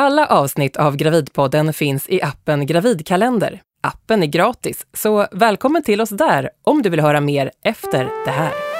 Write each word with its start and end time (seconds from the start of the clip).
Alla 0.00 0.26
avsnitt 0.26 0.76
av 0.76 0.96
Gravidpodden 0.96 1.72
finns 1.72 2.08
i 2.08 2.22
appen 2.22 2.66
Gravidkalender. 2.66 3.62
Appen 3.82 4.22
är 4.22 4.26
gratis, 4.26 4.86
så 4.92 5.26
välkommen 5.32 5.82
till 5.82 6.00
oss 6.00 6.10
där 6.10 6.50
om 6.62 6.82
du 6.82 6.90
vill 6.90 7.00
höra 7.00 7.20
mer 7.20 7.50
efter 7.64 8.08
det 8.24 8.30
här. 8.30 8.71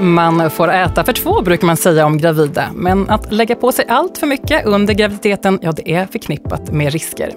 Man 0.00 0.50
får 0.50 0.72
äta 0.72 1.04
för 1.04 1.12
två 1.12 1.42
brukar 1.42 1.66
man 1.66 1.76
säga 1.76 2.06
om 2.06 2.18
gravida, 2.18 2.70
men 2.74 3.10
att 3.10 3.32
lägga 3.32 3.56
på 3.56 3.72
sig 3.72 3.84
allt 3.88 4.18
för 4.18 4.26
mycket 4.26 4.66
under 4.66 4.94
graviditeten, 4.94 5.58
ja 5.62 5.72
det 5.72 5.92
är 5.92 6.06
förknippat 6.06 6.72
med 6.72 6.92
risker. 6.92 7.32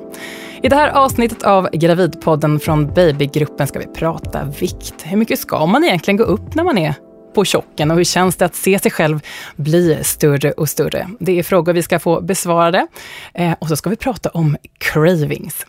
I 0.61 0.69
det 0.69 0.75
här 0.75 0.89
avsnittet 0.89 1.43
av 1.43 1.69
Gravidpodden 1.73 2.59
från 2.59 2.93
Babygruppen 2.93 3.67
ska 3.67 3.79
vi 3.79 3.87
prata 3.87 4.43
vikt. 4.59 4.95
Hur 5.03 5.17
mycket 5.17 5.39
ska 5.39 5.65
man 5.65 5.83
egentligen 5.83 6.17
gå 6.17 6.23
upp 6.23 6.55
när 6.55 6.63
man 6.63 6.77
är 6.77 6.95
på 7.33 7.45
tjocken 7.45 7.91
och 7.91 7.97
hur 7.97 8.03
känns 8.03 8.35
det 8.35 8.45
att 8.45 8.55
se 8.55 8.79
sig 8.79 8.91
själv 8.91 9.19
bli 9.55 9.99
större 10.03 10.51
och 10.51 10.69
större? 10.69 11.09
Det 11.19 11.39
är 11.39 11.43
frågor 11.43 11.73
vi 11.73 11.83
ska 11.83 11.99
få 11.99 12.21
besvarade. 12.21 12.87
Eh, 13.33 13.53
och 13.59 13.67
så 13.67 13.75
ska 13.75 13.89
vi 13.89 13.95
prata 13.95 14.29
om 14.29 14.57
cravings. 14.77 15.65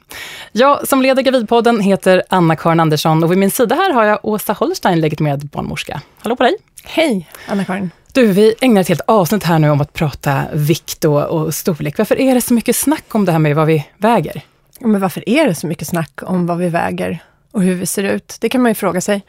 Jag 0.52 0.88
som 0.88 1.02
leder 1.02 1.22
Gravidpodden 1.22 1.80
heter 1.80 2.22
Anna-Karin 2.28 2.80
Andersson 2.80 3.24
och 3.24 3.30
vid 3.30 3.38
min 3.38 3.50
sida 3.50 3.74
här 3.74 3.92
har 3.92 4.04
jag 4.04 4.18
Åsa 4.22 4.52
Holstein, 4.52 5.00
legitimerad 5.00 5.46
barnmorska. 5.46 6.00
Hallå 6.18 6.36
på 6.36 6.42
dig! 6.42 6.56
Hej, 6.84 7.28
Anna-Karin. 7.48 7.90
Du, 8.12 8.26
vi 8.26 8.54
ägnar 8.60 8.80
ett 8.80 8.88
helt 8.88 9.00
avsnitt 9.06 9.44
här 9.44 9.58
nu 9.58 9.70
om 9.70 9.80
att 9.80 9.92
prata 9.92 10.42
vikt 10.52 11.04
och, 11.04 11.24
och 11.24 11.54
storlek. 11.54 11.98
Varför 11.98 12.20
är 12.20 12.34
det 12.34 12.40
så 12.40 12.54
mycket 12.54 12.76
snack 12.76 13.14
om 13.14 13.24
det 13.24 13.32
här 13.32 13.38
med 13.38 13.56
vad 13.56 13.66
vi 13.66 13.86
väger? 13.96 14.42
Men 14.80 15.00
varför 15.00 15.28
är 15.28 15.46
det 15.46 15.54
så 15.54 15.66
mycket 15.66 15.88
snack 15.88 16.20
om 16.22 16.46
vad 16.46 16.58
vi 16.58 16.68
väger 16.68 17.22
och 17.54 17.62
hur 17.62 17.74
vi 17.74 17.86
ser 17.86 18.04
ut? 18.04 18.36
Det 18.40 18.48
kan 18.48 18.62
man 18.62 18.70
ju 18.70 18.74
fråga 18.74 19.00
sig. 19.00 19.22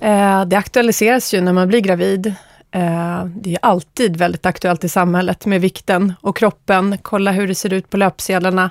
Eh, 0.00 0.44
det 0.44 0.56
aktualiseras 0.56 1.34
ju 1.34 1.40
när 1.40 1.52
man 1.52 1.68
blir 1.68 1.80
gravid. 1.80 2.26
Eh, 2.70 3.24
det 3.24 3.52
är 3.52 3.58
alltid 3.62 4.16
väldigt 4.16 4.46
aktuellt 4.46 4.84
i 4.84 4.88
samhället 4.88 5.46
med 5.46 5.60
vikten 5.60 6.12
och 6.20 6.36
kroppen. 6.36 6.98
Kolla 7.02 7.32
hur 7.32 7.48
det 7.48 7.54
ser 7.54 7.72
ut 7.72 7.90
på 7.90 7.96
löpsedlarna. 7.96 8.70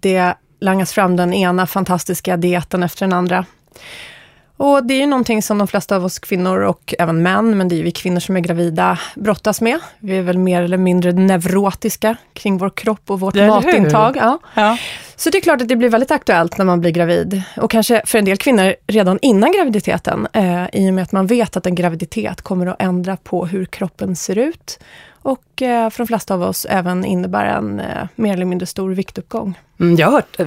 Det 0.00 0.34
langas 0.60 0.92
fram 0.92 1.16
den 1.16 1.34
ena 1.34 1.66
fantastiska 1.66 2.36
dieten 2.36 2.82
efter 2.82 3.06
den 3.06 3.12
andra. 3.12 3.44
Och 4.56 4.86
det 4.86 4.94
är 4.94 5.00
ju 5.00 5.06
någonting 5.06 5.42
som 5.42 5.58
de 5.58 5.68
flesta 5.68 5.96
av 5.96 6.04
oss 6.04 6.18
kvinnor 6.18 6.60
och 6.60 6.94
även 6.98 7.22
män, 7.22 7.58
men 7.58 7.68
det 7.68 7.74
är 7.74 7.76
ju 7.76 7.82
vi 7.82 7.90
kvinnor 7.90 8.20
som 8.20 8.36
är 8.36 8.40
gravida, 8.40 8.98
brottas 9.14 9.60
med. 9.60 9.80
Vi 9.98 10.16
är 10.16 10.22
väl 10.22 10.38
mer 10.38 10.62
eller 10.62 10.76
mindre 10.76 11.12
neurotiska 11.12 12.16
kring 12.32 12.58
vår 12.58 12.70
kropp 12.70 13.10
och 13.10 13.20
vårt 13.20 13.34
matintag. 13.34 14.16
Ja. 14.16 14.38
Ja. 14.54 14.78
Så 15.18 15.30
det 15.30 15.38
är 15.38 15.42
klart 15.42 15.62
att 15.62 15.68
det 15.68 15.76
blir 15.76 15.88
väldigt 15.88 16.10
aktuellt 16.10 16.58
när 16.58 16.64
man 16.64 16.80
blir 16.80 16.90
gravid. 16.90 17.42
Och 17.56 17.70
kanske 17.70 18.02
för 18.06 18.18
en 18.18 18.24
del 18.24 18.36
kvinnor 18.36 18.74
redan 18.86 19.18
innan 19.22 19.52
graviditeten, 19.52 20.28
eh, 20.32 20.64
i 20.72 20.90
och 20.90 20.94
med 20.94 21.02
att 21.02 21.12
man 21.12 21.26
vet 21.26 21.56
att 21.56 21.66
en 21.66 21.74
graviditet 21.74 22.42
kommer 22.42 22.66
att 22.66 22.82
ändra 22.82 23.16
på 23.16 23.46
hur 23.46 23.64
kroppen 23.64 24.16
ser 24.16 24.38
ut. 24.38 24.78
Och 25.22 25.62
eh, 25.62 25.90
för 25.90 25.98
de 25.98 26.06
flesta 26.06 26.34
av 26.34 26.42
oss 26.42 26.66
även 26.70 27.04
innebär 27.04 27.46
en 27.46 27.80
eh, 27.80 28.08
mer 28.14 28.32
eller 28.32 28.44
mindre 28.44 28.66
stor 28.66 28.90
viktuppgång. 28.90 29.58
Mm, 29.80 29.96
jag 29.96 30.06
har 30.06 30.12
hört 30.12 30.40
eh, 30.40 30.46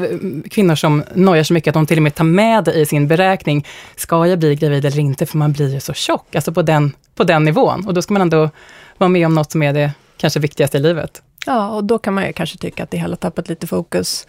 kvinnor 0.50 0.75
som 0.75 1.03
nojar 1.13 1.44
så 1.44 1.53
mycket 1.53 1.72
att 1.72 1.73
de 1.73 1.85
till 1.85 1.97
och 1.97 2.03
med 2.03 2.16
tar 2.16 2.23
med 2.23 2.63
det 2.63 2.73
i 2.73 2.85
sin 2.85 3.08
beräkning. 3.08 3.67
Ska 3.95 4.28
jag 4.28 4.39
bli 4.39 4.56
gravid 4.56 4.85
eller 4.85 5.00
inte? 5.00 5.25
För 5.25 5.38
man 5.38 5.52
blir 5.52 5.73
ju 5.73 5.80
så 5.80 5.94
tjock, 5.94 6.35
alltså 6.35 6.52
på 6.52 6.61
den, 6.61 6.91
på 7.16 7.23
den 7.23 7.44
nivån. 7.44 7.88
Och 7.88 7.94
då 7.94 8.02
ska 8.02 8.13
man 8.13 8.22
ändå 8.22 8.50
vara 8.97 9.09
med 9.09 9.25
om 9.25 9.35
något 9.35 9.52
som 9.52 9.63
är 9.63 9.73
det 9.73 9.91
kanske 10.22 10.39
viktigaste 10.39 10.77
i 10.77 10.81
livet. 10.81 11.22
Ja, 11.45 11.69
och 11.69 11.83
då 11.83 12.00
kan 12.00 12.14
man 12.14 12.25
ju 12.27 12.33
kanske 12.33 12.58
tycka 12.58 12.83
att 12.83 12.91
det 12.91 12.97
hela 12.97 13.16
tappat 13.16 13.50
lite 13.50 13.67
fokus. 13.67 14.28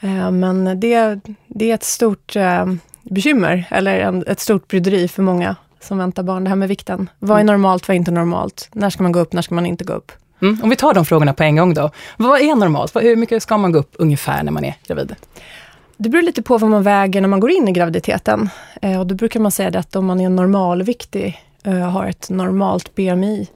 Eh, 0.00 0.30
Men 0.30 0.80
det, 0.80 1.20
det 1.46 1.70
är 1.70 1.74
ett 1.74 1.84
stort 1.84 2.36
eh, 2.36 2.66
bekymmer, 3.02 3.64
eller 3.70 4.24
ett 4.30 4.40
stort 4.40 4.68
bryderi 4.68 5.08
för 5.08 5.22
många 5.22 5.56
som 5.80 5.98
väntar 5.98 6.22
barn, 6.22 6.44
det 6.44 6.50
här 6.50 6.56
med 6.56 6.68
vikten. 6.68 7.10
Vad 7.18 7.40
är 7.40 7.44
normalt, 7.44 7.88
vad 7.88 7.94
är 7.94 7.98
inte 7.98 8.10
normalt? 8.10 8.68
När 8.72 8.90
ska 8.90 9.02
man 9.02 9.12
gå 9.12 9.20
upp, 9.20 9.32
när 9.32 9.42
ska 9.42 9.54
man 9.54 9.66
inte 9.66 9.84
gå 9.84 9.92
upp? 9.92 10.12
Mm, 10.42 10.58
om 10.62 10.70
vi 10.70 10.76
tar 10.76 10.94
de 10.94 11.04
frågorna 11.04 11.34
på 11.34 11.42
en 11.42 11.56
gång 11.56 11.74
då. 11.74 11.90
Vad 12.16 12.40
är 12.40 12.54
normalt? 12.54 12.96
Hur 12.96 13.16
mycket 13.16 13.42
ska 13.42 13.58
man 13.58 13.72
gå 13.72 13.78
upp 13.78 13.94
ungefär 13.98 14.42
när 14.42 14.52
man 14.52 14.64
är 14.64 14.74
gravid? 14.86 15.14
Det 15.96 16.08
beror 16.08 16.22
lite 16.22 16.42
på 16.42 16.58
vad 16.58 16.70
man 16.70 16.82
väger 16.82 17.20
när 17.20 17.28
man 17.28 17.40
går 17.40 17.50
in 17.50 17.68
i 17.68 17.72
graviditeten. 17.72 18.50
Eh, 18.82 19.00
och 19.00 19.06
då 19.06 19.14
brukar 19.14 19.40
man 19.40 19.52
säga 19.52 19.70
det 19.70 19.78
att 19.78 19.96
om 19.96 20.06
man 20.06 20.20
är 20.20 20.28
normalviktig, 20.28 21.40
har 21.70 22.06
ett 22.06 22.30
normalt 22.30 22.94
BMI 22.94 23.48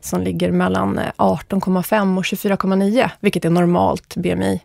som 0.00 0.20
ligger 0.20 0.50
mellan 0.52 0.98
eh, 0.98 1.04
18,5 1.16 2.16
och 2.18 2.22
24,9, 2.24 3.10
vilket 3.20 3.44
är 3.44 3.50
normalt 3.50 4.16
BMI, 4.16 4.60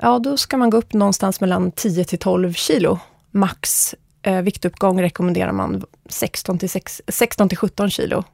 ja 0.00 0.18
då 0.18 0.36
ska 0.36 0.56
man 0.56 0.70
gå 0.70 0.76
upp 0.76 0.92
någonstans 0.92 1.40
mellan 1.40 1.70
10 1.72 2.04
till 2.04 2.18
12 2.18 2.52
kilo. 2.52 2.98
Max 3.30 3.94
eh, 4.22 4.40
viktuppgång 4.40 5.02
rekommenderar 5.02 5.52
man 5.52 5.84
16 6.08 6.58
till, 6.58 6.70
6, 6.70 7.02
16 7.08 7.48
till 7.48 7.58
17 7.58 7.90
kilo. 7.90 8.24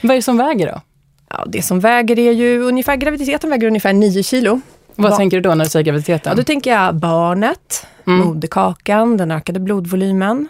Vad 0.00 0.10
är 0.10 0.14
det 0.16 0.22
som 0.22 0.36
väger 0.36 0.66
då? 0.72 0.80
Ja, 1.28 1.44
det 1.48 1.62
som 1.62 1.80
väger 1.80 2.18
är 2.18 2.32
ju 2.32 2.60
ungefär, 2.62 2.96
graviditeten 2.96 3.50
väger 3.50 3.66
ungefär 3.66 3.92
9 3.92 4.22
kilo. 4.22 4.60
Vad 4.94 5.10
Va- 5.10 5.16
tänker 5.16 5.36
du 5.36 5.40
då 5.40 5.54
när 5.54 5.64
du 5.64 5.70
säger 5.70 5.84
graviditeten? 5.84 6.30
Ja, 6.30 6.36
då 6.36 6.42
tänker 6.44 6.70
jag 6.72 6.94
barnet, 6.94 7.86
Mm. 8.06 8.18
moderkakan, 8.26 9.16
den 9.16 9.30
ökade 9.30 9.60
blodvolymen, 9.60 10.48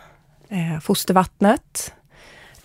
eh, 0.48 0.80
fostervattnet, 0.80 1.92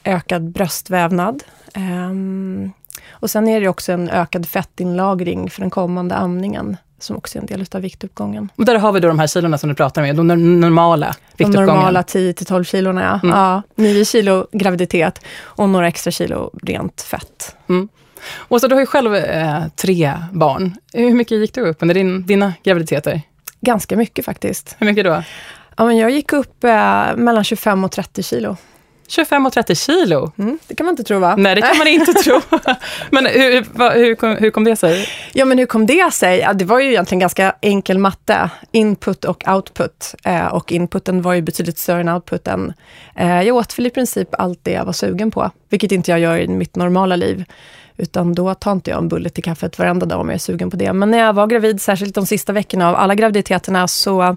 ökad 0.07 0.49
bröstvävnad. 0.51 1.43
ehm, 1.73 2.71
och 3.09 3.29
sen 3.29 3.47
är 3.47 3.61
det 3.61 3.67
också 3.67 3.91
en 3.91 4.09
ökad 4.09 4.45
fettinlagring 4.47 5.49
för 5.49 5.61
den 5.61 5.69
kommande 5.69 6.15
amningen, 6.15 6.77
som 6.99 7.15
också 7.15 7.37
är 7.37 7.41
en 7.41 7.45
del 7.45 7.65
av 7.71 7.81
viktuppgången. 7.81 8.49
Och 8.55 8.65
där 8.65 8.75
har 8.75 8.91
vi 8.91 8.99
då 8.99 9.07
de 9.07 9.19
här 9.19 9.27
kilorna 9.27 9.57
som 9.57 9.69
du 9.69 9.75
pratar 9.75 10.01
med, 10.01 10.15
de 10.15 10.31
nor- 10.31 10.59
normala 10.59 11.05
De 11.07 11.13
viktuppgången. 11.43 11.65
normala 11.75 12.01
10-12 12.01 12.63
kilona, 12.63 13.03
ja. 13.03 13.19
Mm. 13.29 13.39
ja. 13.39 13.61
9 13.75 14.05
kilo 14.05 14.47
graviditet 14.51 15.21
och 15.41 15.69
några 15.69 15.87
extra 15.87 16.11
kilo 16.11 16.51
rent 16.63 17.01
fett. 17.01 17.55
Mm. 17.69 17.89
Och 18.37 18.61
så 18.61 18.67
du 18.67 18.75
har 18.75 18.79
ju 18.79 18.85
själv 18.85 19.15
eh, 19.15 19.63
tre 19.75 20.13
barn. 20.31 20.75
Hur 20.93 21.13
mycket 21.13 21.37
gick 21.37 21.53
du 21.53 21.61
upp 21.61 21.77
under 21.79 21.95
din, 21.95 22.25
dina 22.25 22.53
graviditeter? 22.63 23.21
Ganska 23.61 23.95
mycket 23.97 24.25
faktiskt. 24.25 24.75
Hur 24.79 24.85
mycket 24.85 25.05
då? 25.05 25.23
Ja, 25.77 25.85
men 25.85 25.97
jag 25.97 26.11
gick 26.11 26.33
upp 26.33 26.63
eh, 26.63 27.15
mellan 27.15 27.43
25 27.43 27.83
och 27.83 27.91
30 27.91 28.23
kilo. 28.23 28.57
25 29.07 29.45
och 29.45 29.53
30 29.53 29.75
kilo? 29.75 30.31
Mm, 30.37 30.59
det 30.67 30.75
kan 30.75 30.85
man 30.85 30.93
inte 30.93 31.03
tro 31.03 31.19
va? 31.19 31.35
Nej, 31.35 31.55
det 31.55 31.61
kan 31.61 31.77
man 31.77 31.87
inte 31.87 32.13
tro. 32.13 32.41
Men 33.11 33.25
hur, 33.25 33.93
hur, 33.93 34.15
kom, 34.15 34.35
hur 34.35 34.51
kom 34.51 34.63
det 34.63 34.75
sig? 34.75 35.07
Ja, 35.33 35.45
men 35.45 35.57
hur 35.57 35.65
kom 35.65 35.85
det 35.85 36.13
sig? 36.13 36.39
Ja, 36.39 36.53
det 36.53 36.65
var 36.65 36.79
ju 36.79 36.89
egentligen 36.89 37.19
ganska 37.19 37.55
enkel 37.61 37.97
matte. 37.97 38.49
Input 38.71 39.25
och 39.25 39.47
output. 39.47 40.15
Eh, 40.23 40.45
och 40.45 40.71
inputen 40.71 41.21
var 41.21 41.33
ju 41.33 41.41
betydligt 41.41 41.77
större 41.77 42.01
än 42.01 42.09
outputen. 42.09 42.73
Eh, 43.15 43.41
jag 43.41 43.55
åt 43.55 43.79
väl 43.79 43.85
i 43.87 43.89
princip 43.89 44.29
allt 44.31 44.59
det 44.63 44.71
jag 44.71 44.85
var 44.85 44.93
sugen 44.93 45.31
på, 45.31 45.51
vilket 45.69 45.91
inte 45.91 46.11
jag 46.11 46.19
gör 46.19 46.37
i 46.37 46.47
mitt 46.47 46.75
normala 46.75 47.15
liv. 47.15 47.45
Utan 47.97 48.33
då 48.33 48.53
tar 48.53 48.71
inte 48.71 48.89
jag 48.89 48.97
en 48.97 49.07
bulle 49.07 49.29
till 49.29 49.43
kaffet 49.43 49.79
varenda 49.79 50.05
dag 50.05 50.19
om 50.19 50.29
jag 50.29 50.35
är 50.35 50.39
sugen 50.39 50.71
på 50.71 50.77
det. 50.77 50.93
Men 50.93 51.11
när 51.11 51.17
jag 51.17 51.33
var 51.33 51.47
gravid, 51.47 51.81
särskilt 51.81 52.15
de 52.15 52.25
sista 52.25 52.53
veckorna 52.53 52.89
av 52.89 52.95
alla 52.95 53.15
graviditeterna, 53.15 53.87
så 53.87 54.35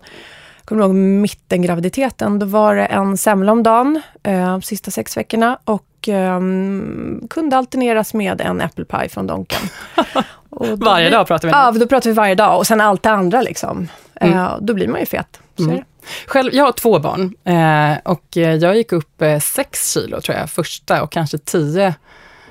kommer 0.70 0.84
ihåg 0.84 0.94
mittengraviditeten, 0.94 2.38
då 2.38 2.46
var 2.46 2.74
det 2.74 2.84
en 2.84 3.16
semla 3.16 3.52
om 3.52 3.62
dagen, 3.62 4.02
eh, 4.22 4.50
de 4.50 4.62
sista 4.62 4.90
sex 4.90 5.16
veckorna. 5.16 5.58
Och 5.64 6.08
ehm, 6.08 7.26
kunde 7.30 7.56
alterneras 7.56 8.14
med 8.14 8.40
en 8.40 8.60
äppelpaj 8.60 9.08
från 9.08 9.26
Donken. 9.26 9.60
Varje 10.76 11.10
dag 11.10 11.26
pratar 11.26 11.48
vi 11.48 11.52
Ja, 11.52 11.70
då 11.70 11.86
pratar 11.86 12.10
vi 12.10 12.14
varje 12.14 12.34
dag 12.34 12.58
och 12.58 12.66
sen 12.66 12.80
allt 12.80 13.02
det 13.02 13.10
andra 13.10 13.42
liksom. 13.42 13.88
Mm. 14.14 14.38
Eh, 14.38 14.56
då 14.60 14.74
blir 14.74 14.88
man 14.88 15.00
ju 15.00 15.06
fet. 15.06 15.40
Så 15.56 15.62
Mm. 15.62 15.84
Själv, 16.26 16.54
jag 16.54 16.64
har 16.64 16.72
två 16.72 16.98
barn 16.98 17.34
eh, 17.44 17.98
och 18.04 18.36
eh, 18.36 18.54
jag 18.54 18.76
gick 18.76 18.92
upp 18.92 19.22
eh, 19.22 19.38
sex 19.38 19.92
kilo 19.92 20.20
tror 20.20 20.38
jag, 20.38 20.50
första 20.50 21.02
och 21.02 21.12
kanske 21.12 21.38
tio 21.38 21.94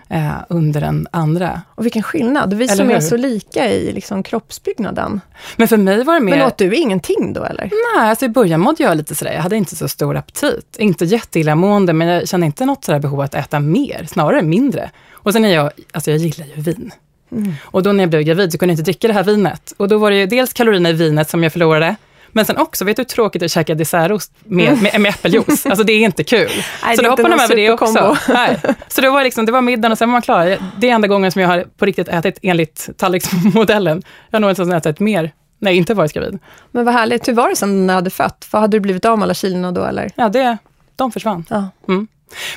eh, 0.10 0.32
under 0.50 0.82
den 0.82 1.08
andra. 1.12 1.62
Och 1.76 1.86
vilken 1.86 2.04
skillnad. 2.04 2.54
Vi 2.54 2.64
Eller 2.64 2.76
som 2.76 2.90
är 2.90 2.94
hur? 2.94 3.02
så 3.02 3.18
lika 3.18 3.72
i 3.72 3.92
liksom, 3.92 4.24
kroppsbyggnaden. 4.24 5.22
Men 5.56 5.68
för 5.68 5.78
mig 5.78 6.04
var 6.04 6.14
det 6.14 6.20
mer... 6.20 6.38
Men 6.38 6.48
åt 6.48 6.58
du 6.58 6.76
ingenting 6.76 7.34
då 7.34 7.44
eller? 7.44 7.64
Nej, 7.98 8.10
alltså 8.10 8.26
i 8.26 8.30
början 8.30 8.60
mådde 8.60 8.84
jag 8.84 8.98
lite 8.98 9.16
sådär, 9.16 9.34
jag 9.34 9.42
hade 9.42 9.56
inte 9.56 9.76
så 9.76 9.88
stor 9.88 10.18
aptit. 10.18 10.76
Inte 10.80 11.06
jätteillamående, 11.06 11.94
men 11.94 12.08
jag 12.08 12.28
kände 12.28 12.46
inte 12.46 12.66
något 12.66 12.86
sådär 12.86 13.00
behov 13.00 13.22
att 13.22 13.36
äta 13.36 13.60
mer, 13.60 14.06
snarare 14.08 14.42
mindre. 14.42 14.92
Och 15.12 15.34
sen 15.34 15.46
är 15.46 15.54
jag, 15.54 15.72
alltså 15.92 16.12
jag 16.12 16.20
gillar 16.20 16.46
ju 16.56 16.62
vin. 16.62 16.92
Mm. 17.32 17.54
Och 17.64 17.84
då 17.84 17.92
när 17.92 18.04
jag 18.04 18.10
blev 18.10 18.22
gravid 18.22 18.52
så 18.52 18.58
kunde 18.58 18.72
jag 18.72 18.80
inte 18.80 18.84
dricka 18.84 19.08
det 19.08 19.14
här 19.14 19.24
vinet. 19.24 19.74
Och 19.78 19.88
då 19.88 19.98
var 19.98 20.12
det 20.12 20.18
ju 20.18 20.26
dels 20.26 20.54
kalorierna 20.54 20.90
i 20.90 20.94
vinet 20.94 21.30
som 21.30 21.44
jag 21.44 21.52
förlorade, 21.52 21.96
men 22.32 22.46
sen 22.46 22.58
också, 22.58 22.86
vet 22.86 22.96
du 22.96 23.02
hur 23.02 23.06
tråkigt 23.06 23.40
det 23.40 23.44
är 23.44 23.48
att 23.48 23.52
käka 23.52 23.76
dessertost 23.76 24.34
med, 24.44 24.82
med, 24.82 25.02
med 25.02 25.10
äppeljuice? 25.10 25.66
Alltså 25.66 25.84
det 25.84 25.94
är 25.94 26.00
inte 26.00 26.24
kul. 26.24 26.50
Nej, 26.86 26.96
så 26.96 27.02
då 27.02 27.10
hoppade 27.10 27.30
de 27.30 27.44
över 27.44 27.56
det 27.56 27.72
också. 27.72 28.18
Nej. 28.30 28.60
Så 28.88 29.02
det 29.02 29.10
var, 29.10 29.24
liksom, 29.24 29.46
det 29.46 29.52
var 29.52 29.62
middagen 29.62 29.92
och 29.92 29.98
sen 29.98 30.10
var 30.10 30.12
man 30.12 30.22
klar. 30.22 30.58
Det 30.78 30.90
är 30.90 30.94
enda 30.94 31.08
gången 31.08 31.32
som 31.32 31.42
jag 31.42 31.50
har 31.50 31.66
på 31.78 31.86
riktigt 31.86 32.08
ätit 32.08 32.40
enligt 32.42 32.90
tallriksmodellen. 32.98 34.04
Jag 34.30 34.36
har 34.36 34.40
nog 34.40 34.50
inte 34.50 34.90
ätit 34.90 35.00
mer 35.00 35.32
jag 35.60 35.74
inte 35.74 35.94
varit 35.94 36.14
gravid. 36.14 36.40
Men 36.72 36.86
vad 36.86 36.94
härligt. 36.94 37.28
Hur 37.28 37.34
var 37.34 37.50
det 37.50 37.56
sen 37.56 37.88
när 37.88 37.94
du 37.94 37.96
hade 37.96 38.10
fött? 38.10 38.46
För 38.46 38.58
hade 38.58 38.78
du 38.78 38.82
blivit 38.82 39.06
av 39.06 39.18
med 39.18 39.24
alla 39.24 39.34
kilona 39.34 39.72
då 39.72 39.84
eller? 39.84 40.12
Ja, 40.16 40.30
det, 40.30 40.58
de 40.96 41.12
försvann. 41.12 41.46
Ja. 41.50 41.70
Mm. 41.88 42.08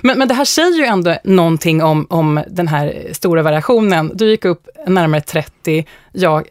Men, 0.01 0.19
men 0.19 0.29
det 0.29 0.35
här 0.35 0.45
säger 0.45 0.79
ju 0.79 0.85
ändå 0.85 1.17
någonting 1.25 1.83
om, 1.83 2.07
om 2.11 2.43
den 2.49 2.69
här 2.69 3.09
stora 3.13 3.43
variationen. 3.43 4.11
Du 4.15 4.31
gick 4.31 4.45
upp 4.45 4.69
närmare 4.87 5.21
30, 5.21 5.87
jag 6.13 6.49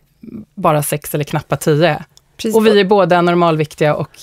bara 0.56 0.84
6 0.84 1.14
eller 1.14 1.24
knappa 1.24 1.58
10. 1.58 2.04
Och 2.54 2.66
vi 2.66 2.80
är 2.80 2.86
båda 2.86 3.22
normalviktiga 3.22 3.96
och 3.96 4.20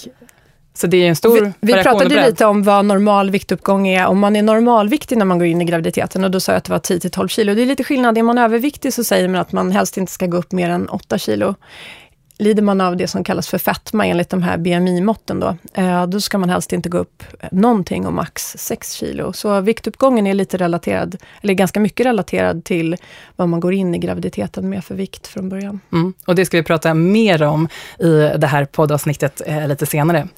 så 0.75 0.87
det 0.87 0.97
är 0.97 1.09
en 1.09 1.17
stor 1.17 1.41
Vi, 1.41 1.53
vi 1.61 1.83
pratade 1.83 2.27
lite 2.27 2.47
om 2.47 2.63
vad 2.63 2.85
normal 2.85 3.31
viktuppgång 3.31 3.89
är, 3.89 4.07
om 4.07 4.19
man 4.19 4.37
är 4.37 4.43
normalviktig 4.43 5.19
när 5.19 5.25
man 5.25 5.39
går 5.39 5.47
in 5.47 5.63
i 5.63 5.65
graviditeten 5.65 6.25
och 6.25 6.31
då 6.31 6.41
sa 6.41 6.53
jag 6.53 6.57
att 6.57 6.65
det 6.65 6.73
var 6.73 6.79
10-12 6.79 7.29
kilo. 7.29 7.55
Det 7.55 7.63
är 7.63 7.67
lite 7.67 7.85
skillnad, 7.85 8.19
är 8.19 8.23
man 8.23 8.39
överviktig 8.39 8.95
så 8.95 9.05
säger 9.05 9.29
man 9.29 9.41
att 9.41 9.53
man 9.53 9.71
helst 9.71 9.97
inte 9.97 10.13
ska 10.13 10.27
gå 10.27 10.37
upp 10.37 10.53
mer 10.53 10.71
än 10.71 10.89
8 10.89 11.19
kilo 11.19 11.55
lider 12.39 12.63
man 12.63 12.81
av 12.81 12.97
det 12.97 13.09
som 13.09 13.25
kallas 13.25 13.49
för 13.49 13.59
fetma 13.59 14.07
enligt 14.07 14.31
de 14.31 14.43
här 14.43 14.59
BMI-måtten 14.59 15.41
då, 15.41 15.57
eh, 15.75 16.07
då 16.07 16.21
ska 16.21 16.39
man 16.39 16.49
helst 16.49 16.73
inte 16.73 16.89
gå 16.89 16.99
upp 16.99 17.23
någonting 17.53 18.07
och 18.07 18.13
max 18.13 18.57
6 18.59 18.93
kilo. 18.93 19.33
Så 19.33 19.61
viktuppgången 19.61 20.27
är 20.27 20.35
lite 20.35 20.57
relaterad, 20.57 21.17
eller 21.43 21.55
ganska 21.55 21.81
mycket 21.81 22.07
relaterad 22.07 22.65
till 22.65 22.97
vad 23.37 23.49
man 23.49 23.61
går 23.61 23.73
in 23.73 23.95
i 23.95 23.99
graviditeten 23.99 24.69
med 24.69 24.85
för 24.85 24.95
vikt 24.95 25.27
från 25.27 25.49
början. 25.49 25.81
Mm, 25.93 26.15
och 26.27 26.35
det 26.35 26.47
ska 26.47 26.57
vi 26.57 26.63
prata 26.63 26.95
mer 26.95 27.43
om 27.43 27.69
i 27.99 28.31
det 28.39 28.47
här 28.47 28.65
poddavsnittet 28.65 29.43
eh, 29.47 29.69
lite 29.69 29.87
senare. 29.87 30.29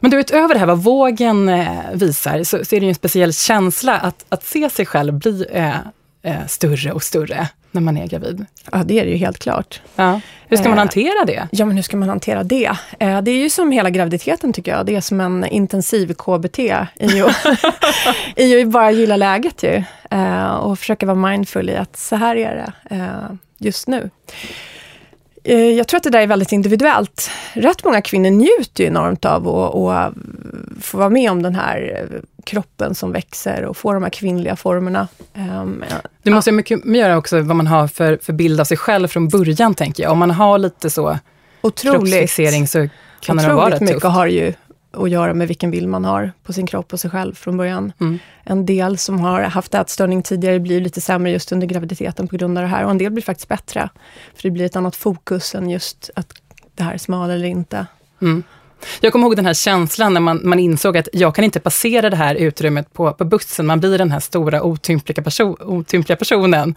Men 0.00 0.10
du, 0.10 0.20
utöver 0.20 0.54
det 0.54 0.60
här 0.60 0.66
vad 0.66 0.82
vågen 0.82 1.48
eh, 1.48 1.68
visar, 1.94 2.44
så, 2.44 2.64
så, 2.64 2.76
är 2.76 2.80
det 2.80 2.86
ju 2.86 2.88
en 2.88 2.94
speciell 2.94 3.32
känsla 3.32 3.98
att, 3.98 4.24
att 4.28 4.44
se 4.44 4.70
sig 4.70 4.86
själv 4.86 5.14
bli 5.14 5.46
eh, 5.52 5.76
eh 6.22 6.46
större 6.46 6.92
och 6.92 7.02
större 7.02 7.48
när 7.74 7.80
man 7.80 7.96
är 7.96 8.06
gravid? 8.06 8.46
Ja, 8.72 8.82
det 8.84 9.00
är 9.00 9.04
det 9.04 9.10
ju 9.10 9.16
helt 9.16 9.38
klart. 9.38 9.80
Ja. 9.96 10.20
Hur 10.48 10.56
ska 10.56 10.68
man 10.68 10.78
eh, 10.78 10.78
hantera 10.78 11.24
det? 11.24 11.48
Ja, 11.50 11.64
men 11.64 11.76
hur 11.76 11.82
ska 11.82 11.96
man 11.96 12.08
hantera 12.08 12.44
det? 12.44 12.72
Eh, 12.98 13.22
det 13.22 13.30
är 13.30 13.36
ju 13.36 13.50
som 13.50 13.72
hela 13.72 13.90
graviditeten 13.90 14.52
tycker 14.52 14.72
jag. 14.72 14.86
Det 14.86 14.96
är 14.96 15.00
som 15.00 15.20
en 15.20 15.46
intensiv 15.46 16.14
KBT 16.14 16.58
i 16.58 16.70
att, 16.70 17.46
i 18.36 18.62
att 18.62 18.68
bara 18.68 18.90
gilla 18.90 19.16
läget 19.16 19.62
ju. 19.62 19.84
Eh, 20.10 20.54
och 20.54 20.78
försöka 20.78 21.06
vara 21.06 21.30
mindful 21.30 21.70
i 21.70 21.76
att 21.76 21.96
så 21.96 22.16
här 22.16 22.36
är 22.36 22.54
det 22.54 23.38
just 23.58 23.88
nu. 23.88 24.10
Jag 25.76 25.88
tror 25.88 25.98
att 25.98 26.04
det 26.04 26.10
där 26.10 26.20
är 26.20 26.26
väldigt 26.26 26.52
individuellt. 26.52 27.30
Rätt 27.52 27.84
många 27.84 28.02
kvinnor 28.02 28.30
njuter 28.30 28.84
ju 28.84 28.88
enormt 28.88 29.24
av 29.24 29.48
att 29.48 30.14
få 30.80 30.98
vara 30.98 31.08
med 31.08 31.30
om 31.30 31.42
den 31.42 31.54
här 31.54 32.08
kroppen 32.44 32.94
som 32.94 33.12
växer 33.12 33.64
och 33.64 33.76
får 33.76 33.94
de 33.94 34.02
här 34.02 34.10
kvinnliga 34.10 34.56
formerna. 34.56 35.08
Um, 35.34 35.84
det 36.22 36.30
måste 36.30 36.50
ja. 36.50 36.54
mycket 36.54 36.84
göra 36.84 37.16
också 37.16 37.40
vad 37.40 37.56
man 37.56 37.66
har 37.66 37.88
för, 37.88 38.18
för 38.22 38.32
bild 38.32 38.60
av 38.60 38.64
sig 38.64 38.76
själv 38.76 39.08
från 39.08 39.28
början, 39.28 39.74
tänker 39.74 40.02
jag. 40.02 40.12
Om 40.12 40.18
man 40.18 40.30
har 40.30 40.58
lite 40.58 40.90
så 40.90 41.18
otroligt, 41.60 41.94
kroppsfixering 41.94 42.68
så 42.68 42.88
kan 43.20 43.36
det 43.36 43.54
vara 43.54 43.70
rätt 43.70 43.80
mycket 43.80 44.00
tufft. 44.00 44.14
har 44.14 44.26
ju 44.26 44.52
att 44.96 45.10
göra 45.10 45.34
med 45.34 45.48
vilken 45.48 45.70
bild 45.70 45.88
man 45.88 46.04
har 46.04 46.32
på 46.42 46.52
sin 46.52 46.66
kropp 46.66 46.92
och 46.92 47.00
sig 47.00 47.10
själv 47.10 47.34
från 47.34 47.56
början. 47.56 47.92
Mm. 48.00 48.18
En 48.44 48.66
del 48.66 48.98
som 48.98 49.20
har 49.20 49.42
haft 49.42 49.74
ätstörning 49.74 50.22
tidigare 50.22 50.60
blir 50.60 50.80
lite 50.80 51.00
sämre 51.00 51.30
just 51.30 51.52
under 51.52 51.66
graviditeten 51.66 52.28
på 52.28 52.36
grund 52.36 52.58
av 52.58 52.62
det 52.62 52.68
här 52.68 52.84
och 52.84 52.90
en 52.90 52.98
del 52.98 53.12
blir 53.12 53.22
faktiskt 53.22 53.48
bättre. 53.48 53.88
För 54.34 54.42
det 54.42 54.50
blir 54.50 54.64
ett 54.64 54.76
annat 54.76 54.96
fokus 54.96 55.54
än 55.54 55.70
just 55.70 56.10
att 56.16 56.32
det 56.74 56.82
här 56.82 56.94
är 56.94 56.98
smal 56.98 57.30
eller 57.30 57.46
inte. 57.46 57.86
Mm. 58.22 58.42
Jag 59.00 59.12
kommer 59.12 59.26
ihåg 59.26 59.36
den 59.36 59.46
här 59.46 59.54
känslan 59.54 60.14
när 60.14 60.20
man, 60.20 60.40
man 60.44 60.58
insåg 60.58 60.96
att 60.96 61.08
jag 61.12 61.34
kan 61.34 61.44
inte 61.44 61.60
passera 61.60 62.10
det 62.10 62.16
här 62.16 62.34
utrymmet 62.34 62.92
på, 62.92 63.12
på 63.12 63.24
bussen. 63.24 63.66
Man 63.66 63.80
blir 63.80 63.98
den 63.98 64.10
här 64.10 64.20
stora 64.20 64.62
otympliga, 64.62 65.22
perso 65.22 65.56
otympliga 65.60 66.16
personen. 66.16 66.74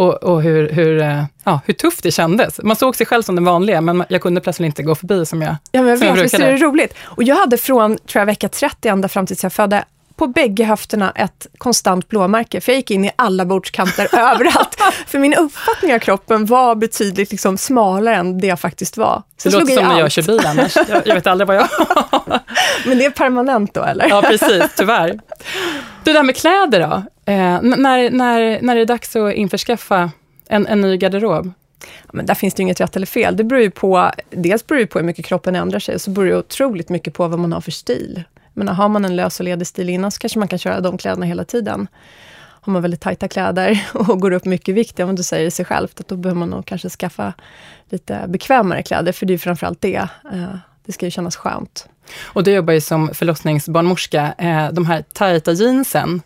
Och, 0.00 0.22
och 0.22 0.42
hur, 0.42 0.68
hur, 0.68 1.00
eh, 1.00 1.24
ja, 1.44 1.60
hur 1.66 1.74
tufft 1.74 2.02
det 2.02 2.10
kändes. 2.10 2.60
Man 2.62 2.76
såg 2.76 2.96
sig 2.96 3.06
själv 3.06 3.22
som 3.22 3.34
den 3.34 3.44
vanliga, 3.44 3.80
men 3.80 4.04
jag 4.08 4.20
kunde 4.20 4.40
plötsligt 4.40 4.66
inte 4.66 4.82
gå 4.82 4.94
förbi 4.94 5.26
som 5.26 5.42
jag 5.42 5.56
Ja, 5.72 5.82
men 5.82 5.90
jag 5.90 5.96
vet, 5.96 6.24
visst 6.24 6.34
är 6.34 6.52
det 6.52 6.56
roligt. 6.56 6.94
Och 7.02 7.22
jag 7.22 7.36
hade 7.36 7.58
från, 7.58 7.98
tror 7.98 8.20
jag, 8.20 8.26
vecka 8.26 8.48
30 8.48 8.88
ända 8.88 9.08
fram 9.08 9.26
tills 9.26 9.42
jag 9.42 9.52
födde, 9.52 9.84
på 10.16 10.26
bägge 10.26 10.64
höfterna 10.64 11.10
ett 11.10 11.46
konstant 11.58 12.08
blåmärke, 12.08 12.60
för 12.60 12.72
jag 12.72 12.76
gick 12.76 12.90
in 12.90 13.04
i 13.04 13.10
alla 13.16 13.44
bordskanter 13.44 14.08
överallt. 14.12 14.76
För 15.06 15.18
min 15.18 15.34
uppfattning 15.34 15.94
av 15.94 15.98
kroppen 15.98 16.46
var 16.46 16.74
betydligt 16.74 17.30
liksom 17.30 17.58
smalare 17.58 18.16
än 18.16 18.38
det 18.38 18.46
jag 18.46 18.60
faktiskt 18.60 18.96
var. 18.96 19.22
Så 19.36 19.48
det 19.48 19.58
låter 19.58 19.74
som 19.74 19.84
när 19.84 20.00
jag 20.00 20.10
kör 20.10 20.22
bil 20.22 20.46
annars. 20.46 20.76
Jag, 20.76 21.06
jag 21.06 21.14
vet 21.14 21.26
aldrig 21.26 21.48
vad 21.48 21.56
jag. 21.56 21.68
Men 22.86 22.98
det 22.98 23.04
är 23.04 23.10
permanent 23.10 23.74
då, 23.74 23.82
eller? 23.82 24.08
Ja, 24.08 24.22
precis, 24.22 24.64
tyvärr. 24.76 25.20
Det 26.04 26.12
där 26.12 26.22
med 26.22 26.36
kläder 26.36 26.80
då? 26.80 27.02
Eh, 27.30 27.62
när, 27.62 28.10
när, 28.10 28.60
när 28.60 28.76
är 28.76 28.78
det 28.78 28.84
dags 28.84 29.16
att 29.16 29.34
införskaffa 29.34 30.10
en, 30.48 30.66
en 30.66 30.80
ny 30.80 30.96
garderob? 30.96 31.52
men 32.12 32.26
där 32.26 32.34
finns 32.34 32.54
det 32.54 32.62
inget 32.62 32.80
rätt 32.80 32.96
eller 32.96 33.06
fel. 33.06 33.36
Det 33.36 33.44
beror 33.44 33.62
ju 33.62 33.70
på, 33.70 34.10
dels 34.30 34.66
beror 34.66 34.80
det 34.80 34.86
på 34.86 34.98
hur 34.98 35.06
mycket 35.06 35.24
kroppen 35.24 35.56
ändrar 35.56 35.78
sig, 35.78 35.98
så 35.98 36.10
beror 36.10 36.26
det 36.26 36.36
otroligt 36.36 36.88
mycket 36.88 37.14
på 37.14 37.28
vad 37.28 37.38
man 37.38 37.52
har 37.52 37.60
för 37.60 37.70
stil. 37.70 38.22
Men 38.54 38.68
har 38.68 38.88
man 38.88 39.04
en 39.04 39.16
lös 39.16 39.40
och 39.40 39.44
ledig 39.44 39.66
stil 39.66 39.88
innan 39.88 40.10
så 40.10 40.18
kanske 40.18 40.38
man 40.38 40.48
kan 40.48 40.58
köra 40.58 40.80
de 40.80 40.98
kläderna 40.98 41.26
hela 41.26 41.44
tiden. 41.44 41.88
Har 42.36 42.72
man 42.72 42.82
väldigt 42.82 43.00
tajta 43.00 43.28
kläder 43.28 43.86
och 43.94 44.20
går 44.20 44.30
upp 44.30 44.44
mycket 44.44 44.74
vikt, 44.74 44.98
ja 44.98 45.06
men 45.06 45.16
då 45.16 45.22
säger 45.22 45.44
det 45.44 45.50
sig 45.50 45.64
självt 45.64 46.00
att 46.00 46.08
då 46.08 46.16
behöver 46.16 46.38
man 46.38 46.50
nog 46.50 46.66
kanske 46.66 46.88
skaffa 46.88 47.32
lite 47.90 48.24
bekvämare 48.28 48.82
kläder, 48.82 49.12
för 49.12 49.26
det 49.26 49.34
är 49.34 49.38
framförallt 49.38 49.80
det. 49.80 50.08
Eh, 50.32 50.54
det 50.84 50.92
ska 50.92 51.06
ju 51.06 51.10
kännas 51.10 51.36
skönt. 51.36 51.88
Och 52.22 52.44
du 52.44 52.52
jobbar 52.52 52.72
ju 52.72 52.80
som 52.80 53.14
förlossningsbarnmorska. 53.14 54.34
Eh, 54.38 54.72
de 54.72 54.86
här 54.86 55.04
tajta 55.12 55.52
jeansen, 55.52 56.22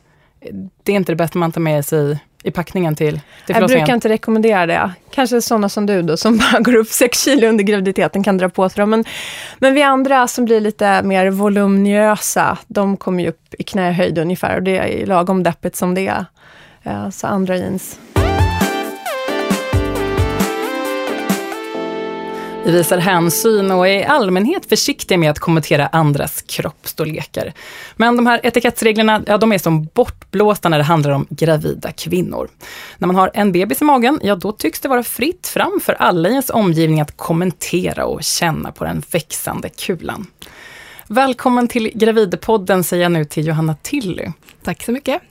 det 0.82 0.92
är 0.92 0.96
inte 0.96 1.12
det 1.12 1.16
bästa 1.16 1.38
man 1.38 1.52
tar 1.52 1.60
med 1.60 1.84
sig 1.84 2.18
i 2.44 2.50
packningen 2.50 2.96
till, 2.96 3.20
till 3.46 3.56
Jag 3.56 3.68
brukar 3.68 3.94
inte 3.94 4.08
rekommendera 4.08 4.66
det. 4.66 4.90
Kanske 5.10 5.42
sådana 5.42 5.68
som 5.68 5.86
du 5.86 6.02
då, 6.02 6.16
som 6.16 6.38
bara 6.52 6.60
går 6.60 6.76
upp 6.76 6.88
6 6.88 7.24
kilo 7.24 7.48
under 7.48 7.64
graviditeten 7.64 8.22
kan 8.22 8.38
dra 8.38 8.48
på 8.48 8.68
sig 8.68 8.80
dem. 8.80 8.90
Men, 8.90 9.04
men 9.58 9.74
vi 9.74 9.82
andra 9.82 10.28
som 10.28 10.44
blir 10.44 10.60
lite 10.60 11.02
mer 11.02 11.30
voluminösa, 11.30 12.58
de 12.66 12.96
kommer 12.96 13.22
ju 13.22 13.28
upp 13.28 13.54
i 13.58 13.62
knähöjd 13.62 14.18
ungefär 14.18 14.56
och 14.56 14.62
det 14.62 14.78
är 14.78 15.06
lagom 15.06 15.42
deppigt 15.42 15.76
som 15.76 15.94
det 15.94 16.06
är. 16.06 16.24
Ja, 16.82 17.10
så 17.10 17.26
andra 17.26 17.56
jeans. 17.56 17.98
Vi 22.64 22.72
visar 22.72 22.98
hänsyn 22.98 23.70
och 23.70 23.88
är 23.88 24.00
i 24.00 24.04
allmänhet 24.04 24.66
försiktiga 24.66 25.18
med 25.18 25.30
att 25.30 25.38
kommentera 25.38 25.86
andras 25.86 26.42
kroppsstorlekar. 26.42 27.52
Men 27.96 28.16
de 28.16 28.26
här 28.26 28.40
etikettsreglerna, 28.42 29.22
ja, 29.26 29.38
de 29.38 29.52
är 29.52 29.58
som 29.58 29.84
bortblåsta 29.94 30.68
när 30.68 30.78
det 30.78 30.84
handlar 30.84 31.10
om 31.10 31.26
gravida 31.30 31.92
kvinnor. 31.92 32.48
När 32.98 33.06
man 33.06 33.16
har 33.16 33.30
en 33.34 33.52
bebis 33.52 33.82
i 33.82 33.84
magen, 33.84 34.20
ja 34.22 34.36
då 34.36 34.52
tycks 34.52 34.80
det 34.80 34.88
vara 34.88 35.02
fritt 35.02 35.46
fram 35.46 35.80
för 35.82 35.92
alla 35.92 36.28
i 36.28 36.30
ens 36.32 36.50
omgivning 36.50 37.00
att 37.00 37.16
kommentera 37.16 38.04
och 38.06 38.24
känna 38.24 38.72
på 38.72 38.84
den 38.84 39.02
växande 39.10 39.68
kulan. 39.68 40.26
Välkommen 41.06 41.68
till 41.68 41.90
Gravidpodden 41.94 42.84
säger 42.84 43.02
jag 43.02 43.12
nu 43.12 43.24
till 43.24 43.46
Johanna 43.46 43.76
Tilly. 43.82 44.28
Tack 44.62 44.82
så 44.82 44.92
mycket. 44.92 45.22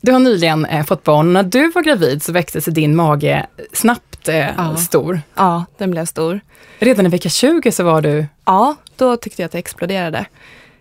Du 0.00 0.12
har 0.12 0.18
nyligen 0.18 0.66
eh, 0.66 0.84
fått 0.84 1.04
barn. 1.04 1.32
När 1.32 1.42
du 1.42 1.70
var 1.70 1.82
gravid 1.82 2.22
så 2.22 2.32
växte 2.32 2.60
sig 2.60 2.72
din 2.72 2.96
mage 2.96 3.46
snabbt 3.72 4.13
eh, 4.28 4.50
ja. 4.56 4.76
stor. 4.76 5.20
Ja, 5.34 5.64
den 5.78 5.90
blev 5.90 6.06
stor. 6.06 6.40
Redan 6.78 7.06
i 7.06 7.08
vecka 7.08 7.28
20 7.28 7.72
så 7.72 7.84
var 7.84 8.02
du... 8.02 8.26
Ja, 8.44 8.76
då 8.96 9.16
tyckte 9.16 9.42
jag 9.42 9.46
att 9.46 9.52
det 9.52 9.58
exploderade. 9.58 10.26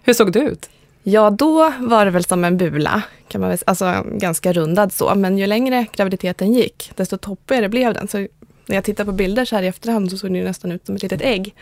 Hur 0.04 0.14
såg 0.14 0.32
du 0.32 0.40
ut? 0.40 0.70
Ja, 1.04 1.30
då 1.30 1.74
var 1.80 2.06
det 2.06 2.12
väl 2.12 2.24
som 2.24 2.44
en 2.44 2.58
bula, 2.58 3.02
kan 3.28 3.42
man 3.42 3.50
väl, 3.50 3.60
alltså 3.66 4.06
ganska 4.12 4.54
rundad 4.54 4.94
så. 4.94 5.16
Men 5.16 5.38
ju 5.38 5.48
längre 5.48 5.86
graviditeten 5.96 6.54
gick, 6.54 6.92
desto 6.96 7.18
toppigare 7.18 7.70
blev 7.70 7.94
den. 7.94 8.08
Så 8.08 8.18
när 8.66 8.76
jag 8.76 8.84
tittar 8.84 9.06
på 9.06 9.12
bilder 9.12 9.46
så 9.46 9.56
här 9.56 9.64
i 9.64 9.68
efterhand 9.68 10.12
så 10.12 10.18
såg 10.18 10.34
det 10.34 10.44
nästan 10.44 10.72
ut 10.72 10.86
som 10.86 10.96
ett 10.96 11.04
litet 11.04 11.22
ägg 11.22 11.56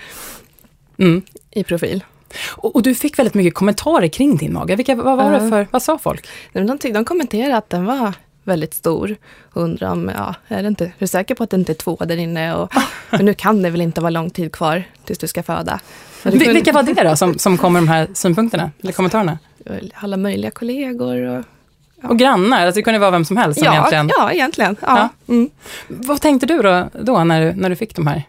mm. 0.98 1.22
i 1.52 1.64
profil. 1.64 2.04
Och, 2.50 2.76
och, 2.76 2.84
du 2.84 2.96
fick 2.96 3.20
väldigt 3.20 3.34
mycket 3.34 3.54
kommentarer 3.54 4.08
kring 4.08 4.38
din 4.38 4.54
mage. 4.54 4.76
Vilka, 4.76 4.96
vad 4.96 5.18
var 5.18 5.32
det 5.32 5.50
för, 5.50 5.68
vad 5.72 5.84
sa 5.84 5.98
folk? 5.98 6.28
De, 6.54 6.78
de 6.94 7.06
kommenterade 7.06 7.58
att 7.58 7.70
den 7.70 7.86
var 7.86 8.14
väldigt 8.44 8.74
stor. 8.74 9.16
Och 9.54 9.62
undrar 9.64 9.92
om, 9.92 10.12
ja, 10.16 10.36
är, 10.48 10.62
det 10.62 10.68
inte, 10.68 10.86
är 10.86 10.94
du 11.00 11.08
säker 11.08 11.36
på 11.36 11.44
att 11.44 11.50
det 11.50 11.58
inte 11.58 11.72
är 11.72 11.74
två 11.74 11.96
där 11.96 12.18
inne? 12.18 12.56
Och, 12.56 12.74
men 13.10 13.26
nu 13.26 13.34
kan 13.34 13.62
det 13.62 13.70
väl 13.70 13.82
inte 13.82 14.02
vara 14.02 14.10
lång 14.10 14.30
tid 14.30 14.52
kvar 14.52 14.84
tills 15.06 15.20
du 15.20 15.28
ska 15.28 15.44
föda. 15.44 15.80
Vil, 16.24 16.54
vilka 16.54 16.72
var 16.72 16.84
det 16.84 16.94
då 16.94 17.16
som, 17.16 17.38
som 17.38 17.58
kom 17.58 17.74
med 17.74 17.82
de 17.82 17.88
här 17.88 18.08
synpunkterna, 18.14 18.72
eller 18.82 18.94
kommentarerna? 18.94 19.40
Alla 19.94 20.18
möjliga 20.18 20.52
kollegor. 20.52 21.22
Och, 21.22 21.44
ja. 22.02 22.10
och 22.10 22.20
grannar, 22.20 22.66
alltså 22.66 22.80
det 22.80 22.84
kunde 22.84 23.00
vara 23.00 23.12
vem 23.12 23.26
som 23.26 23.38
helst? 23.38 23.60
Som 23.60 23.66
ja, 23.66 23.74
egentligen. 23.74 24.10
ja, 24.18 24.32
egentligen. 24.32 24.76
Ja. 24.82 25.10
ja. 25.28 25.34
Mm. 25.34 25.50
Vad 25.88 26.22
tänkte 26.22 26.46
du 26.46 26.62
då, 26.62 26.90
då 26.94 27.24
när, 27.24 27.42
du, 27.42 27.54
när 27.54 27.70
du 27.70 27.76
fick 27.76 27.96
de 27.96 28.08
här? 28.08 28.24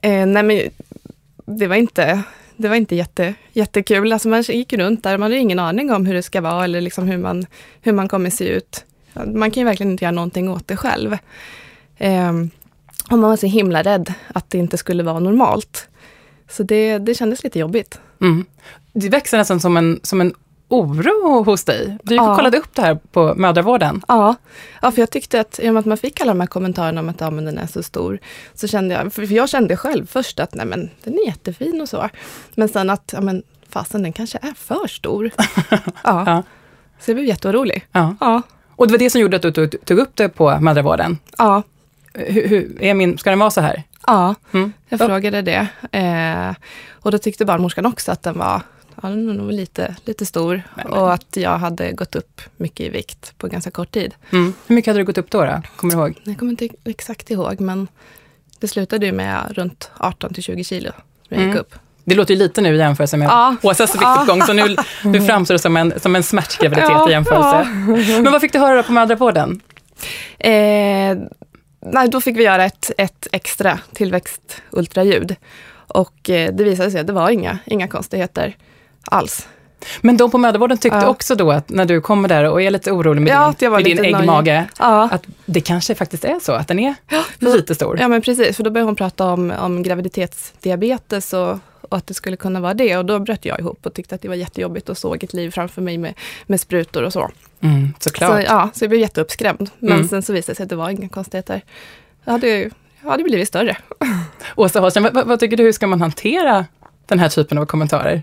Eh, 0.00 0.26
nej 0.26 0.42
men, 0.42 0.60
det 1.46 1.66
var 1.66 1.76
inte 1.76 2.22
det 2.56 2.68
var 2.68 2.76
inte 2.76 2.96
jätte, 2.96 3.34
jättekul. 3.52 4.12
Alltså 4.12 4.28
man 4.28 4.42
gick 4.42 4.72
runt 4.72 5.02
där, 5.02 5.18
man 5.18 5.22
hade 5.22 5.36
ingen 5.36 5.58
aning 5.58 5.92
om 5.92 6.06
hur 6.06 6.14
det 6.14 6.22
ska 6.22 6.40
vara 6.40 6.64
eller 6.64 6.80
liksom 6.80 7.08
hur, 7.08 7.18
man, 7.18 7.46
hur 7.80 7.92
man 7.92 8.08
kommer 8.08 8.30
se 8.30 8.48
ut. 8.48 8.84
Man 9.26 9.50
kan 9.50 9.60
ju 9.60 9.64
verkligen 9.64 9.92
inte 9.92 10.04
göra 10.04 10.12
någonting 10.12 10.50
åt 10.50 10.68
det 10.68 10.76
själv. 10.76 11.18
Um, 12.00 12.50
och 13.10 13.18
man 13.18 13.30
var 13.30 13.36
så 13.36 13.46
himla 13.46 13.82
rädd 13.82 14.12
att 14.28 14.50
det 14.50 14.58
inte 14.58 14.76
skulle 14.76 15.02
vara 15.02 15.18
normalt. 15.18 15.88
Så 16.50 16.62
det, 16.62 16.98
det 16.98 17.14
kändes 17.14 17.44
lite 17.44 17.58
jobbigt. 17.58 18.00
Mm. 18.20 18.44
Det 18.92 19.08
växer 19.08 19.38
nästan 19.38 19.60
som 19.60 19.76
en, 19.76 20.00
som 20.02 20.20
en 20.20 20.34
oro 20.80 21.42
hos 21.42 21.64
dig. 21.64 21.98
Du 22.02 22.14
ja. 22.14 22.36
kollade 22.36 22.58
upp 22.58 22.74
det 22.74 22.82
här 22.82 22.94
på 23.12 23.34
mödravården. 23.36 24.02
Ja. 24.08 24.34
ja, 24.82 24.90
för 24.90 25.00
jag 25.02 25.10
tyckte 25.10 25.40
att 25.40 25.60
i 25.62 25.68
och 25.68 25.74
med 25.74 25.80
att 25.80 25.86
man 25.86 25.96
fick 25.98 26.20
alla 26.20 26.32
de 26.32 26.40
här 26.40 26.46
kommentarerna 26.46 27.00
om 27.00 27.08
att 27.08 27.20
ja, 27.20 27.30
men 27.30 27.44
den 27.44 27.58
är 27.58 27.66
så 27.66 27.82
stor, 27.82 28.18
så 28.54 28.68
kände 28.68 28.94
jag, 28.94 29.12
för 29.12 29.32
jag 29.32 29.48
kände 29.48 29.76
själv 29.76 30.06
först 30.06 30.40
att 30.40 30.54
nej 30.54 30.66
men 30.66 30.90
den 31.04 31.14
är 31.14 31.26
jättefin 31.26 31.80
och 31.80 31.88
så. 31.88 32.08
Men 32.54 32.68
sen 32.68 32.90
att, 32.90 33.10
ja 33.12 33.20
men 33.20 33.42
fasen 33.68 34.02
den 34.02 34.12
kanske 34.12 34.38
är 34.42 34.54
för 34.56 34.86
stor. 34.86 35.30
ja. 35.70 35.78
ja. 36.04 36.42
Så 37.00 37.10
jag 37.10 37.16
blev 37.16 37.28
jätteorolig. 37.28 37.86
Ja. 37.92 38.16
ja. 38.20 38.42
Och 38.76 38.86
det 38.86 38.92
var 38.92 38.98
det 38.98 39.10
som 39.10 39.20
gjorde 39.20 39.36
att 39.36 39.42
du 39.54 39.68
tog, 39.68 39.98
upp 39.98 40.16
det 40.16 40.28
på 40.28 40.60
mödravården? 40.60 41.18
Ja. 41.38 41.62
hur, 42.14 42.48
hur, 42.48 42.82
är 42.82 42.94
min, 42.94 43.18
ska 43.18 43.30
den 43.30 43.38
vara 43.38 43.50
så 43.50 43.60
här? 43.60 43.82
Ja, 44.06 44.34
Mm. 44.52 44.72
jag 44.88 45.00
Ja. 45.00 45.06
frågade 45.06 45.42
det. 45.42 45.66
Eh, 45.92 46.54
och 46.90 47.10
då 47.10 47.18
tyckte 47.18 47.44
barnmorskan 47.44 47.86
också 47.86 48.12
att 48.12 48.22
den 48.22 48.38
var, 48.38 48.60
ja, 49.04 49.10
den 49.10 49.26
var 49.26 49.34
nog 49.34 49.52
lite, 49.52 49.96
lite 50.04 50.26
stor. 50.26 50.62
Men- 50.76 50.86
Och 50.86 51.12
att 51.14 51.36
jag 51.36 51.58
hade 51.58 51.92
gått 51.92 52.14
upp 52.16 52.40
mycket 52.56 52.86
i 52.86 52.88
vikt 52.88 53.38
på 53.38 53.46
ganska 53.48 53.70
kort 53.70 53.90
tid. 53.90 54.14
Mm. 54.32 54.54
Hur 54.66 54.74
mycket 54.74 54.86
hade 54.90 55.00
du 55.00 55.04
gått 55.04 55.18
upp 55.18 55.30
då? 55.30 55.44
då? 55.44 55.62
Kommer 55.76 55.94
du 55.94 56.00
ihåg? 56.00 56.20
Jag 56.24 56.38
kommer 56.38 56.50
inte 56.52 56.68
exakt 56.84 57.30
ihåg, 57.30 57.60
men 57.60 57.88
det 58.60 58.68
slutade 58.68 59.06
ju 59.06 59.12
med 59.12 59.40
runt 59.50 59.90
18 59.98 60.34
till 60.34 60.42
20 60.42 60.64
kilo 60.64 60.90
som 60.92 61.02
jag 61.28 61.38
gick 61.38 61.44
Mm. 61.46 61.58
upp. 61.58 61.74
Det 62.04 62.14
låter 62.14 62.34
ju 62.34 62.38
lite 62.40 62.60
nu 62.60 62.74
i 62.74 62.78
jämförelse 62.78 63.16
med 63.16 63.28
Ja. 63.28 63.56
Åsas 63.62 63.94
viktuppgång, 63.94 64.42
så 64.42 64.52
nu, 64.52 64.76
nu 65.04 65.20
framstår 65.26 65.54
det 65.54 65.58
som 65.58 65.76
en, 65.76 66.00
som 66.00 66.16
en 66.16 66.22
smärtgraviditet 66.22 66.90
Ja, 66.90 67.08
i 67.08 67.12
jämförelse. 67.12 67.70
Men 68.22 68.32
vad 68.32 68.40
fick 68.40 68.52
du 68.52 68.58
höra 68.58 68.82
på 68.82 68.92
mödravården? 68.92 69.60
Eh, 70.38 71.16
nej, 71.80 72.08
då 72.08 72.20
fick 72.20 72.36
vi 72.38 72.42
göra 72.42 72.64
ett, 72.64 72.90
ett 72.98 73.26
extra 73.32 73.78
tillväxtultraljud. 73.92 75.36
Och 75.86 76.30
eh, 76.30 76.54
det 76.54 76.64
visade 76.64 76.90
sig 76.90 77.00
att 77.00 77.06
det 77.06 77.12
var 77.12 77.30
inga, 77.30 77.58
inga 77.66 77.88
konstigheter 77.88 78.56
alls. 79.04 79.48
Men 80.00 80.16
de 80.16 80.30
på 80.30 80.38
mödravården 80.38 80.78
tyckte 80.78 80.98
Ja. 80.98 81.06
också 81.06 81.34
då 81.34 81.50
att 81.52 81.68
när 81.68 81.84
du 81.84 82.00
kommer 82.00 82.28
där 82.28 82.44
och 82.50 82.62
är 82.62 82.70
lite 82.70 82.92
orolig 82.92 83.22
med 83.22 83.32
Ja, 83.32 83.54
din, 83.58 83.70
med 83.72 83.84
din 83.84 84.04
äggmage, 84.04 84.62
Ja, 84.78 85.08
att 85.12 85.22
det 85.46 85.60
kanske 85.60 85.94
faktiskt 85.94 86.24
är 86.24 86.38
så 86.42 86.52
att 86.52 86.68
den 86.68 86.78
är 86.78 86.94
lite 87.38 87.74
stor. 87.74 87.98
ja 88.00 88.08
men 88.08 88.22
precis. 88.22 88.56
För 88.56 88.64
då 88.64 88.70
började 88.70 88.88
hon 88.88 88.96
prata 88.96 89.24
om, 89.26 89.50
om 89.60 89.82
graviditetsdiabetes 89.82 91.32
och, 91.32 91.58
och 91.80 91.96
att 91.98 92.06
det 92.06 92.14
skulle 92.14 92.36
kunna 92.36 92.60
vara 92.60 92.74
det. 92.74 92.96
Och 92.96 93.04
då 93.04 93.18
bröt 93.18 93.44
jag 93.44 93.58
ihop 93.60 93.86
och 93.86 93.94
tyckte 93.94 94.14
att 94.14 94.22
det 94.22 94.28
var 94.28 94.34
jättejobbigt 94.34 94.88
och 94.88 94.98
såg 94.98 95.24
ett 95.24 95.32
liv 95.32 95.50
framför 95.50 95.82
mig 95.82 95.98
med, 95.98 96.14
med 96.46 96.60
sprutor 96.60 97.02
och 97.02 97.12
så. 97.12 97.30
Mm, 97.60 97.88
såklart. 97.98 98.30
Så, 98.30 98.40
ja, 98.46 98.70
så 98.74 98.84
jag 98.84 98.90
blev 98.90 99.00
jätteuppskrämd. 99.00 99.70
Men 99.78 99.92
Mm. 99.92 100.08
sen 100.08 100.22
så 100.22 100.32
visade 100.32 100.52
det 100.52 100.56
sig 100.56 100.62
att 100.64 100.70
det 100.70 100.76
var 100.76 100.90
inga 100.90 101.08
konstigheter. 101.08 101.60
Jag 102.24 102.32
hade, 102.32 102.48
jag 103.02 103.10
hade 103.10 103.22
blivit 103.24 103.48
större. 103.48 103.76
Åsa 104.56 104.80
Holstein, 104.80 105.04
vad, 105.04 105.14
vad- 105.14 105.26
vad 105.26 105.40
tycker 105.40 105.56
du, 105.56 105.62
hur 105.62 105.72
ska 105.72 105.86
man 105.86 106.00
hantera 106.00 106.66
den 107.06 107.18
här 107.18 107.28
typen 107.28 107.58
av 107.58 107.66
kommentarer? 107.66 108.22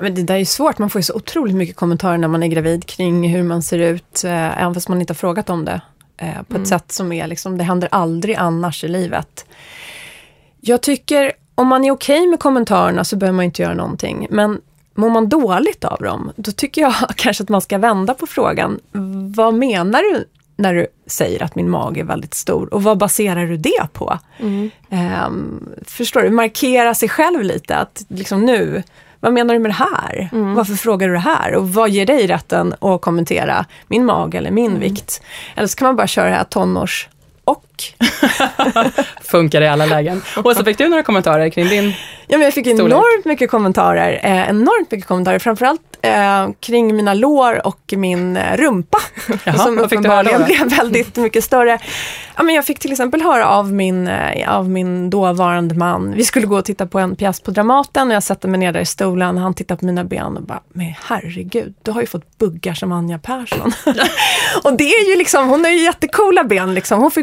Men 0.00 0.14
det 0.14 0.22
där 0.22 0.34
är 0.34 0.38
ju 0.38 0.44
svårt, 0.44 0.78
man 0.78 0.90
får 0.90 0.98
ju 0.98 1.02
så 1.02 1.14
otroligt 1.14 1.56
mycket 1.56 1.76
kommentarer 1.76 2.18
när 2.18 2.28
man 2.28 2.42
är 2.42 2.48
gravid 2.48 2.86
kring 2.86 3.28
hur 3.28 3.42
man 3.42 3.62
ser 3.62 3.78
ut, 3.78 4.24
eh, 4.24 4.62
även 4.62 4.74
fast 4.74 4.88
man 4.88 5.00
inte 5.00 5.10
har 5.10 5.16
frågat 5.16 5.50
om 5.50 5.64
det. 5.64 5.80
Eh, 6.16 6.42
på 6.48 6.56
ett 6.56 6.68
sätt 6.68 6.92
som 6.92 7.12
är 7.12 7.26
liksom, 7.26 7.58
det 7.58 7.64
händer 7.64 7.88
aldrig 7.92 8.36
annars 8.36 8.84
i 8.84 8.88
livet. 8.88 9.46
Jag 10.60 10.80
tycker, 10.80 11.32
om 11.54 11.68
man 11.68 11.84
är 11.84 11.90
okej 11.90 12.26
med 12.26 12.40
kommentarerna 12.40 13.04
så 13.04 13.16
behöver 13.16 13.36
man 13.36 13.44
inte 13.44 13.62
göra 13.62 13.74
någonting. 13.74 14.26
Men 14.30 14.60
mår 14.94 15.10
man 15.10 15.28
dåligt 15.28 15.84
av 15.84 15.98
dem, 16.02 16.32
då 16.36 16.52
tycker 16.52 16.80
jag 16.80 16.94
kanske 17.16 17.42
att 17.42 17.48
man 17.48 17.60
ska 17.60 17.78
vända 17.78 18.14
på 18.14 18.26
frågan. 18.26 18.80
Vad 19.34 19.54
menar 19.54 20.02
du 20.12 20.24
när 20.56 20.74
du 20.74 20.86
säger 21.06 21.42
att 21.42 21.54
min 21.54 21.70
mage 21.70 22.00
är 22.00 22.04
väldigt 22.04 22.34
stor 22.34 22.74
och 22.74 22.82
vad 22.82 22.98
baserar 22.98 23.46
du 23.46 23.56
det 23.56 23.88
på? 23.92 24.18
Ehm, 24.90 25.68
förstår 25.86 26.22
du? 26.22 26.30
Markera 26.30 26.94
sig 26.94 27.08
själv 27.08 27.42
lite, 27.42 27.76
att 27.76 28.04
liksom 28.08 28.44
nu, 28.44 28.82
vad 29.22 29.32
menar 29.32 29.54
du 29.54 29.60
med 29.60 29.70
det 29.70 29.74
här? 29.74 30.28
Varför 30.54 30.74
frågar 30.74 31.08
du 31.08 31.12
det 31.14 31.18
här? 31.20 31.54
Och 31.54 31.68
vad 31.72 31.90
ger 31.90 32.06
dig 32.06 32.26
rätten 32.26 32.74
att 32.80 33.00
kommentera 33.00 33.64
min 33.86 34.04
mage 34.04 34.38
eller 34.38 34.50
min 34.50 34.78
vikt? 34.80 35.22
Eller 35.56 35.68
så 35.68 35.76
kan 35.76 35.86
man 35.86 35.96
bara 35.96 36.06
köra 36.06 36.28
det 36.30 36.36
här 36.36 36.44
tonårs 36.44 37.08
och. 37.44 37.64
Funkar 39.22 39.60
i 39.60 39.68
alla 39.68 39.86
lägen. 39.86 40.22
Åsa, 40.44 40.64
fick 40.64 40.78
du 40.78 40.88
några 40.88 41.02
kommentarer 41.02 41.48
kring 41.48 41.68
din... 41.68 41.92
Ja, 42.26 42.38
men 42.38 42.44
jag 42.44 42.54
fick 42.54 42.66
Storlek. 42.66 42.92
enormt 42.92 43.24
mycket 43.24 43.50
kommentarer, 43.50 44.20
eh, 44.22 44.48
enormt 44.48 44.90
mycket 44.90 45.08
kommentarer, 45.08 45.38
framförallt 45.38 45.80
eh, 46.02 46.50
kring 46.60 46.96
mina 46.96 47.14
lår 47.14 47.66
och 47.66 47.94
min 47.96 48.36
eh, 48.36 48.56
rumpa. 48.56 48.98
Jaha, 49.44 49.58
som 49.58 49.78
uppenbarligen 49.78 50.44
blev 50.44 50.68
väldigt 50.68 51.16
mycket 51.16 51.44
större. 51.44 51.78
Ja, 52.36 52.42
men 52.42 52.54
jag 52.54 52.66
fick 52.66 52.78
till 52.78 52.92
exempel 52.92 53.22
höra 53.22 53.48
av 53.48 53.72
min, 53.72 54.08
eh, 54.08 54.56
av 54.56 54.70
min 54.70 55.10
dåvarande 55.10 55.74
man, 55.74 56.12
vi 56.12 56.24
skulle 56.24 56.46
gå 56.46 56.58
och 56.58 56.64
titta 56.64 56.86
på 56.86 56.98
en 56.98 57.16
pjäs 57.16 57.40
på 57.40 57.50
Dramaten 57.50 58.08
och 58.08 58.14
jag 58.14 58.22
satte 58.22 58.48
mig 58.48 58.60
ner 58.60 58.72
där 58.72 58.80
i 58.80 58.86
stolen, 58.86 59.38
han 59.38 59.54
tittade 59.54 59.78
på 59.78 59.86
mina 59.86 60.04
ben 60.04 60.36
och 60.36 60.42
bara, 60.42 60.60
men 60.72 60.94
herregud, 61.02 61.74
du 61.82 61.90
har 61.90 62.00
ju 62.00 62.06
fått 62.06 62.38
buggar 62.38 62.74
som 62.74 62.92
Anja 62.92 63.18
Persson. 63.18 63.72
och 64.64 64.76
det 64.76 64.84
är 64.84 65.10
ju 65.10 65.16
liksom, 65.16 65.48
hon 65.48 65.64
har 65.64 65.70
ju 65.70 65.82
jättecoola 65.84 66.44
ben 66.44 66.74
liksom, 66.74 67.00
hon 67.00 67.10
får 67.10 67.22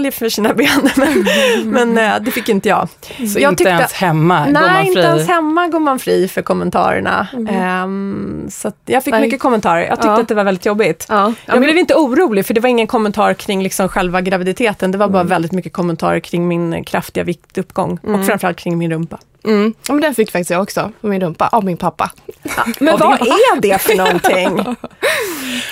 guldmedaljer 0.00 0.10
för 0.10 0.28
sina 0.28 0.54
ben, 0.54 0.90
men, 1.64 1.94
men 1.94 1.98
eh, 2.14 2.22
det 2.22 2.30
fick 2.30 2.48
inte 2.48 2.68
jag. 2.68 2.88
Så 3.34 3.38
Jag 3.40 3.52
inte 3.52 3.56
tyckte- 3.64 3.70
ens 3.70 3.92
hemma 3.92 4.44
går 4.46 4.52
man 4.52 4.62
Nej, 4.62 4.82
fri? 4.82 4.88
inte 4.88 5.00
ens 5.00 5.28
hemma 5.28 5.66
går 5.68 5.80
man 5.80 5.98
fri 5.98 6.28
för 6.28 6.42
kommentarerna. 6.42 7.28
Ehm, 7.50 8.46
så 8.50 8.68
att 8.68 8.76
jag 8.86 9.04
fick 9.04 9.12
Nej. 9.12 9.20
mycket 9.22 9.40
kommentarer. 9.40 9.80
Jag 9.80 9.90
tyckte 9.98 10.06
Ja. 10.08 10.20
att 10.20 10.28
det 10.28 10.34
var 10.34 10.44
väldigt 10.44 10.66
jobbigt. 10.66 11.06
Ja, 11.08 11.32
Jag 11.46 11.60
blev 11.60 11.76
inte 11.78 11.94
orolig 11.94 12.46
för 12.46 12.54
det 12.54 12.60
var 12.60 12.68
ingen 12.68 12.86
kommentar 12.86 13.34
kring 13.34 13.62
liksom 13.62 13.88
själva 13.88 14.20
graviditeten. 14.20 14.90
Det 14.90 14.98
var 14.98 15.08
bara 15.08 15.22
väldigt 15.24 15.52
mycket 15.52 15.72
kommentarer 15.72 16.20
kring 16.20 16.48
min 16.48 16.84
kraftiga 16.84 17.24
viktuppgång 17.24 17.98
och 18.02 18.26
framförallt 18.26 18.58
kring 18.58 18.78
min 18.78 18.90
rumpa. 18.92 19.18
Mm. 19.44 19.74
Ja, 19.88 19.92
men 19.94 20.00
den 20.02 20.14
fick 20.14 20.30
faktiskt 20.30 20.50
jag 20.50 20.62
också, 20.62 20.92
på 21.00 21.06
min 21.06 21.20
rumpa, 21.20 21.48
av 21.52 21.64
min 21.64 21.76
pappa. 21.76 22.10
Men 22.80 22.94
Och 22.94 23.00
vad 23.00 23.18
det- 23.18 23.24
är 23.24 23.60
det 23.60 23.78
för 23.82 23.96
någonting? 23.96 24.76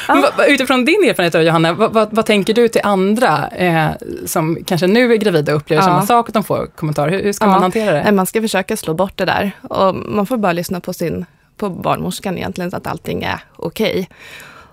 Men 0.09 0.21
vad- 0.23 0.49
Utifrån 0.49 0.85
din 0.85 1.05
erfarenhet 1.09 1.33
då, 1.33 1.41
Johanna, 1.41 1.73
vad, 1.73 1.93
vad, 1.93 2.09
vad 2.13 2.27
tänker 2.27 2.55
du 2.55 2.69
till 2.69 2.81
andra 2.85 3.49
eh, 3.49 3.89
som 4.27 4.59
kanske 4.67 4.87
nu 4.87 5.13
är 5.13 5.17
gravida 5.17 5.53
och 5.53 5.59
upplever 5.59 5.83
Ja. 5.83 5.87
samma 5.87 6.07
sak, 6.07 6.29
att 6.29 6.35
de 6.35 6.45
får 6.45 6.67
kommentarer? 6.77 7.11
Hur, 7.11 7.23
hur 7.23 7.33
ska 7.33 7.47
man 7.47 7.55
Ja. 7.55 7.61
hantera 7.61 8.05
det? 8.05 8.13
Man 8.13 8.27
ska 8.27 8.41
försöka 8.41 8.77
slå 8.77 8.95
bort 8.95 9.17
det 9.17 9.25
där. 9.25 9.51
Och 9.63 9.95
man 9.95 10.27
får 10.27 10.37
bara 10.37 10.53
lyssna 10.53 10.81
på 10.81 10.93
sin 10.93 11.25
på 11.57 11.71
barnmorskan 11.71 12.39
egentligen, 12.39 12.71
så 12.71 12.77
att 12.77 12.87
allting 12.87 13.23
är 13.23 13.41
okej. 13.57 14.09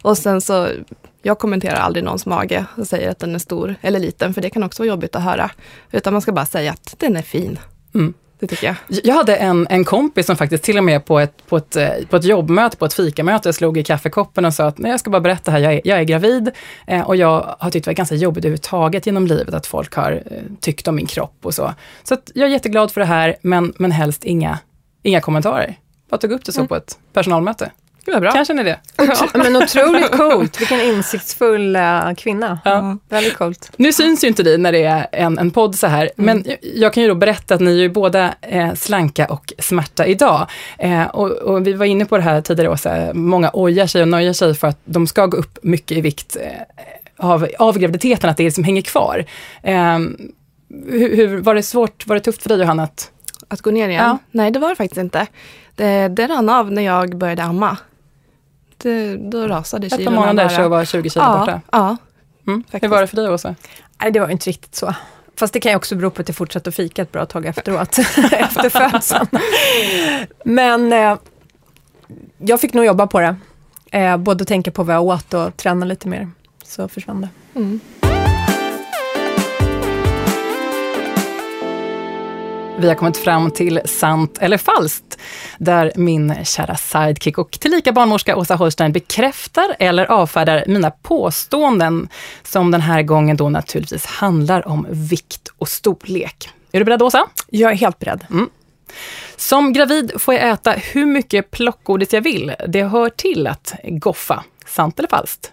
Och 0.02 0.18
sen 0.18 0.42
så, 0.42 0.68
jag 1.22 1.40
kommenterar 1.40 1.76
aldrig 1.76 2.04
någons 2.04 2.26
mage 2.26 2.66
och 2.78 2.88
säger 2.88 3.10
att 3.12 3.20
den 3.20 3.36
är 3.36 3.40
stor 3.40 3.76
eller 3.82 4.00
liten, 4.00 4.34
för 4.34 4.42
det 4.42 4.50
kan 4.50 4.64
också 4.64 4.84
vara 4.84 4.88
jobbigt 4.90 5.16
att 5.16 5.22
höra. 5.24 5.52
Utan 5.92 6.14
man 6.14 6.22
ska 6.22 6.32
bara 6.32 6.46
säga 6.46 6.72
att 6.72 6.96
den 6.98 7.16
är 7.18 7.22
fin. 7.22 7.60
Mm. 7.96 8.14
Det 8.40 8.48
tycker 8.48 8.68
jag. 8.68 8.76
Jag 9.04 9.16
hade 9.16 9.36
en, 9.36 9.68
en 9.70 9.86
kompis 9.86 10.26
som 10.26 10.36
faktiskt 10.36 10.64
till 10.64 10.78
och 10.78 10.84
med 10.84 11.06
på 11.06 11.20
ett, 11.20 11.46
på, 11.48 11.58
ett, 11.58 11.76
eh, 11.76 11.90
på 12.10 12.16
ett 12.16 12.24
jobbmöte, 12.24 12.78
på 12.78 12.86
ett 12.86 12.94
fikamöte, 12.94 13.54
slog 13.54 13.78
i 13.78 13.84
kaffekoppen 13.84 14.46
och 14.46 14.54
sa 14.54 14.66
att 14.66 14.78
nej, 14.78 14.92
jag 14.92 15.00
ska 15.00 15.10
bara 15.10 15.22
berätta 15.22 15.52
här, 15.52 15.60
jag 15.60 15.74
är, 15.74 15.82
jag 15.84 16.00
är 16.00 16.04
gravid 16.04 16.52
eh, 16.88 17.02
och 17.02 17.16
jag 17.16 17.56
har 17.60 17.72
tyckt 17.72 17.86
det 17.86 17.90
var 17.90 17.96
ganska 17.96 18.16
jobbigt 18.16 18.46
överhuvudtaget 18.46 19.06
genom 19.06 19.28
livet 19.28 19.54
att 19.54 19.68
folk 19.68 19.94
har 19.94 20.12
eh, 20.12 20.42
tyckt 20.60 20.88
om 20.88 20.96
min 20.96 21.06
kropp 21.06 21.38
och 21.42 21.54
så. 21.54 21.74
Så 22.04 22.14
att 22.14 22.32
jag 22.36 22.48
är 22.48 22.52
jätteglad 22.52 22.92
för 22.92 23.02
det 23.02 23.08
här, 23.08 23.36
men, 23.42 23.74
men 23.78 23.92
helst 23.92 24.24
inga, 24.24 24.60
inga 25.04 25.22
kommentarer. 25.22 25.76
Bara 26.10 26.18
tog 26.18 26.32
upp 26.32 26.46
det 26.46 26.52
så 26.52 26.68
på 26.68 26.76
ett 26.76 26.98
personalmöte. 27.14 27.72
Det 28.06 28.12
var 28.12 28.20
bra. 28.20 28.32
Kanske 28.32 28.54
ni 28.54 28.64
det. 28.64 28.80
Men 29.34 29.56
otroligt 29.56 30.12
coolt. 30.12 30.60
Vilken 30.62 30.82
insiktsfull 30.82 31.76
eh, 31.76 32.14
kvinna. 32.18 32.60
Ja. 32.66 32.98
Väldigt 33.10 33.36
coolt. 33.36 33.72
Nu 33.76 33.94
syns 33.94 34.24
ju 34.24 34.28
inte 34.28 34.44
ni 34.44 34.58
när 34.58 34.72
det 34.72 34.84
är 34.84 35.08
en, 35.12 35.38
en 35.38 35.52
podd 35.52 35.76
så 35.76 35.88
här, 35.88 36.12
men 36.16 36.46
jag, 36.62 36.94
kan 36.94 37.04
ju 37.04 37.10
då 37.10 37.16
berätta 37.16 37.56
att 37.56 37.62
ni 37.62 37.72
är 37.72 37.82
ju 37.82 37.90
båda 37.90 38.34
eh, 38.42 38.74
slanka 38.74 39.26
och 39.26 39.54
smärta 39.60 40.06
idag. 40.06 40.48
Eh, 40.78 41.04
och, 41.04 41.32
och 41.32 41.68
vi 41.68 41.74
var 41.74 41.86
inne 41.86 42.06
på 42.06 42.18
det 42.18 42.24
här 42.24 42.42
tidigare 42.42 42.70
också, 42.70 43.12
många 43.14 43.50
ojar 43.54 43.88
sig 43.88 44.02
och 44.02 44.08
nöjer 44.08 44.34
sig 44.34 44.56
för 44.56 44.68
att 44.68 44.80
de 44.86 45.08
ska 45.08 45.26
gå 45.26 45.38
upp 45.38 45.60
mycket 45.62 45.98
i 45.98 46.02
vikt 46.02 46.38
eh, 46.42 46.52
av, 47.18 47.48
av 47.60 47.78
graviditeten, 47.78 48.30
att 48.30 48.38
det 48.38 48.44
liksom 48.44 48.64
hänger 48.64 48.82
kvar. 48.82 49.26
Eh, 49.64 50.00
hur, 50.88 51.16
hur, 51.16 51.42
var 51.42 51.56
det 51.56 51.64
svårt, 51.64 52.08
var 52.08 52.16
det 52.16 52.22
tufft 52.22 52.42
för 52.42 52.50
dig 52.50 52.60
Johanna? 52.60 52.84
Att, 52.84 53.12
Att 53.48 53.62
gå 53.62 53.72
ner 53.72 53.90
igen? 53.90 54.04
Ja. 54.04 54.18
Nej, 54.32 54.52
det 54.52 54.60
var 54.60 54.70
det 54.70 54.76
faktiskt 54.76 55.00
inte. 55.00 55.28
Det, 55.76 56.08
det 56.08 56.28
rann 56.28 56.50
av 56.50 56.72
när 56.72 56.82
jag 56.82 57.18
började 57.18 57.44
amma. 57.44 57.78
Det, 58.78 59.16
då 59.16 59.48
rasade 59.48 59.88
ett 59.88 59.92
par 59.92 59.98
kilona 59.98 60.20
månader 60.20 60.50
så 60.50 60.70
var 60.70 60.86
20 60.86 61.10
kilo 61.10 61.26
ja, 61.26 61.38
borta. 61.40 61.62
Ja, 61.72 61.98
Mm. 62.48 62.64
Hur 62.72 62.88
var 62.88 63.02
det 63.02 63.08
för 63.08 63.16
dig 63.16 63.30
Åsa? 63.30 63.56
Nej, 64.02 64.12
det 64.12 64.20
var 64.20 64.30
inte 64.30 64.50
riktigt 64.50 64.76
så. 64.76 64.94
Fast 65.40 65.54
det 65.54 65.60
kan 65.60 65.72
ju 65.72 65.76
också 65.76 65.96
bero 65.96 66.10
på 66.10 66.22
att 66.22 66.28
jag 66.30 66.36
fortsatte 66.36 66.70
att 66.70 66.76
fika 66.76 67.02
ett 67.02 67.12
bra 67.12 67.26
tag 67.26 67.46
efteråt, 67.46 67.98
efter 68.32 68.70
födseln. 68.70 69.28
Men 70.46 70.94
eh, 70.94 71.18
jag 72.38 72.62
fick 72.62 72.74
nog 72.74 72.86
jobba 72.86 73.08
på 73.08 73.20
det. 73.20 73.36
Eh, 73.92 74.18
både 74.18 74.46
tänka 74.46 74.72
på 74.72 74.84
vad 74.84 74.96
jag 74.96 75.04
åt 75.04 75.34
och 75.34 75.58
träna 75.58 75.86
lite 75.86 76.08
mer. 76.08 76.30
Så 76.64 76.88
försvann 76.88 77.22
det. 77.22 77.30
Mm. 77.60 77.80
Vi 82.80 82.88
har 82.88 82.96
kommit 82.96 83.18
fram 83.18 83.52
till 83.52 83.82
sant 83.86 84.38
eller 84.42 84.58
falskt, 84.58 85.18
där 85.58 85.92
min 85.96 86.46
kära 86.46 86.76
sidekick 86.76 87.38
och 87.38 87.52
tillika 87.52 87.92
barnmorska 87.92 88.36
Åsa 88.36 88.56
Holstein 88.56 88.92
bekräftar 88.92 89.76
eller 89.80 90.06
avfärdar 90.06 90.64
mina 90.68 90.92
påståenden, 90.92 92.10
som 92.44 92.72
den 92.72 92.82
här 92.82 93.02
gången 93.02 93.38
då 93.38 93.50
naturligtvis 93.50 94.06
handlar 94.06 94.68
om 94.68 94.88
vikt 94.90 95.48
och 95.58 95.68
storlek. 95.70 96.50
Är 96.72 96.80
du 96.80 96.86
beredd 96.86 97.02
Åsa? 97.02 97.28
Jag 97.50 97.72
är 97.72 97.76
helt 97.76 98.00
beredd. 98.00 98.26
Som 99.36 99.74
gravid 99.74 100.12
får 100.18 100.34
jag 100.34 100.50
äta 100.50 100.72
hur 100.72 101.06
mycket 101.06 101.52
plockgodis 101.52 102.14
jag 102.14 102.22
vill. 102.22 102.54
Det 102.68 102.84
hör 102.84 103.10
till 103.10 103.48
att 103.48 103.74
goffa. 103.84 104.44
Sant 104.66 105.00
eller 105.00 105.10
falskt? 105.10 105.52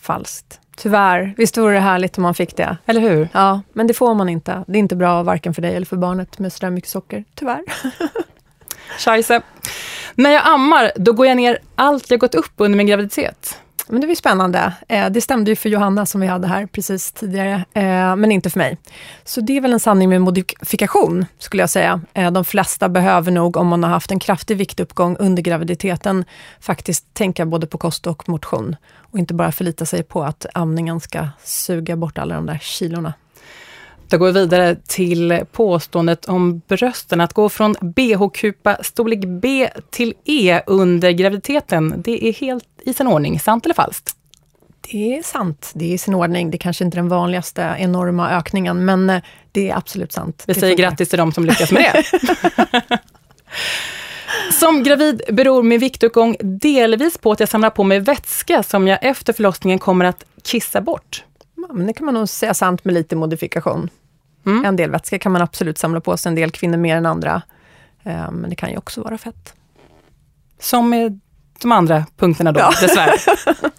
Falskt. 0.00 0.59
Tyvärr. 0.82 1.34
Visst 1.36 1.56
vore 1.56 1.74
det 1.74 1.80
härligt 1.80 2.18
om 2.18 2.22
man 2.22 2.34
fick 2.34 2.56
det? 2.56 2.76
Eller 2.86 3.00
hur? 3.00 3.28
Ja, 3.32 3.60
men 3.72 3.86
det 3.86 3.94
får 3.94 4.14
man 4.14 4.28
inte. 4.28 4.64
Det 4.66 4.78
är 4.78 4.80
inte 4.80 4.96
bra 4.96 5.22
varken 5.22 5.54
för 5.54 5.62
dig 5.62 5.76
eller 5.76 5.86
för 5.86 5.96
barnet 5.96 6.38
med 6.38 6.52
sådär 6.52 6.70
mycket 6.70 6.90
socker. 6.90 7.24
Tyvärr. 7.34 7.62
Scheisse. 8.98 9.42
När 10.14 10.30
jag 10.30 10.46
ammar, 10.46 10.92
då 10.96 11.12
går 11.12 11.26
jag 11.26 11.36
ner 11.36 11.58
allt 11.74 12.10
jag 12.10 12.20
gått 12.20 12.34
upp 12.34 12.52
under 12.56 12.76
min 12.76 12.86
graviditet. 12.86 13.58
Men 13.90 14.00
det 14.00 14.06
var 14.06 14.14
spännande. 14.14 14.72
Eh, 14.88 15.10
det 15.10 15.20
stämde 15.20 15.50
ju 15.50 15.56
för 15.56 15.68
Johanna 15.68 16.06
som 16.06 16.20
vi 16.20 16.26
hade 16.26 16.46
här 16.46 16.66
precis 16.66 17.12
tidigare, 17.12 17.64
eh, 17.74 18.16
men 18.16 18.32
inte 18.32 18.50
för 18.50 18.58
mig. 18.58 18.78
Så 19.24 19.40
det 19.40 19.56
är 19.56 19.60
väl 19.60 19.72
en 19.72 19.80
sanning 19.80 20.08
med 20.08 20.22
modifikation, 20.22 21.26
skulle 21.38 21.62
jag 21.62 21.70
säga. 21.70 22.00
Eh, 22.14 22.30
de 22.30 22.44
flesta 22.44 22.88
behöver 22.88 23.30
nog, 23.32 23.56
om 23.56 23.66
man 23.66 23.82
har 23.82 23.90
haft 23.90 24.10
en 24.10 24.18
kraftig 24.18 24.56
viktuppgång 24.56 25.16
under 25.16 25.42
graviditeten, 25.42 26.24
faktiskt 26.60 27.14
tänka 27.14 27.46
både 27.46 27.66
på 27.66 27.78
kost 27.78 28.06
och 28.06 28.28
motion. 28.28 28.76
Och 28.96 29.18
inte 29.18 29.34
bara 29.34 29.52
förlita 29.52 29.86
sig 29.86 30.02
på 30.02 30.22
att 30.22 30.46
amningen 30.54 31.00
ska 31.00 31.28
suga 31.44 31.96
bort 31.96 32.18
alla 32.18 32.34
de 32.34 32.46
där 32.46 32.58
kilorna. 32.58 33.14
Då 34.10 34.18
går 34.18 34.26
vi 34.26 34.32
vidare 34.32 34.76
till 34.86 35.40
påståendet 35.52 36.24
om 36.24 36.62
brösten. 36.68 37.20
Att 37.20 37.32
gå 37.32 37.48
från 37.48 37.74
bh-kupa 37.74 38.82
storlek 38.82 39.24
B 39.24 39.68
till 39.90 40.14
E 40.24 40.60
under 40.66 41.10
graviditeten, 41.10 41.94
det 42.04 42.28
är 42.28 42.32
helt 42.32 42.64
i 42.82 42.94
sin 42.94 43.06
ordning. 43.06 43.40
Sant 43.40 43.64
eller 43.64 43.74
falskt? 43.74 44.16
Det 44.90 45.18
är 45.18 45.22
sant. 45.22 45.70
Det 45.74 45.84
är 45.84 45.94
i 45.94 45.98
sin 45.98 46.14
ordning. 46.14 46.50
Det 46.50 46.56
är 46.56 46.58
kanske 46.58 46.84
inte 46.84 46.94
är 46.94 47.02
den 47.02 47.08
vanligaste 47.08 47.76
enorma 47.78 48.30
ökningen, 48.30 48.84
men 48.84 49.10
eh, 49.10 49.22
det 49.52 49.70
är 49.70 49.76
absolut 49.76 50.12
sant. 50.12 50.44
Vi 50.46 50.54
säger 50.54 50.76
grattis 50.76 51.08
till 51.08 51.18
de 51.18 51.32
som 51.32 51.44
lyckas 51.44 51.72
med 51.72 52.04
det. 52.12 52.98
Som 54.52 54.82
gravid 54.82 55.22
beror 55.28 55.62
min 55.62 55.80
viktuppgång 55.80 56.36
delvis 56.40 57.18
på 57.18 57.32
att 57.32 57.40
jag 57.40 57.48
samlar 57.48 57.70
på 57.70 57.84
mig 57.84 58.00
vätska 58.00 58.62
som 58.62 58.88
jag 58.88 58.98
efter 59.02 59.32
förlossningen 59.32 59.78
kommer 59.78 60.04
att 60.04 60.24
kissa 60.42 60.80
bort. 60.80 61.24
Ja, 61.56 61.74
men 61.74 61.86
det 61.86 61.92
kan 61.92 62.04
man 62.04 62.14
nog 62.14 62.28
säga 62.28 62.54
sant 62.54 62.84
med 62.84 62.94
lite 62.94 63.16
modifikation. 63.16 63.90
Mm. 64.46 64.64
En 64.64 64.76
del 64.76 64.90
vätska 64.90 65.18
kan 65.18 65.32
man 65.32 65.42
absolut 65.42 65.78
samla 65.78 66.00
på 66.00 66.16
sig, 66.16 66.28
en 66.30 66.34
del 66.34 66.50
kvinnor 66.50 66.76
mer 66.76 66.96
än 66.96 67.06
andra. 67.06 67.42
Eh, 68.02 68.30
men 68.30 68.50
det 68.50 68.56
kan 68.56 68.70
ju 68.70 68.76
också 68.76 69.02
vara 69.02 69.18
fett. 69.18 69.54
Som 70.58 70.90
med 70.90 71.20
de 71.60 71.72
andra 71.72 72.04
punkterna 72.16 72.52
då, 72.52 72.60
ja. 72.60 72.72
dessvärre. 72.80 73.16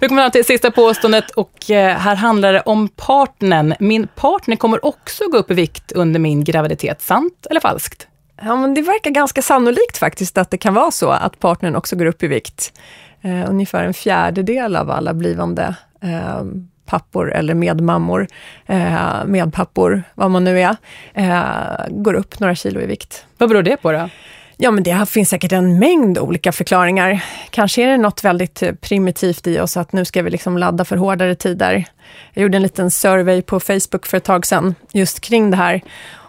Vi 0.00 0.08
kommer 0.08 0.30
till 0.30 0.44
sista 0.44 0.70
påståendet 0.70 1.30
och 1.30 1.70
eh, 1.70 1.96
här 1.96 2.14
handlar 2.14 2.52
det 2.52 2.60
om 2.60 2.88
partnern. 2.88 3.74
Min 3.80 4.06
partner 4.06 4.56
kommer 4.56 4.84
också 4.84 5.24
gå 5.28 5.38
upp 5.38 5.50
i 5.50 5.54
vikt 5.54 5.92
under 5.92 6.20
min 6.20 6.44
graviditet. 6.44 7.02
Sant 7.02 7.46
eller 7.50 7.60
falskt? 7.60 8.08
Ja, 8.42 8.56
men 8.56 8.74
det 8.74 8.82
verkar 8.82 9.10
ganska 9.10 9.42
sannolikt 9.42 9.96
faktiskt 9.96 10.38
att 10.38 10.50
det 10.50 10.58
kan 10.58 10.74
vara 10.74 10.90
så 10.90 11.10
att 11.10 11.38
partnern 11.38 11.76
också 11.76 11.96
går 11.96 12.06
upp 12.06 12.22
i 12.22 12.26
vikt. 12.26 12.72
Eh, 13.20 13.50
ungefär 13.50 13.84
en 13.84 13.94
fjärdedel 13.94 14.76
av 14.76 14.90
alla 14.90 15.14
blivande 15.14 15.76
eh, 16.00 16.42
pappor 16.86 17.32
eller 17.32 17.54
medmammor, 17.54 18.26
eh, 18.66 19.24
medpappor, 19.26 20.02
vad 20.14 20.30
man 20.30 20.44
nu 20.44 20.60
är, 20.60 20.76
eh, 21.14 21.86
går 21.90 22.14
upp 22.14 22.40
några 22.40 22.54
kilo 22.54 22.80
i 22.80 22.86
vikt. 22.86 23.26
Vad 23.38 23.48
beror 23.48 23.62
det 23.62 23.76
på 23.76 23.92
då? 23.92 24.08
Ja, 24.56 24.70
men 24.70 24.82
det 24.82 25.06
finns 25.08 25.28
säkert 25.28 25.52
en 25.52 25.78
mängd 25.78 26.18
olika 26.18 26.52
förklaringar. 26.52 27.24
Kanske 27.50 27.82
är 27.82 27.86
det 27.86 27.96
något 27.96 28.24
väldigt 28.24 28.62
primitivt 28.80 29.46
i 29.46 29.60
oss 29.60 29.76
att 29.76 29.92
nu 29.92 30.04
ska 30.04 30.22
vi 30.22 30.30
liksom 30.30 30.58
ladda 30.58 30.84
för 30.84 30.96
hårdare 30.96 31.34
tider. 31.34 31.84
Jag 32.32 32.42
gjorde 32.42 32.56
en 32.56 32.62
liten 32.62 32.90
survey 32.90 33.42
på 33.42 33.60
Facebook 33.60 34.06
för 34.06 34.16
ett 34.16 34.24
tag 34.24 34.46
sedan 34.46 34.74
just 34.92 35.20
kring 35.20 35.50
det 35.50 35.56
här. 35.56 35.80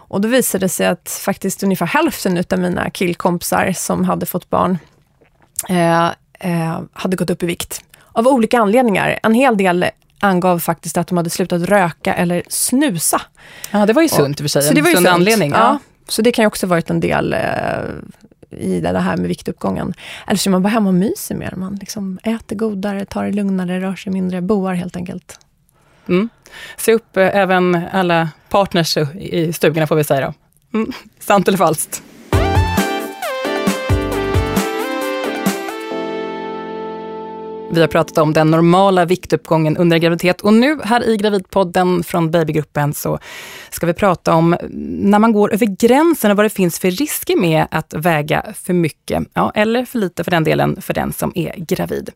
Och 0.08 0.20
då 0.20 0.28
visade 0.28 0.64
det 0.64 0.68
sig 0.68 0.86
att 0.86 1.20
faktiskt 1.24 1.62
ungefär 1.62 1.86
hälften 1.86 2.44
av 2.50 2.58
mina 2.58 2.90
killkompisar 2.90 3.72
som 3.72 4.04
hade 4.04 4.26
fått 4.26 4.50
barn 4.50 4.78
eh, 5.68 6.06
eh, 6.40 6.80
hade 6.92 7.16
gått 7.16 7.30
upp 7.30 7.42
i 7.42 7.46
vikt. 7.46 7.84
Av 8.12 8.28
olika 8.28 8.58
anledningar. 8.58 9.18
En 9.22 9.34
hel 9.34 9.56
del 9.56 9.86
angav 10.20 10.58
faktiskt 10.58 10.96
att 10.96 11.06
de 11.06 11.16
hade 11.16 11.30
slutat 11.30 11.62
röka 11.62 12.14
eller 12.14 12.42
snusa. 12.48 13.22
Ja, 13.70 13.86
det 13.86 13.92
var 13.92 14.02
ju 14.02 14.08
sunt 14.08 14.40
i 14.40 14.42
och 14.42 14.44
för 14.44 14.48
sig. 14.48 14.62
Så 14.62 14.74
det 14.74 14.82
var 14.82 14.88
ju 14.88 14.94
sund 14.94 15.06
anledning. 15.06 15.50
Ja. 15.50 15.58
ja. 15.58 15.78
Så 16.08 16.22
det 16.22 16.32
kan 16.32 16.42
ju 16.42 16.46
också 16.46 16.66
varit 16.66 16.90
en 16.90 17.00
del 17.00 17.32
eh, 17.32 17.40
i 18.50 18.80
det 18.80 18.98
här 18.98 19.16
med 19.16 19.28
viktuppgången. 19.28 19.94
Eller 20.26 20.38
så 20.38 20.48
är 20.48 20.52
man 20.52 20.62
bara 20.62 20.68
hemma 20.68 20.88
och 20.88 20.94
myser 20.94 21.34
mer. 21.34 21.54
Man 21.56 21.74
liksom 21.74 22.18
äter 22.22 22.56
godare, 22.56 23.04
tar 23.04 23.24
det 23.24 23.32
lugnare, 23.32 23.80
rör 23.80 23.96
sig 23.96 24.12
mindre, 24.12 24.40
boar 24.40 24.74
helt 24.74 24.96
enkelt. 24.96 25.38
Mm. 26.08 26.28
Se 26.76 26.92
upp 26.92 27.16
eh, 27.16 27.36
även 27.36 27.86
alla 27.92 28.28
partners 28.48 28.96
i 29.14 29.52
stugorna 29.52 29.86
får 29.86 29.96
vi 29.96 30.04
säga 30.04 30.20
då. 30.20 30.34
Mm. 30.78 30.92
Sant 31.20 31.48
eller 31.48 31.58
falskt? 31.58 32.02
Vi 37.70 37.80
har 37.80 37.88
pratat 37.88 38.18
om 38.18 38.32
den 38.32 38.50
normala 38.50 39.04
viktuppgången 39.04 39.76
under 39.76 39.98
graviditet 39.98 40.40
och 40.40 40.54
nu 40.54 40.78
här 40.84 41.08
i 41.08 41.16
Gravidpodden 41.16 42.02
från 42.02 42.30
Babygruppen 42.30 42.94
så 42.94 43.18
ska 43.70 43.86
vi 43.86 43.94
prata 43.94 44.34
om 44.34 44.56
när 44.70 45.18
man 45.18 45.32
går 45.32 45.54
över 45.54 45.66
gränsen 45.66 46.30
och 46.30 46.36
vad 46.36 46.46
det 46.46 46.50
finns 46.50 46.78
för 46.78 46.90
risker 46.90 47.36
med 47.36 47.66
att 47.70 47.94
väga 47.96 48.44
för 48.54 48.72
mycket, 48.72 49.22
ja, 49.34 49.52
eller 49.54 49.84
för 49.84 49.98
lite 49.98 50.24
för 50.24 50.30
den 50.30 50.44
delen, 50.44 50.82
för 50.82 50.94
den 50.94 51.12
som 51.12 51.32
är 51.34 51.54
gravid. 51.56 52.10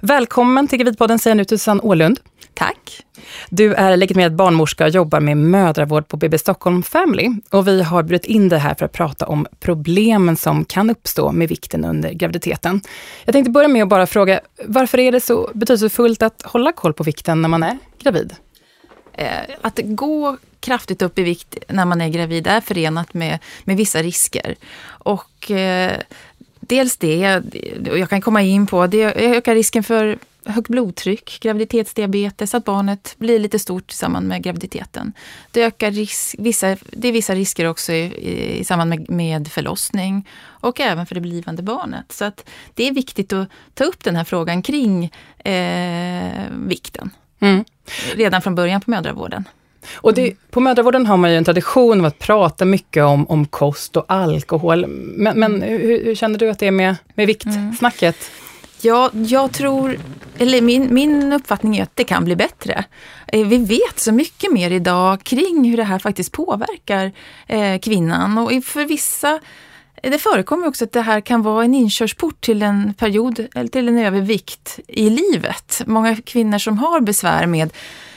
Välkommen 0.00 0.68
till 0.68 0.78
Gravidpodden 0.78 1.18
säger 1.18 1.30
jag 1.32 1.36
nu 1.36 1.44
till 1.44 1.58
Susanne 1.58 1.80
Ålund. 1.82 2.20
Tack. 2.54 3.02
Du 3.50 3.74
är 3.74 3.96
legitimerad 3.96 4.34
barnmorska 4.34 4.84
och 4.84 4.90
jobbar 4.90 5.20
med 5.20 5.36
mödravård 5.36 6.08
på 6.08 6.16
BB 6.16 6.38
Stockholm 6.38 6.82
Family. 6.82 7.30
Och 7.50 7.68
vi 7.68 7.82
har 7.82 8.02
bjudit 8.02 8.24
in 8.24 8.48
dig 8.48 8.58
här 8.58 8.74
för 8.74 8.84
att 8.84 8.92
prata 8.92 9.26
om 9.26 9.46
problemen 9.60 10.36
som 10.36 10.64
kan 10.64 10.90
uppstå 10.90 11.32
med 11.32 11.48
vikten 11.48 11.84
under 11.84 12.12
graviditeten. 12.12 12.80
Jag 13.24 13.32
tänkte 13.32 13.50
börja 13.50 13.68
med 13.68 13.82
att 13.82 13.88
bara 13.88 14.06
fråga, 14.06 14.40
varför 14.64 14.98
är 14.98 15.12
det 15.12 15.20
så 15.20 15.50
betydelsefullt 15.54 16.22
att 16.22 16.42
hålla 16.42 16.72
koll 16.72 16.92
på 16.92 17.02
vikten 17.02 17.42
när 17.42 17.48
man 17.48 17.62
är 17.62 17.78
gravid? 17.98 18.34
Eh, 19.12 19.26
att 19.60 19.80
gå 19.84 20.36
kraftigt 20.60 21.02
upp 21.02 21.18
i 21.18 21.22
vikt 21.22 21.58
när 21.68 21.84
man 21.84 22.00
är 22.00 22.08
gravid 22.08 22.46
är 22.46 22.60
förenat 22.60 23.14
med, 23.14 23.38
med 23.64 23.76
vissa 23.76 24.02
risker. 24.02 24.54
Och 24.84 25.50
eh, 25.50 25.92
dels 26.60 26.96
det, 26.96 27.42
och 27.90 27.98
jag 27.98 28.10
kan 28.10 28.20
komma 28.20 28.42
in 28.42 28.66
på, 28.66 28.86
det 28.86 29.02
ökar 29.04 29.54
risken 29.54 29.82
för 29.82 30.18
högt 30.44 30.68
blodtryck, 30.68 31.38
graviditetsdiabetes, 31.40 32.54
att 32.54 32.64
barnet 32.64 33.14
blir 33.18 33.38
lite 33.38 33.58
stort 33.58 33.92
i 33.92 33.94
samband 33.94 34.28
med 34.28 34.42
graviditeten. 34.42 35.12
Det, 35.50 35.62
ökar 35.62 35.90
risk, 35.90 36.34
vissa, 36.38 36.76
det 36.90 37.08
är 37.08 37.12
vissa 37.12 37.34
risker 37.34 37.66
också 37.66 37.92
i, 37.92 38.58
i 38.60 38.64
samband 38.64 38.88
med, 38.90 39.10
med 39.10 39.48
förlossning 39.48 40.28
och 40.44 40.80
även 40.80 41.06
för 41.06 41.14
det 41.14 41.20
blivande 41.20 41.62
barnet. 41.62 42.12
Så 42.12 42.24
att 42.24 42.48
det 42.74 42.88
är 42.88 42.92
viktigt 42.92 43.32
att 43.32 43.48
ta 43.74 43.84
upp 43.84 44.04
den 44.04 44.16
här 44.16 44.24
frågan 44.24 44.62
kring 44.62 45.12
eh, 45.38 46.42
vikten. 46.66 47.10
Mm. 47.40 47.64
Redan 48.14 48.42
från 48.42 48.54
början 48.54 48.80
på 48.80 48.90
mödravården. 48.90 49.44
Och 49.94 50.14
det, 50.14 50.34
på 50.50 50.60
mödravården 50.60 51.06
har 51.06 51.16
man 51.16 51.30
ju 51.30 51.36
en 51.36 51.44
tradition 51.44 52.00
av 52.00 52.06
att 52.06 52.18
prata 52.18 52.64
mycket 52.64 53.04
om, 53.04 53.26
om 53.26 53.46
kost 53.46 53.96
och 53.96 54.04
alkohol. 54.08 54.86
Men, 54.86 55.40
men 55.40 55.62
hur, 55.62 56.04
hur 56.04 56.14
känner 56.14 56.38
du 56.38 56.50
att 56.50 56.58
det 56.58 56.66
är 56.66 56.70
med, 56.70 56.96
med 57.14 57.26
viktsnacket? 57.26 58.16
Mm. 58.16 58.51
Ja, 58.84 59.10
jag 59.12 59.52
tror, 59.52 59.98
eller 60.38 60.60
min, 60.60 60.94
min 60.94 61.32
uppfattning 61.32 61.76
är 61.76 61.82
att 61.82 61.96
det 61.96 62.04
kan 62.04 62.24
bli 62.24 62.36
bättre. 62.36 62.84
Eh, 63.26 63.46
vi 63.46 63.58
vet 63.58 64.00
så 64.00 64.12
mycket 64.12 64.52
mer 64.52 64.70
idag 64.70 65.22
kring 65.22 65.70
hur 65.70 65.76
det 65.76 65.84
här 65.84 65.98
faktiskt 65.98 66.32
påverkar 66.32 67.12
eh, 67.46 67.78
kvinnan 67.78 68.38
och 68.38 68.64
för 68.64 68.84
vissa 68.84 69.40
det 70.02 70.18
förekommer 70.18 70.66
också 70.66 70.84
att 70.84 70.92
det 70.92 71.00
här 71.00 71.20
kan 71.20 71.42
vara 71.42 71.64
en 71.64 71.74
inkörsport 71.74 72.40
till 72.40 72.62
en 72.62 72.94
period, 72.94 73.46
eller 73.54 73.68
till 73.68 73.88
en 73.88 73.98
övervikt 73.98 74.80
i 74.88 75.10
livet. 75.10 75.82
Många 75.86 76.16
kvinnor 76.16 76.58
som 76.58 76.78
har 76.78 77.00
besvär 77.00 77.46
med 77.46 77.72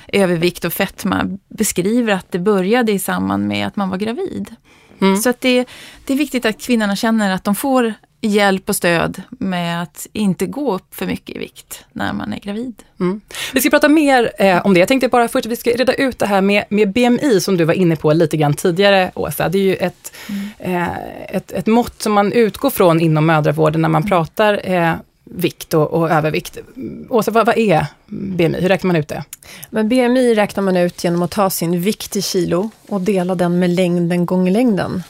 övervikt 0.07 0.65
och 0.65 0.73
fetma 0.73 1.37
beskriver 1.47 2.13
att 2.13 2.31
det 2.31 2.39
började 2.39 2.91
i 2.91 2.99
samband 2.99 3.47
med 3.47 3.67
att 3.67 3.75
man 3.75 3.89
var 3.89 3.97
gravid. 3.97 4.55
Mm. 5.01 5.17
Så 5.17 5.29
att 5.29 5.41
det, 5.41 5.65
det 6.05 6.13
är 6.13 6.17
viktigt 6.17 6.45
att 6.45 6.61
kvinnorna 6.61 6.95
känner 6.95 7.31
att 7.31 7.43
de 7.43 7.55
får 7.55 7.93
hjälp 8.25 8.69
och 8.69 8.75
stöd 8.75 9.21
med 9.29 9.81
att 9.81 10.07
inte 10.13 10.45
gå 10.45 10.75
upp 10.75 10.95
för 10.95 11.05
mycket 11.05 11.35
i 11.35 11.39
vikt 11.39 11.85
när 11.91 12.13
man 12.13 12.33
är 12.33 12.39
gravid. 12.39 12.83
Mm. 12.99 13.21
Vi 13.53 13.61
ska 13.61 13.69
prata 13.69 13.89
mer 13.89 14.31
eh, 14.39 14.65
om 14.65 14.73
det. 14.73 14.79
Jag 14.79 14.87
tänkte 14.87 15.07
bara 15.07 15.27
först 15.27 15.45
att 15.45 15.51
vi 15.51 15.55
ska 15.55 15.69
reda 15.69 15.93
ut 15.93 16.19
det 16.19 16.25
här 16.25 16.41
med, 16.41 16.63
med 16.69 16.91
BMI 16.91 17.41
som 17.41 17.57
du 17.57 17.63
var 17.63 17.73
inne 17.73 17.95
på 17.95 18.13
lite 18.13 18.37
grann 18.37 18.53
tidigare, 18.53 19.11
Åsa. 19.15 19.49
Det 19.49 19.57
är 19.57 19.63
ju 19.63 19.75
ett, 19.75 20.13
mm. 20.29 20.49
eh, 20.59 21.35
ett, 21.35 21.51
ett 21.51 21.67
mått 21.67 22.01
som 22.01 22.13
man 22.13 22.31
utgår 22.31 22.69
från 22.69 23.01
inom 23.01 23.25
mödravården 23.25 23.81
när 23.81 23.89
man 23.89 24.01
mm. 24.01 24.09
pratar 24.09 24.71
eh, 24.71 24.93
vikt 25.23 25.73
och, 25.73 25.93
och, 25.93 26.11
övervikt. 26.11 26.57
Åsa, 27.09 27.31
vad, 27.31 27.45
vad, 27.45 27.57
är 27.57 27.85
BMI? 28.05 28.61
Hur 28.61 28.69
räknar 28.69 28.87
man 28.87 28.95
ut 28.95 29.07
det? 29.07 29.23
Men 29.69 29.89
BMI 29.89 30.35
räknar 30.35 30.63
man 30.63 30.77
ut 30.77 31.03
genom 31.03 31.21
att 31.21 31.31
ta 31.31 31.49
sin 31.49 31.81
vikt 31.81 32.15
i 32.15 32.21
kilo 32.21 32.69
och 32.87 33.01
dela 33.01 33.35
den 33.35 33.59
med 33.59 33.69
längden 33.69 34.25
gånger 34.25 34.51
längden. 34.51 35.03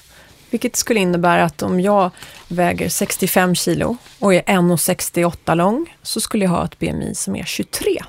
Vilket 0.55 0.75
skulle 0.75 0.99
innebära 0.99 1.43
att 1.43 1.61
om 1.61 1.79
jag 1.79 2.11
väger 2.47 2.89
65 2.89 3.55
kilo 3.55 3.97
och 4.19 4.33
är 4.33 4.41
1,68 4.41 5.55
lång 5.55 5.97
så 6.01 6.21
skulle 6.21 6.45
jag 6.45 6.51
ha 6.51 6.65
ett 6.65 6.79
BMI 6.79 7.15
som 7.15 7.35
är 7.35 7.43
23. 7.43 8.03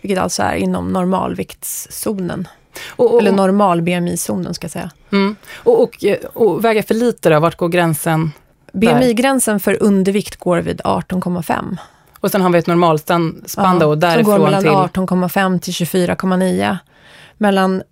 Vilket 0.00 0.18
alltså 0.18 0.42
är 0.42 0.54
inom 0.54 0.92
normalviktszonen. 0.92 2.48
Och, 2.88 3.14
och, 3.14 3.20
Eller 3.20 3.32
normal 3.32 3.82
BMI-zonen 3.82 4.54
ska 4.54 4.64
jag 4.64 4.70
säga. 4.70 4.90
Mm. 5.12 5.36
Och, 5.54 5.82
och, 5.82 5.96
och, 6.34 6.64
väga 6.64 6.82
för 6.82 6.94
lite 6.94 7.30
då, 7.30 7.40
vart 7.40 7.56
går 7.56 7.68
gränsen? 7.68 8.32
BMI-gränsen 8.72 9.60
för 9.60 9.82
undervikt 9.82 10.36
går 10.36 10.58
vid 10.58 10.80
18,5. 10.80 11.76
Och 12.20 12.30
sen 12.30 12.40
har 12.40 12.50
vi 12.50 12.58
ett 12.58 12.66
normalspann 12.66 13.42
ja, 13.56 13.76
då, 13.80 13.94
därifrån 13.94 14.24
går 14.24 14.50
mellan 14.50 14.64
18,5 14.64 15.58
till 15.58 15.72
24,9. 15.72 16.76
Mellan 17.38 17.82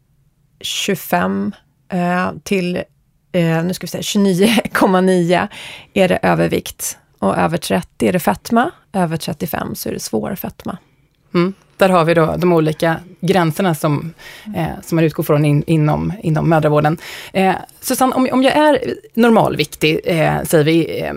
25 0.61 1.53
eh, 1.89 2.31
till 2.43 2.85
eh, 3.35 3.65
nu 3.65 3.75
ska 3.75 3.85
vi 3.85 3.89
säga 3.89 4.03
29,9 4.03 5.49
är 5.95 6.09
det 6.09 6.19
övervikt. 6.23 6.99
och 7.19 7.37
över 7.39 7.57
30 7.57 8.09
är 8.09 8.13
det 8.13 8.19
fetma, 8.19 8.71
över 8.93 9.17
35 9.17 9.75
så 9.75 9.89
är 9.89 9.93
det 9.93 10.01
svår 10.01 10.35
fetma. 10.35 10.79
Mm. 11.35 11.55
Där 11.77 11.89
har 11.89 12.05
vi 12.05 12.15
då 12.15 12.35
de 12.39 12.53
olika 12.53 12.97
gränserna 13.21 13.75
som, 13.75 14.13
eh, 14.57 14.81
som 14.83 14.97
man 14.97 15.05
utgår 15.05 15.23
från 15.23 15.45
in, 15.45 15.65
inom, 15.67 16.13
inom 16.23 16.51
mödravården. 16.51 16.99
Eh, 17.33 17.55
Susanne, 17.81 18.15
om, 18.15 18.29
om 18.33 18.43
jag 18.43 18.53
är 18.53 18.95
normalviktig, 19.15 20.01
eh, 20.05 20.43
säger 20.43 20.65
vi, 20.65 21.01
eh, 21.03 21.13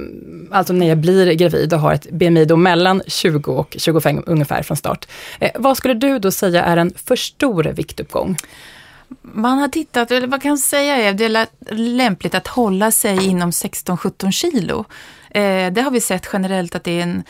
alltså 0.52 0.74
när 0.74 0.88
jag 0.88 0.98
blir 0.98 1.32
gravid 1.34 1.74
och 1.74 1.80
har 1.80 1.94
ett 1.94 2.12
BMI 2.12 2.46
då 2.46 2.56
mellan 2.56 3.02
20 3.08 3.52
och 3.52 3.76
25 3.80 4.24
ungefär 4.26 4.64
från 4.64 4.78
start. 4.78 5.08
Eh, 5.40 5.52
vad 5.56 5.78
skulle 5.78 5.94
du 5.94 6.20
då 6.20 6.32
säga 6.32 6.64
är 6.64 6.78
en 6.78 6.94
för 7.06 7.16
stor 7.16 7.64
viktuppgång? 7.64 8.38
Man 9.22 9.60
har 9.60 9.68
tittat, 9.68 10.12
eller 10.12 10.28
vad 10.28 10.42
kan 10.42 10.50
jag 10.50 10.60
säga 10.60 10.96
är 10.98 11.14
det 11.14 11.26
är 11.26 11.48
lämpligt 11.76 12.36
att 12.36 12.48
hålla 12.48 12.92
sig 12.92 13.28
inom 13.28 13.52
16-17 13.52 14.32
kilo. 14.32 14.86
Eh, 15.30 15.72
det 15.74 15.82
har 15.82 15.92
vi 15.92 16.02
sett 16.02 16.30
generellt 16.34 16.76
att 16.76 16.84
det 16.84 17.00
är 17.00 17.04
en 17.04 17.24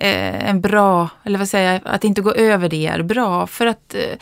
eh, 0.00 0.48
en 0.48 0.60
bra, 0.60 1.08
eller 1.24 1.38
vad 1.38 1.48
säger 1.48 1.72
jag, 1.72 1.80
att 1.84 2.04
inte 2.04 2.20
gå 2.20 2.32
över 2.32 2.68
det 2.68 2.86
är 2.86 3.02
bra. 3.02 3.46
För 3.46 3.66
att 3.66 3.94
eh, 3.94 4.18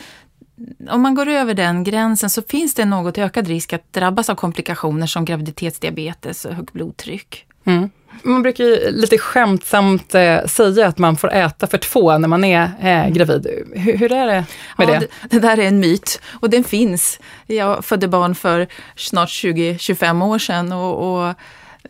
om 0.89 1.01
man 1.01 1.15
går 1.15 1.27
över 1.27 1.53
den 1.53 1.83
gränsen 1.83 2.29
så 2.29 2.41
finns 2.41 2.73
det 2.73 2.85
något 2.85 3.17
ökad 3.17 3.47
risk 3.47 3.73
att 3.73 3.93
drabbas 3.93 4.29
av 4.29 4.35
komplikationer 4.35 5.07
som 5.07 5.25
graviditetsdiabetes 5.25 6.45
och 6.45 6.53
högt 6.53 6.73
blodtryck. 6.73 7.45
Mm. 7.65 7.89
Man 8.23 8.41
brukar 8.41 8.63
ju 8.63 8.91
lite 8.91 9.17
skämtsamt 9.17 10.15
eh, 10.15 10.45
säga 10.45 10.87
att 10.87 10.97
man 10.97 11.17
får 11.17 11.33
äta 11.33 11.67
för 11.67 11.77
två 11.77 12.17
när 12.17 12.27
man 12.27 12.43
är 12.43 12.71
eh, 12.81 13.09
gravid. 13.09 13.47
Hur, 13.73 13.97
hur, 13.97 14.11
är 14.11 14.27
det 14.27 14.45
med 14.77 14.89
ja, 14.89 14.99
det? 14.99 15.07
det? 15.29 15.39
där 15.39 15.59
är 15.59 15.67
en 15.67 15.79
myt 15.79 16.21
och 16.31 16.49
den 16.49 16.63
finns. 16.63 17.19
Jag 17.45 17.85
födde 17.85 18.07
barn 18.07 18.35
för 18.35 18.67
snart 18.95 19.29
20-25 19.29 20.25
år 20.25 20.39
sedan 20.39 20.71
och, 20.71 21.23
och 21.23 21.33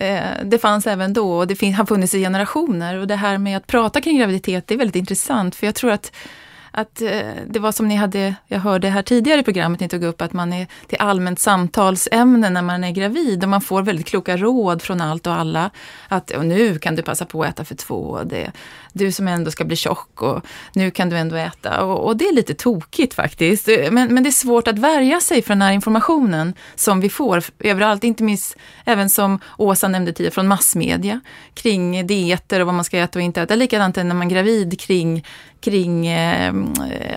eh, 0.03 0.23
det 0.43 0.57
fanns 0.57 0.87
även 0.87 1.13
då 1.13 1.37
och 1.37 1.47
det 1.47 1.71
har 1.71 1.85
funnits 1.85 2.15
i 2.15 2.19
generationer. 2.19 2.97
Och 2.97 3.07
det 3.07 3.15
här 3.15 3.37
med 3.37 3.57
att 3.57 3.67
prata 3.67 4.01
kring 4.01 4.17
graviditet, 4.17 4.67
det 4.67 4.73
är 4.73 4.77
väldigt 4.77 4.95
intressant 4.95 5.55
för 5.55 5.65
jag 5.65 5.75
tror 5.75 5.91
att 5.91 6.11
att 6.79 7.01
eh, 7.01 7.31
det 7.47 7.59
var 7.59 7.71
som 7.71 7.87
ni 7.87 7.95
hade, 7.95 8.35
jag 8.47 8.59
hörde 8.59 8.89
här 8.89 9.01
tidigare 9.01 9.39
i 9.39 9.43
programmet, 9.43 9.79
ni 9.79 9.89
tog 9.89 10.03
upp 10.03 10.21
att 10.21 10.33
man 10.33 10.53
är 10.53 10.67
till 10.87 10.97
allmänt 10.99 11.39
samtalsämne 11.39 12.49
när 12.49 12.61
man 12.61 12.83
är 12.83 12.91
gravid 12.91 13.43
och 13.43 13.49
man 13.49 13.61
får 13.61 13.81
väldigt 13.81 14.07
kloka 14.07 14.37
råd 14.37 14.81
från 14.81 15.01
allt 15.01 15.27
och 15.27 15.33
alla. 15.33 15.69
Att 16.07 16.31
och 16.31 16.45
nu 16.45 16.79
kan 16.79 16.95
du 16.95 17.01
passa 17.01 17.25
på 17.25 17.43
att 17.43 17.49
äta 17.49 17.65
för 17.65 17.75
två, 17.75 18.23
det, 18.23 18.51
du 18.93 19.11
som 19.11 19.27
ändå 19.27 19.51
ska 19.51 19.65
bli 19.65 19.75
tjock 19.75 20.21
och 20.21 20.45
nu 20.73 20.91
kan 20.91 21.09
du 21.09 21.17
ändå 21.17 21.35
äta. 21.35 21.83
Och, 21.83 22.05
och 22.05 22.17
det 22.17 22.25
är 22.25 22.33
lite 22.33 22.53
tokigt 22.53 23.13
faktiskt. 23.13 23.67
Men, 23.91 24.13
men 24.13 24.23
det 24.23 24.29
är 24.29 24.31
svårt 24.31 24.67
att 24.67 24.79
värja 24.79 25.21
sig 25.21 25.41
för 25.41 25.49
den 25.49 25.61
här 25.61 25.71
informationen 25.71 26.53
som 26.75 27.01
vi 27.01 27.09
får 27.09 27.43
överallt, 27.59 28.03
inte 28.03 28.23
minst 28.23 28.55
även 28.85 29.09
som 29.09 29.39
Åsa 29.57 29.87
nämnde 29.87 30.13
tidigare 30.13 30.33
från 30.33 30.47
massmedia 30.47 31.21
kring 31.53 32.07
dieter 32.07 32.59
och 32.59 32.65
vad 32.65 32.75
man 32.75 32.85
ska 32.85 32.97
äta 32.97 33.19
och 33.19 33.23
inte 33.23 33.41
äta. 33.41 33.55
Likadant 33.55 33.95
när 33.95 34.03
man 34.03 34.27
är 34.27 34.31
gravid 34.31 34.79
kring 34.79 35.23
kring 35.61 36.07
eh, 36.07 36.53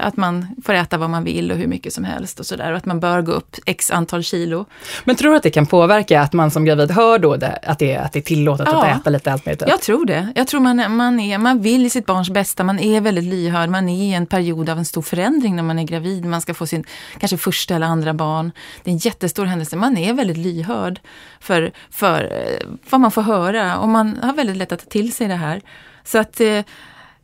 att 0.01 0.17
man 0.17 0.47
får 0.65 0.75
äta 0.75 0.99
vad 0.99 1.11
man 1.11 1.25
vill 1.25 1.53
och 1.53 1.59
hur 1.59 1.67
mycket 1.67 1.93
som 1.93 2.05
helst 2.05 2.41
och 2.41 2.47
sådär. 2.47 2.71
Och 2.71 2.77
att 2.77 2.85
man 2.85 3.01
bör 3.01 3.23
gå 3.23 3.33
upp 3.33 3.57
x 3.67 3.91
antal 3.91 4.23
kilo. 4.23 4.67
Men 5.05 5.17
tror 5.17 5.31
du 5.31 5.37
att 5.37 5.43
det 5.43 5.51
kan 5.51 5.67
påverka 5.67 6.21
att 6.21 6.33
man 6.33 6.51
som 6.51 6.65
gravid 6.65 6.91
hör 6.91 7.19
då 7.19 7.37
det, 7.37 7.59
att, 7.63 7.79
det, 7.79 7.97
att 7.97 8.13
det 8.13 8.19
är 8.19 8.23
tillåtet 8.23 8.69
ja, 8.71 8.85
att 8.85 9.01
äta 9.01 9.11
lite 9.11 9.33
allt 9.33 9.47
möjligt? 9.47 9.63
Jag 9.67 9.81
tror 9.81 10.07
det. 10.07 10.33
Jag 10.35 10.47
tror 10.47 10.61
man, 10.61 10.97
man, 10.97 11.21
är, 11.21 11.39
man 11.39 11.62
vill 11.63 11.91
sitt 11.91 12.07
barns 12.07 12.31
bästa, 12.31 12.65
man 12.65 12.79
är 12.79 13.01
väldigt 13.01 13.25
lyhörd, 13.25 13.71
man 13.71 13.89
är 13.89 14.03
i 14.03 14.13
en 14.15 14.27
period 14.27 14.69
av 14.69 14.79
en 14.79 14.85
stor 14.85 15.03
förändring 15.03 15.57
när 15.57 15.63
man 15.63 15.79
är 15.79 15.85
gravid. 15.85 16.25
Man 16.25 16.41
ska 16.41 16.55
få 16.55 16.67
sin 16.67 16.85
kanske 17.19 17.37
första 17.37 17.75
eller 17.75 17.87
andra 17.87 18.15
barn. 18.15 18.53
Det 18.83 18.91
är 18.91 18.93
en 18.93 18.99
jättestor 18.99 19.45
händelse. 19.45 19.77
Man 19.77 19.97
är 19.97 20.13
väldigt 20.13 20.37
lyhörd 20.37 21.01
för, 21.41 21.73
för 21.91 22.25
eh, 22.25 22.69
vad 22.91 23.01
man 23.01 23.11
får 23.11 23.23
höra 23.23 23.79
och 23.79 23.89
man 23.89 24.19
har 24.23 24.33
väldigt 24.33 24.57
lätt 24.57 24.73
att 24.73 24.81
ta 24.81 24.91
till 24.91 25.13
sig 25.13 25.29
det 25.29 25.35
här. 25.35 25.61
Så 26.05 26.19
att 26.19 26.41
eh, 26.41 26.61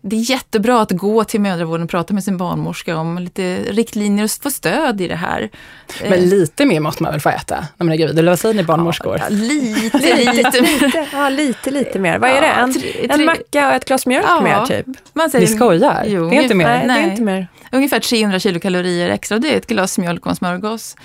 det 0.09 0.16
är 0.16 0.31
jättebra 0.31 0.81
att 0.81 0.90
gå 0.90 1.25
till 1.25 1.40
mödravården 1.40 1.85
och 1.85 1.90
prata 1.90 2.14
med 2.14 2.25
sin 2.25 2.37
barnmorska 2.37 2.97
om 2.97 3.18
lite 3.18 3.59
riktlinjer 3.62 4.25
och 4.25 4.31
få 4.31 4.51
stöd 4.51 5.01
i 5.01 5.09
det 5.09 5.14
här. 5.14 5.51
Men 6.03 6.12
eh. 6.12 6.21
lite 6.21 6.66
mer 6.66 6.81
måste 6.81 7.03
man 7.03 7.12
väl 7.12 7.21
få 7.21 7.29
äta 7.29 7.66
när 7.77 7.85
man 7.85 7.92
är 7.92 7.97
gravid? 7.97 8.18
Eller 8.18 8.33
vad 8.33 8.38
säger 8.38 8.55
ni 8.55 8.62
barnmorskor? 8.62 9.18
Ja, 9.18 9.29
lite, 9.29 9.99
lite, 10.16 10.61
lite, 10.61 11.07
ja, 11.12 11.29
lite, 11.29 11.71
lite 11.71 11.99
mer. 11.99 12.18
Vad 12.18 12.31
är 12.31 12.40
det? 12.40 12.47
En, 12.47 12.75
en 13.11 13.25
macka 13.25 13.68
och 13.68 13.75
ett 13.75 13.85
glas 13.85 14.07
mjölk 14.07 14.27
ja, 14.29 14.40
mer 14.40 14.66
typ? 14.66 14.87
Man 15.12 15.31
säger, 15.31 15.47
Ni 15.47 15.55
skojar? 15.55 16.05
Jo, 16.07 16.31
det 16.31 16.37
är 16.37 16.42
inte 16.42 16.55
mer? 16.55 16.66
Nej, 16.66 16.87
nej, 16.87 17.03
det 17.03 17.09
är 17.09 17.11
inte 17.11 17.23
mer. 17.23 17.47
Ungefär 17.73 18.01
300 18.01 18.38
kilokalorier 18.38 19.11
extra, 19.11 19.38
det 19.38 19.53
är 19.53 19.57
ett 19.57 19.66
glas 19.66 19.99
mjölk 19.99 20.27
och 20.27 20.31
en 20.31 20.37
smörgås. 20.37 20.97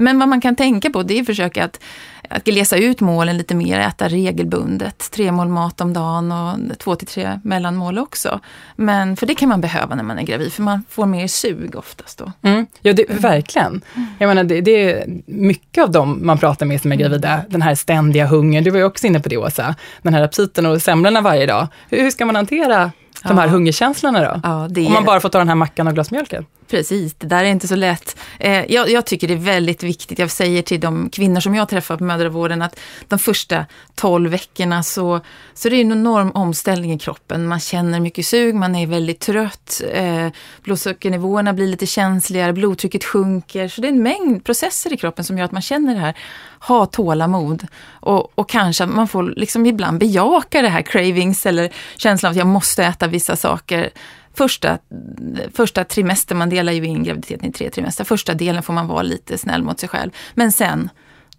Men 0.00 0.18
vad 0.18 0.28
man 0.28 0.40
kan 0.40 0.56
tänka 0.56 0.90
på 0.90 1.02
det 1.02 1.16
är 1.16 1.20
att 1.20 1.26
försöka 1.26 1.64
att, 1.64 1.80
att 2.28 2.44
glesa 2.44 2.76
ut 2.76 3.00
målen 3.00 3.36
lite 3.36 3.54
mer, 3.54 3.78
äta 3.78 4.08
regelbundet. 4.08 5.10
Tre 5.10 5.32
mål 5.32 5.48
mat 5.48 5.80
om 5.80 5.92
dagen 5.92 6.32
och 6.32 6.78
två 6.78 6.94
till 6.94 7.06
tre 7.06 7.40
mellanmål 7.44 7.98
också. 7.98 8.40
Men 8.76 9.16
för 9.16 9.26
det 9.26 9.34
kan 9.34 9.48
man 9.48 9.60
behöva 9.60 9.94
när 9.94 10.02
man 10.02 10.18
är 10.18 10.22
gravid, 10.22 10.52
för 10.52 10.62
man 10.62 10.84
får 10.88 11.06
mer 11.06 11.26
sug 11.26 11.76
oftast 11.76 12.18
då. 12.18 12.32
Mm. 12.42 12.66
Ja, 12.80 12.92
det, 12.92 13.04
verkligen. 13.08 13.80
Jag 14.18 14.28
menar, 14.28 14.44
det, 14.44 14.60
det, 14.60 14.92
är 14.92 15.06
mycket 15.26 15.84
av 15.84 15.90
dem 15.90 16.20
man 16.22 16.38
pratar 16.38 16.66
med 16.66 16.80
som 16.80 16.92
är 16.92 16.96
gravida, 16.96 17.40
den 17.48 17.62
här 17.62 17.74
ständiga 17.74 18.26
hungern. 18.26 18.64
Du 18.64 18.70
var 18.70 18.78
ju 18.78 18.84
också 18.84 19.06
inne 19.06 19.20
på 19.20 19.28
det 19.28 19.36
Åsa, 19.36 19.74
den 20.02 20.14
här 20.14 20.22
aptiten 20.22 20.66
och 20.66 20.82
semlorna 20.82 21.20
varje 21.20 21.46
dag. 21.46 21.66
Hur, 21.88 22.02
hur 22.02 22.10
ska 22.10 22.26
man 22.26 22.36
hantera 22.36 22.92
de 23.22 23.38
här 23.38 23.48
hungerkänslorna 23.48 24.20
då? 24.20 24.40
Ja, 24.42 24.66
det 24.70 24.86
Om 24.86 24.92
man 24.92 25.04
bara 25.04 25.20
får 25.20 25.28
ta 25.28 25.38
den 25.38 25.48
här 25.48 25.54
mackan 25.54 25.86
och 25.86 25.94
glas 25.94 26.10
mjölken? 26.10 26.46
Precis, 26.70 27.14
det 27.14 27.26
där 27.26 27.44
är 27.44 27.48
inte 27.48 27.68
så 27.68 27.76
lätt. 27.76 28.16
Eh, 28.38 28.72
jag, 28.72 28.90
jag, 28.90 29.06
tycker 29.06 29.28
det 29.28 29.34
är 29.34 29.38
väldigt 29.38 29.82
viktigt, 29.82 30.18
jag 30.18 30.30
säger 30.30 30.62
till 30.62 30.80
de 30.80 31.10
kvinnor 31.10 31.40
som 31.40 31.54
jag 31.54 31.68
träffar 31.68 31.96
på 31.96 32.04
mödravården 32.04 32.62
att 32.62 32.80
de 33.08 33.18
första 33.18 33.66
12 33.94 34.30
veckorna 34.30 34.82
så, 34.82 35.20
så 35.54 35.68
det 35.68 35.76
är 35.76 35.80
en 35.80 35.92
enorm 35.92 36.30
omställning 36.30 36.92
i 36.92 36.98
kroppen. 36.98 37.46
Man 37.46 37.60
känner 37.60 38.00
mycket 38.00 38.26
sug, 38.26 38.54
man 38.54 38.74
är 38.74 38.86
väldigt 38.86 39.20
trött, 39.20 39.82
eh, 39.92 40.28
blodsockernivåerna 40.62 41.52
blir 41.52 41.66
lite 41.66 41.86
känsligare, 41.86 42.52
blodtrycket 42.52 43.04
sjunker. 43.04 43.68
Så 43.68 43.80
det 43.80 43.88
är 43.88 43.92
en 43.92 44.02
mängd 44.02 44.44
processer 44.44 44.92
i 44.92 44.96
kroppen 44.96 45.24
som 45.24 45.38
gör 45.38 45.44
att 45.44 45.52
man 45.52 45.62
känner 45.62 45.94
det 45.94 46.00
här. 46.00 46.14
Ha 46.60 46.86
tålamod 46.86 47.66
och, 47.90 48.38
och 48.38 48.48
kanske 48.48 48.84
att 48.84 48.90
man 48.90 49.08
får 49.08 49.22
liksom 49.22 49.66
ibland 49.66 49.98
bejaka 49.98 50.62
det 50.62 50.68
här 50.68 50.82
cravings 50.82 51.46
eller 51.46 51.70
känslan 51.96 52.28
av 52.28 52.32
att 52.32 52.38
jag 52.38 52.46
måste 52.46 52.84
äta 52.84 53.07
vissa 53.08 53.36
saker 53.36 53.90
första, 54.38 54.78
första 55.54 55.84
trimester, 55.84 56.34
man 56.34 56.50
delar 56.50 56.72
ju 56.72 56.84
in 56.84 57.04
graviditeten 57.04 57.48
i 57.48 57.52
tre 57.52 57.70
trimester. 57.70 58.04
Första 58.04 58.34
delen 58.34 58.62
får 58.62 58.72
man 58.72 58.86
vara 58.86 59.02
lite 59.02 59.38
snäll 59.38 59.62
mot 59.62 59.80
sig 59.80 59.88
själv. 59.88 60.10
Men 60.34 60.52
sen, 60.52 60.90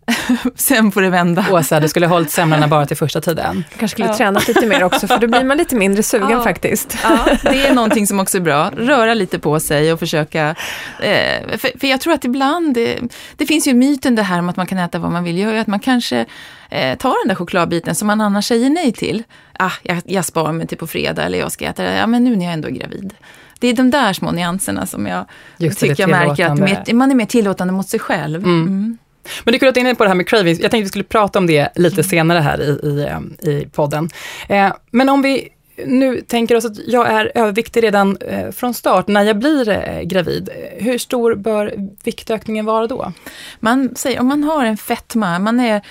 sen 0.56 0.92
får 0.92 1.02
det 1.02 1.10
vända. 1.10 1.46
Åsa, 1.52 1.80
du 1.80 1.88
skulle 1.88 2.08
ha 2.08 2.16
hållit 2.16 2.32
semlorna 2.32 2.68
bara 2.68 2.86
till 2.86 2.98
första 2.98 3.22
tiden. 3.22 3.64
kanske 3.70 3.96
skulle 3.96 4.08
ja. 4.08 4.18
tränat 4.18 4.48
lite 4.48 4.66
mer 4.66 4.84
också, 4.84 5.08
för 5.08 5.18
då 5.18 5.28
blir 5.28 5.44
man 5.44 5.58
lite 5.58 5.76
mindre 5.76 6.04
sugen 6.04 6.30
ja. 6.30 6.44
faktiskt. 6.44 6.98
Ja, 7.04 7.20
det 7.42 7.68
är 7.68 7.74
någonting 7.74 8.08
som 8.08 8.20
också 8.20 8.38
är 8.38 8.42
bra. 8.42 8.72
Röra 8.78 9.14
lite 9.14 9.40
på 9.40 9.60
sig 9.60 9.94
och 9.94 10.00
försöka... 10.00 10.56
Eh, 11.00 11.58
för, 11.58 11.80
för, 11.80 11.88
jag 11.88 12.02
tror 12.02 12.14
att 12.14 12.26
ibland, 12.26 12.74
det, 12.74 13.00
det 13.36 13.46
finns 13.46 13.68
ju 13.68 13.74
myten 13.74 14.16
det 14.16 14.24
här 14.24 14.40
om 14.40 14.50
att 14.50 14.56
man 14.56 14.68
kan 14.68 14.78
äta 14.78 15.00
vad 15.00 15.12
man 15.12 15.24
vill, 15.24 15.38
gör 15.38 15.54
ju 15.54 15.60
att 15.60 15.68
man 15.68 15.80
kanske 15.80 16.26
eh, 16.70 16.98
tar 16.98 17.24
den 17.24 17.28
där 17.28 17.36
chokladbiten 17.36 17.96
som 17.96 18.08
man 18.08 18.22
annars 18.22 18.46
säger 18.46 18.70
nej 18.70 18.92
till. 18.92 19.24
Ah, 19.62 19.72
jag, 19.84 20.02
jag 20.06 20.26
sparar 20.26 20.52
mig 20.52 20.68
till 20.68 20.78
på 20.78 20.88
fredag 20.88 21.24
eller 21.24 21.40
jag 21.40 21.52
ska 21.52 21.66
äta 21.66 21.84
det, 21.84 21.96
ja 21.96 22.08
men 22.08 22.24
nu 22.24 22.36
när 22.36 22.46
jag 22.46 22.54
ändå 22.54 22.68
är 22.68 22.72
gravid. 22.72 23.14
Det 23.60 23.68
är 23.68 23.74
de 23.74 23.92
där 23.92 24.14
små 24.14 24.32
nyanserna 24.32 24.86
som 24.86 25.08
jag 25.08 25.26
Just 25.58 25.80
tycker 25.80 26.04
jag 26.04 26.10
märker 26.10 26.46
att 26.46 26.60
mer, 26.60 26.94
man 26.94 27.12
är 27.12 27.16
mer 27.16 27.26
tillåtande 27.26 27.74
mot 27.74 27.90
sig 27.90 28.00
själv. 28.00 28.44
Mm. 28.44 28.68
Mm. 28.68 28.98
Men 29.44 29.52
du 29.52 29.60
kunde 29.60 29.80
inne 29.80 29.96
på 29.96 30.04
det 30.04 30.10
här 30.10 30.16
med 30.16 30.28
cravings. 30.28 30.60
Jag 30.60 30.72
tänkte 30.72 30.84
vi 30.84 30.90
skulle 30.90 31.04
prata 31.04 31.40
om 31.40 31.48
det 31.48 31.70
lite 31.76 31.96
mm. 31.96 32.04
senare 32.04 32.40
här 32.40 32.62
i, 32.62 32.70
i, 32.70 33.50
i 33.50 33.66
podden. 33.66 34.10
Eh, 34.48 34.74
men 34.92 35.10
om 35.10 35.22
vi 35.22 35.50
nu 35.86 36.22
tänker 36.22 36.56
oss 36.56 36.66
att 36.66 36.88
jag 36.88 37.08
är 37.08 37.32
överviktig 37.36 37.84
redan 37.84 38.18
eh, 38.18 38.52
från 38.52 38.74
start 38.74 39.08
när 39.08 39.24
jag 39.24 39.40
blir 39.40 39.70
eh, 39.70 40.02
gravid. 40.02 40.50
Hur 40.78 40.98
stor 40.98 41.36
bör 41.36 41.74
viktökningen 42.04 42.66
vara 42.66 42.88
då? 42.88 43.14
Man 43.60 43.96
säger 43.96 44.20
om 44.20 44.28
man 44.28 44.44
har 44.44 44.66
en 44.66 44.78
fetma, 44.78 45.40
man 45.40 45.60
är 45.60 45.82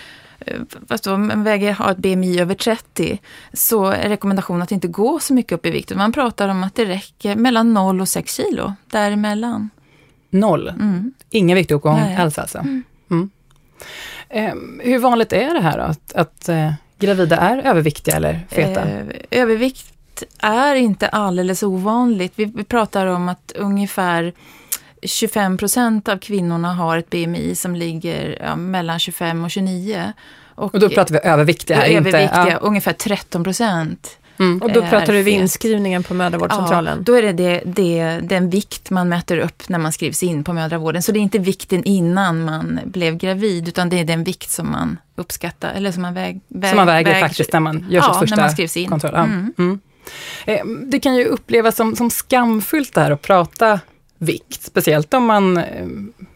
fast 0.89 1.05
då 1.05 1.17
man 1.17 1.45
väger, 1.45 1.73
har 1.73 1.91
ett 1.91 1.99
BMI 1.99 2.41
över 2.41 2.55
30, 2.55 3.19
så 3.53 3.87
är 3.87 4.09
rekommendationen 4.09 4.63
att 4.63 4.73
inte 4.73 4.89
gå 4.89 5.21
så 5.21 5.35
mycket 5.35 5.53
upp 5.53 5.67
i 5.67 5.71
vikt. 5.71 5.97
Man 5.97 6.13
pratar 6.13 6.49
om 6.49 6.63
att 6.63 6.75
det 6.75 6.85
räcker 6.85 7.37
mellan 7.37 7.75
0 7.75 8.01
och 8.01 8.09
6 8.09 8.35
kilo, 8.35 8.73
däremellan. 8.87 9.71
Noll? 10.31 10.69
Mm. 10.69 11.13
Ingen 11.31 11.57
viktuppgång 11.57 11.99
alls 11.99 12.39
alltså? 12.39 12.59
Mm. 12.59 12.85
Mm. 13.11 13.31
Eh, 14.29 14.55
hur 14.85 14.99
vanligt 14.99 15.33
är 15.33 15.55
det 15.55 15.61
här 15.61 15.79
då, 15.79 15.85
att, 15.85 16.13
att 16.13 16.49
eh, 16.49 16.73
gravida 16.99 17.37
är 17.37 17.59
överviktiga 17.59 18.17
eller 18.17 18.41
feta? 18.49 18.83
Eh, 18.83 19.07
övervikt 19.31 19.95
är 20.39 20.75
inte 20.75 21.09
alldeles 21.09 21.63
ovanligt. 21.63 22.33
Vi 22.37 22.65
pratar 22.65 23.07
om 23.07 23.29
att 23.29 23.53
ungefär 23.57 24.33
25 25.03 25.57
procent 25.59 26.09
av 26.09 26.19
kvinnorna 26.19 26.75
har 26.75 26.99
ett 26.99 27.11
BMI 27.11 27.55
som 27.55 27.77
ligger 27.77 28.39
ja, 28.43 28.57
mellan 28.57 28.99
25 28.99 29.45
och 29.45 29.51
29. 29.51 30.13
Och, 30.55 30.75
och 30.75 30.81
då 30.81 30.89
pratar 30.89 31.13
vi 31.15 31.21
överviktiga 31.29 31.77
här, 31.77 31.89
överviktiga, 31.89 32.23
inte... 32.23 32.51
Ja. 32.53 32.57
Ungefär 32.57 32.93
13 32.93 33.45
procent 33.45 34.19
Mm. 34.41 34.63
Och 34.63 34.73
då 34.73 34.81
är 34.81 34.91
pratar 34.91 35.13
du 35.13 35.23
vid 35.23 35.35
inskrivningen 35.35 36.03
på 36.03 36.15
mödravårdscentralen? 36.15 36.95
Ja, 36.99 37.03
då 37.05 37.15
är 37.15 37.23
det, 37.23 37.33
det, 37.33 37.63
det 37.65 38.21
den 38.23 38.51
vikt 38.51 38.91
man 38.91 39.09
mäter 39.09 39.39
upp 39.39 39.69
när 39.69 39.79
man 39.79 39.93
skrivs 39.93 40.23
in 40.23 40.45
på 40.45 40.53
mödravården. 40.53 41.03
Så 41.03 41.13
det 41.13 41.19
är 41.19 41.21
inte 41.21 41.39
vikten 41.39 41.85
innan 41.85 42.45
man 42.45 42.81
blev 42.85 43.17
gravid, 43.17 43.69
utan 43.69 43.89
det 43.89 44.01
är 44.01 44.05
den 44.05 44.25
vikt 44.25 44.51
som 44.51 44.71
man 44.71 44.99
uppskattar, 45.17 45.73
eller 45.75 45.93
som 45.93 46.03
man 46.03 46.15
väg, 46.15 46.41
väg, 46.49 46.71
Som 46.71 46.77
man 46.77 46.87
väger 46.87 47.13
väg- 47.13 47.21
faktiskt 47.21 47.53
när 47.53 47.61
man 47.61 47.87
gör 47.91 48.01
Ja, 48.01 48.13
sitt 48.13 48.21
första 48.21 48.37
när 48.37 48.43
man 48.43 48.51
skrivs 48.53 48.77
in. 48.77 48.89
kontroll. 48.91 49.13
Ja. 49.15 49.25
Mm. 49.25 49.53
Mm. 49.59 49.81
Eh, 50.47 50.65
Det 50.87 51.01
kan 51.01 51.17
ju 51.17 51.25
upplevas 51.25 51.77
som, 51.77 51.97
som 51.97 52.11
skamfyllt 52.11 52.95
det 52.95 53.01
här 53.01 53.11
att 53.11 53.23
prata 53.23 53.81
vikt, 54.19 54.63
speciellt 54.63 55.15
om 55.15 55.25
man, 55.27 55.57
eh, 55.57 55.87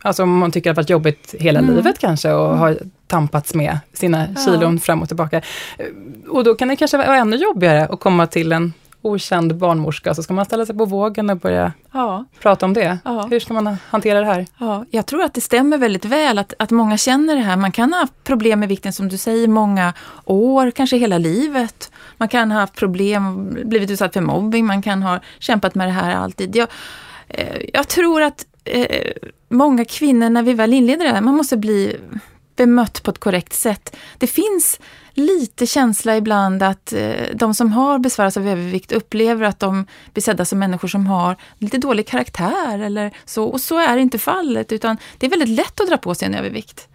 alltså 0.02 0.22
om 0.22 0.38
man 0.38 0.50
tycker 0.52 0.70
att 0.70 0.76
det 0.76 0.82
varit 0.82 0.90
jobbigt 0.90 1.34
hela 1.38 1.58
Mm. 1.58 1.74
livet 1.74 1.98
kanske 1.98 2.32
och 2.32 2.58
har 2.58 2.78
tampats 3.06 3.54
med 3.54 3.78
sina 3.92 4.26
Ja. 4.36 4.40
kilon 4.44 4.80
fram 4.80 5.02
och 5.02 5.08
tillbaka. 5.08 5.36
Eh, 5.78 5.86
Och 6.28 6.44
då 6.44 6.54
kan 6.54 6.68
det 6.68 6.76
kanske 6.76 6.96
vara 6.96 7.16
ännu 7.16 7.36
jobbigare 7.36 7.86
att 7.86 8.00
komma 8.00 8.26
till 8.26 8.52
en 8.52 8.72
okänd 9.04 9.56
barnmorska, 9.56 10.14
så 10.14 10.22
ska 10.22 10.34
man 10.34 10.44
ställa 10.44 10.66
sig 10.66 10.76
på 10.78 10.84
vågen 10.84 11.30
och 11.30 11.36
börja 11.36 11.72
Ja, 11.92 12.24
prata 12.42 12.66
om 12.66 12.72
det. 12.72 12.98
Ja. 13.04 13.26
Hur 13.30 13.40
ska 13.40 13.54
man 13.54 13.76
hantera 13.90 14.20
det 14.20 14.26
här? 14.26 14.46
ja, 14.58 14.84
jag 14.90 15.06
tror 15.06 15.22
att 15.22 15.34
det 15.34 15.40
stämmer 15.40 15.78
väldigt 15.78 16.04
väl 16.04 16.38
att, 16.38 16.54
att 16.58 16.70
många 16.70 16.96
känner 16.96 17.34
det 17.36 17.40
här. 17.42 17.56
Man 17.56 17.72
kan 17.72 17.92
ha 17.92 18.00
haft 18.00 18.24
problem 18.24 18.60
med 18.60 18.68
vikten 18.68 18.92
som 18.92 19.08
du 19.08 19.16
säger 19.18 19.48
många 19.48 19.92
år, 20.24 20.70
kanske 20.70 20.96
hela 20.96 21.18
livet. 21.18 21.90
Man 22.16 22.28
kan 22.28 22.50
ha 22.52 22.60
haft 22.60 22.74
problem, 22.74 23.56
blivit 23.64 23.90
utsatt 23.90 24.12
för 24.12 24.20
mobbing, 24.20 24.66
man 24.66 24.82
kan 24.82 25.02
ha 25.02 25.20
kämpat 25.38 25.74
med 25.74 25.88
det 25.88 25.92
här 25.92 26.14
alltid. 26.16 26.56
Jag, 26.56 26.68
Eh, 27.32 27.62
jag 27.72 27.88
tror 27.88 28.22
att 28.22 28.46
eh, 28.64 29.12
många 29.48 29.84
kvinnor, 29.84 30.30
när 30.30 30.42
vi 30.42 30.52
väl 30.52 30.72
inleder 30.72 31.04
det 31.04 31.10
här, 31.10 31.20
man 31.20 31.36
måste 31.36 31.56
bli 31.56 31.96
bemött 32.56 33.02
på 33.02 33.10
ett 33.10 33.18
korrekt 33.18 33.52
sätt. 33.52 33.96
Det 34.18 34.26
finns 34.26 34.80
lite 35.14 35.66
känsla 35.66 36.16
ibland 36.16 36.62
att 36.62 36.92
eh, 36.92 37.12
de 37.34 37.54
som 37.54 37.72
har 37.72 37.98
besvärats 37.98 38.36
av 38.36 38.48
övervikt 38.48 38.92
upplever 38.92 39.46
att 39.46 39.60
de 39.60 39.86
blir 40.12 40.22
sedda 40.22 40.44
som 40.44 40.58
människor 40.58 40.88
som 40.88 41.06
har 41.06 41.36
lite 41.58 41.78
dålig 41.78 42.06
karaktär 42.06 42.78
eller 42.78 43.16
så. 43.24 43.44
Och 43.44 43.60
så 43.60 43.78
är 43.78 43.96
inte 43.96 44.18
fallet, 44.18 44.72
utan 44.72 44.96
det 45.18 45.26
är 45.26 45.30
väldigt 45.30 45.48
lätt 45.48 45.80
att 45.80 45.88
dra 45.88 45.96
på 45.96 46.14
sig 46.14 46.26
en 46.26 46.34
övervikt. 46.34 46.88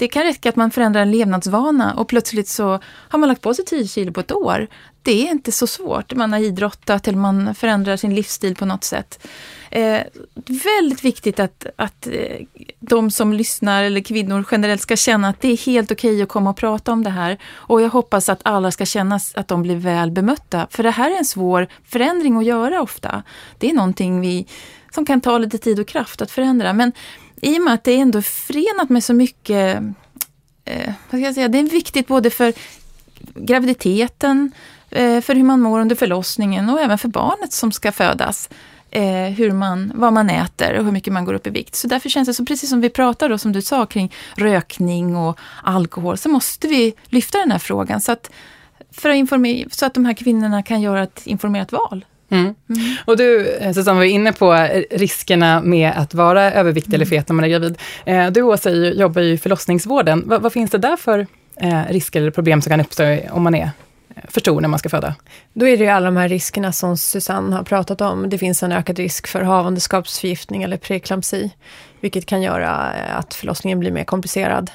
Det 0.00 0.08
kan 0.08 0.22
räcka 0.22 0.48
att 0.48 0.56
man 0.56 0.70
förändrar 0.70 1.02
en 1.02 1.10
levnadsvana 1.10 1.94
och 1.94 2.08
plötsligt 2.08 2.48
så 2.48 2.80
har 2.84 3.18
man 3.18 3.28
lagt 3.28 3.42
på 3.42 3.54
sig 3.54 3.64
10 3.64 3.86
kilo 3.86 4.12
på 4.12 4.20
ett 4.20 4.32
år. 4.32 4.66
Det 5.02 5.26
är 5.26 5.30
inte 5.30 5.52
så 5.52 5.66
svårt. 5.66 6.14
Man 6.14 6.32
har 6.32 6.40
idrottat 6.40 7.08
eller 7.08 7.18
man 7.18 7.54
förändrar 7.54 7.96
sin 7.96 8.14
livsstil 8.14 8.56
på 8.56 8.64
något 8.64 8.84
sätt. 8.84 9.26
Eh, 9.70 10.00
väldigt 10.46 11.04
viktigt 11.04 11.40
att, 11.40 11.66
att 11.76 12.06
eh, 12.06 12.12
de 12.78 13.10
som 13.10 13.32
lyssnar, 13.32 13.82
eller 13.82 14.00
kvinnor 14.00 14.44
generellt, 14.50 14.82
ska 14.82 14.96
känna 14.96 15.28
att 15.28 15.40
det 15.40 15.48
är 15.48 15.56
helt 15.56 15.90
okej 15.90 16.22
att 16.22 16.28
komma 16.28 16.50
och 16.50 16.56
prata 16.56 16.92
om 16.92 17.04
det 17.04 17.10
här. 17.10 17.38
Och 17.54 17.82
jag 17.82 17.88
hoppas 17.88 18.28
att 18.28 18.40
alla 18.42 18.70
ska 18.70 18.86
känna 18.86 19.20
att 19.34 19.48
de 19.48 19.62
blir 19.62 19.76
väl 19.76 20.10
bemötta. 20.10 20.66
För 20.70 20.82
det 20.82 20.90
här 20.90 21.10
är 21.10 21.18
en 21.18 21.24
svår 21.24 21.66
förändring 21.84 22.36
att 22.36 22.44
göra 22.44 22.82
ofta. 22.82 23.22
Det 23.58 23.70
är 23.70 23.74
någonting 23.74 24.20
vi, 24.20 24.46
som 24.90 25.06
kan 25.06 25.20
ta 25.20 25.38
lite 25.38 25.58
tid 25.58 25.80
och 25.80 25.88
kraft 25.88 26.22
att 26.22 26.30
förändra. 26.30 26.72
Men 26.72 26.92
i 27.40 27.58
och 27.58 27.62
med 27.62 27.74
att 27.74 27.84
det 27.84 27.92
är 27.92 27.98
ändå 27.98 28.22
förenat 28.22 28.88
med 28.88 29.04
så 29.04 29.14
mycket, 29.14 29.82
eh, 30.64 30.86
vad 30.86 31.08
ska 31.08 31.18
jag 31.18 31.34
säga, 31.34 31.48
det 31.48 31.58
är 31.58 31.62
viktigt 31.62 32.06
både 32.06 32.30
för 32.30 32.52
graviditeten, 33.34 34.52
eh, 34.90 35.20
för 35.20 35.34
hur 35.34 35.44
man 35.44 35.60
mår 35.60 35.80
under 35.80 35.96
förlossningen 35.96 36.68
och 36.68 36.80
även 36.80 36.98
för 36.98 37.08
barnet 37.08 37.52
som 37.52 37.72
ska 37.72 37.92
födas. 37.92 38.48
Eh, 38.92 39.24
hur 39.24 39.52
man, 39.52 39.92
vad 39.94 40.12
man 40.12 40.30
äter 40.30 40.78
och 40.78 40.84
hur 40.84 40.92
mycket 40.92 41.12
man 41.12 41.24
går 41.24 41.34
upp 41.34 41.46
i 41.46 41.50
vikt. 41.50 41.74
Så 41.74 41.88
därför 41.88 42.08
känns 42.08 42.28
det 42.28 42.34
som, 42.34 42.46
precis 42.46 42.70
som 42.70 42.80
vi 42.80 42.90
pratade 42.90 43.34
då, 43.34 43.38
som 43.38 43.52
du 43.52 43.62
sa 43.62 43.86
kring 43.86 44.12
rökning 44.36 45.16
och 45.16 45.38
alkohol, 45.62 46.18
så 46.18 46.28
måste 46.28 46.68
vi 46.68 46.94
lyfta 47.04 47.38
den 47.38 47.50
här 47.50 47.58
frågan 47.58 48.00
så 48.00 48.12
att, 48.12 48.30
för 48.90 49.10
att, 49.10 49.16
informera, 49.16 49.68
så 49.70 49.86
att 49.86 49.94
de 49.94 50.04
här 50.04 50.14
kvinnorna 50.14 50.62
kan 50.62 50.80
göra 50.80 51.02
ett 51.02 51.26
informerat 51.26 51.72
val. 51.72 52.04
Mm. 52.30 52.54
Och 53.04 53.16
du, 53.16 53.48
eh, 53.48 53.72
Susanne, 53.72 53.98
var 53.98 54.04
inne 54.04 54.32
på 54.32 54.54
eh, 54.54 54.82
riskerna 54.90 55.60
med 55.60 55.92
att 55.96 56.14
vara 56.14 56.52
överviktig 56.52 56.94
eller 56.94 57.06
fet 57.06 57.28
när 57.28 57.34
man 57.34 57.44
är 57.44 57.48
gravid. 57.48 57.78
Eh, 58.04 58.30
Du, 58.30 58.42
Åsa, 58.42 58.70
jobbar 58.70 59.22
ju 59.22 59.32
i 59.32 59.38
förlossningsvården. 59.38 60.22
Vad, 60.26 60.42
vad 60.42 60.52
finns 60.52 60.70
det 60.70 60.78
där 60.78 60.96
för 60.96 61.26
risker 61.88 62.20
eller 62.20 62.30
problem 62.30 62.62
som 62.62 62.70
kan 62.70 62.80
uppstå 62.80 63.18
om 63.30 63.42
man 63.42 63.54
är 63.54 63.70
för 64.28 64.40
stor 64.40 64.60
när 64.60 64.68
man 64.68 64.78
ska 64.78 64.88
föda? 64.88 65.14
Då 65.52 65.68
är 65.68 65.76
det 65.76 65.84
ju 65.84 65.90
alla 65.90 66.06
de 66.06 66.16
här 66.16 66.28
riskerna 66.28 66.72
som 66.72 66.96
Susanne 66.96 67.56
har 67.56 67.62
pratat 67.62 68.00
om. 68.00 68.30
Det 68.30 68.38
finns 68.38 68.62
en 68.62 68.72
ökad 68.72 68.98
risk 68.98 69.26
för 69.26 69.42
havandeskapsförgiftning 69.42 70.62
eller 70.62 70.76
preeklampsi, 70.76 71.50
vilket 72.00 72.26
kan 72.26 72.42
göra 72.42 72.70
att 73.16 73.34
förlossningen 73.34 73.80
blir 73.80 73.90
mer 73.92 74.04
komplicerad. 74.04 74.70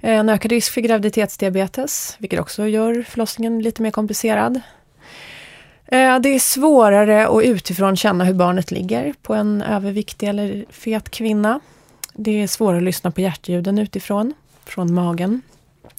En 0.00 0.28
ökad 0.28 0.52
risk 0.52 0.72
för 0.72 0.80
graviditetsdiabetes, 0.80 2.16
vilket 2.18 2.40
också 2.40 2.66
gör 2.66 3.04
förlossningen 3.08 3.62
lite 3.62 3.82
mer 3.82 3.90
komplicerad. 3.90 4.60
Eh, 5.88 6.18
det 6.18 6.28
är 6.28 6.38
svårare 6.38 7.28
att 7.28 7.42
utifrån 7.42 7.96
känna 7.96 8.24
hur 8.24 8.34
barnet 8.34 8.70
ligger 8.70 9.14
på 9.22 9.34
en 9.34 9.62
överviktig 9.62 10.28
eller 10.28 10.64
fet 10.70 11.10
kvinna. 11.10 11.60
Det 12.14 12.42
är 12.42 12.46
svårare 12.46 12.76
att 12.76 12.82
lyssna 12.82 13.10
på 13.10 13.20
hjärtljuden 13.20 13.78
utifrån, 13.78 14.34
från 14.64 14.94
magen. 14.94 15.42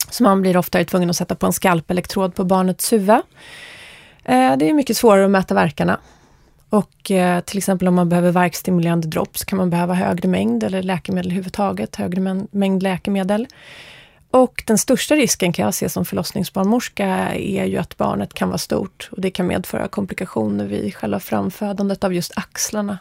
Så 0.10 0.24
man 0.24 0.42
blir 0.42 0.58
oftare 0.58 0.86
tvungen 0.86 1.10
att 1.10 1.16
sätta 1.16 1.36
på 1.36 1.46
en 1.46 1.54
skalpelektrod 1.54 2.36
på 2.36 2.44
barnets 2.44 2.94
huvud. 2.94 3.22
Eh, 4.24 4.58
det 4.58 4.70
är 4.70 4.74
mycket 4.74 4.98
svårare 4.98 5.26
att 5.26 5.32
mäta 5.32 5.56
verkarna. 5.56 6.00
Och 6.70 7.12
eh, 7.12 7.40
till 7.40 7.58
exempel 7.58 7.88
om 7.88 7.96
man 7.96 8.10
behöver 8.10 8.32
värkstimulerande 8.32 9.08
drops 9.08 9.46
kan 9.46 9.58
man 9.58 9.70
behöva 9.70 9.94
högre 9.94 10.30
mängd 10.30 10.64
eller 10.64 10.84
läkemedel 10.84 11.26
överhuvudtaget, 11.32 11.96
högre 11.96 12.46
mängd 12.52 12.84
läkemedel. 12.84 13.48
Och 14.38 14.64
den 14.68 14.78
största 14.78 15.16
risken 15.16 15.54
kan 15.54 15.66
jag 15.66 15.74
se 15.74 15.90
som 15.90 16.06
förlossningsbarnmorska 16.06 17.06
är 17.34 17.66
ju 17.66 17.78
att 17.78 17.98
barnet 17.98 18.34
kan 18.34 18.48
vara 18.48 18.58
stort 18.58 19.10
och 19.12 19.22
det 19.22 19.30
kan 19.30 19.48
medföra 19.48 19.88
komplikationer 19.88 20.66
vid 20.66 20.96
själva 20.96 21.20
framfödandet 21.20 22.04
av 22.04 22.14
just 22.14 22.32
axlarna. 22.36 22.98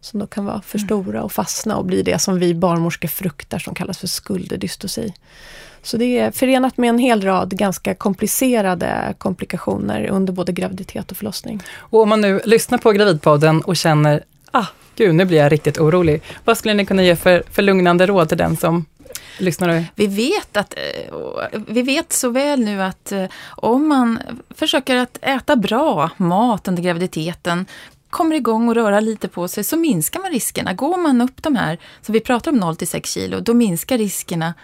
Som 0.00 0.20
då 0.20 0.26
kan 0.26 0.44
vara 0.44 0.62
för 0.62 0.78
stora 0.78 1.22
och 1.22 1.32
fastna 1.32 1.76
och 1.76 1.84
bli 1.84 2.02
det 2.02 2.18
som 2.18 2.38
vi 2.38 2.54
barnmorskor 2.54 3.08
fruktar 3.08 3.58
som 3.58 3.74
kallas 3.74 3.98
för 3.98 4.06
skulderdystosi. 4.06 5.14
Så 5.82 5.96
det 5.96 6.18
är 6.18 6.30
förenat 6.30 6.76
med 6.76 6.90
en 6.90 6.98
hel 6.98 7.22
rad 7.22 7.56
ganska 7.56 7.94
komplicerade 7.94 9.14
komplikationer 9.18 10.06
under 10.06 10.32
både 10.32 10.52
graviditet 10.52 11.10
och 11.10 11.16
förlossning. 11.16 11.62
Och 11.76 12.00
om 12.02 12.08
man 12.08 12.20
nu 12.20 12.40
lyssnar 12.44 12.78
på 12.78 12.92
Gravidpodden 12.92 13.60
och 13.60 13.76
känner, 13.76 14.24
ah, 14.50 14.66
gud, 14.96 15.14
nu 15.14 15.24
blir 15.24 15.38
jag 15.38 15.52
riktigt 15.52 15.78
orolig. 15.78 16.22
Vad 16.44 16.58
skulle 16.58 16.74
ni 16.74 16.86
kunna 16.86 17.02
ge 17.02 17.16
för, 17.16 17.42
för 17.50 17.62
lugnande 17.62 18.06
råd 18.06 18.28
till 18.28 18.38
den 18.38 18.56
som 18.56 18.84
lyssnar? 19.38 19.84
Vi 19.94 20.06
vet, 20.06 20.56
att, 20.56 20.74
eh, 20.76 21.60
vi 21.66 21.82
vet 21.82 22.12
så 22.12 22.30
väl 22.30 22.60
nu 22.60 22.82
att 22.82 23.12
eh, 23.12 23.24
om 23.48 23.88
man 23.88 24.18
försöker 24.50 24.96
att 24.96 25.18
äta 25.22 25.56
bra 25.56 26.10
mat 26.16 26.68
under 26.68 26.82
graviditeten, 26.82 27.66
kommer 28.10 28.36
igång 28.36 28.68
och 28.68 28.74
röra 28.74 29.00
lite 29.00 29.28
på 29.28 29.48
sig, 29.48 29.64
så 29.64 29.76
minskar 29.76 30.20
man 30.20 30.30
riskerna. 30.30 30.72
Går 30.72 30.96
man 30.96 31.20
upp 31.20 31.42
de 31.42 31.56
här, 31.56 31.78
som 32.00 32.12
vi 32.12 32.20
pratar 32.20 32.50
om 32.50 32.56
0 32.56 32.76
till 32.76 32.88
6 32.88 33.10
kilo, 33.10 33.40
då 33.40 33.54
minskar 33.54 33.98
riskerna 33.98 34.54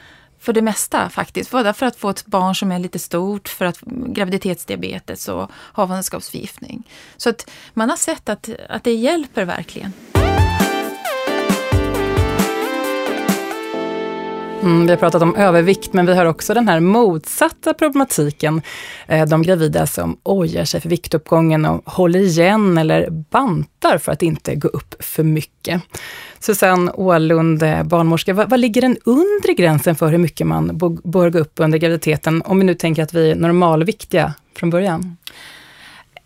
för 0.41 0.53
det 0.53 0.63
mesta 0.63 1.09
faktiskt. 1.09 1.51
Både 1.51 1.73
för 1.73 1.87
att 1.87 1.97
få 1.97 2.11
ett 2.11 2.27
barn 2.27 2.55
som 2.55 2.73
är 2.73 2.79
lite 2.79 2.99
stort, 2.99 3.49
för 3.49 3.65
att 3.65 3.81
graviditetsdiabetes 3.87 5.29
och 5.29 5.51
havandeskapsförgiftning. 5.53 6.91
Så 7.17 7.31
att 7.31 7.51
man 7.75 7.91
har 7.91 7.97
sett 7.97 8.29
att, 8.29 8.49
att 8.69 8.85
det 8.85 8.95
hjälper 8.95 9.45
verkligen. 9.45 9.93
Mm, 14.62 14.87
vi 14.87 14.90
har 14.90 14.97
pratat 14.97 15.23
om 15.23 15.37
övervikt, 15.37 15.92
men 15.92 16.07
vi 16.07 16.14
har 16.14 16.27
också 16.27 16.55
den 16.55 16.68
här 16.68 16.81
motsatta 16.81 17.75
problematiken. 17.75 18.62
Eh, 19.07 19.27
de 19.27 19.42
gravida 19.42 19.87
som 19.87 20.18
ojar 20.23 20.64
sig 20.64 20.81
för 20.81 20.88
viktuppgången 20.88 21.64
och 21.64 21.90
håller 21.90 22.21
igen 22.21 22.79
eller 22.79 23.11
bantar 23.11 23.99
för 23.99 24.12
att 24.12 24.23
inte 24.23 24.55
gå 24.55 24.68
upp 24.68 24.94
för 25.05 25.23
mycket. 25.23 25.83
Susanne 26.38 26.92
Ålund, 26.94 27.62
eh, 27.62 27.83
barnmorska, 27.83 28.35
vad, 28.35 28.51
vad 28.51 28.61
ligger 28.61 28.81
den 28.81 28.97
undre 29.05 29.55
gränsen 29.57 29.97
för 29.97 30.11
hur 30.11 30.18
mycket 30.18 30.47
man 30.47 30.79
bör 31.05 31.31
gå 31.31 31.38
upp 31.38 31.53
under 31.57 31.79
graviditeten? 31.79 32.42
Om 32.42 32.59
vi 32.59 32.64
nu 32.64 32.75
tänker 32.75 33.03
att 33.03 33.14
vi 33.14 33.31
är 33.31 33.35
normalviktiga 33.35 34.35
från 34.57 34.71
början. 34.71 35.16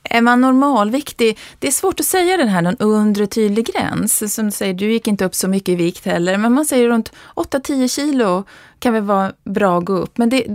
Är 0.04 0.20
man 0.20 0.40
normalviktig? 0.40 1.38
Det 1.58 1.66
är 1.66 1.72
svårt 1.72 2.00
att 2.00 2.06
säga 2.06 2.36
den 2.36 2.48
här 2.48 2.62
någon 2.62 2.76
undre 2.78 3.26
tydlig 3.26 3.66
gräns. 3.66 4.34
Som 4.34 4.44
du 4.44 4.50
säger, 4.50 4.74
du 4.74 4.92
gick 4.92 5.08
inte 5.08 5.24
upp 5.24 5.34
så 5.34 5.48
mycket 5.48 5.68
i 5.68 5.74
vikt 5.74 6.06
heller, 6.06 6.38
men 6.38 6.52
man 6.52 6.64
säger 6.64 6.88
runt 6.88 7.12
8-10 7.34 7.88
kilo 7.88 8.44
kan 8.78 8.94
väl 8.94 9.02
vara 9.02 9.32
bra 9.44 9.78
att 9.78 9.84
gå 9.84 9.92
upp. 9.92 10.18
Men 10.18 10.28
det, 10.28 10.46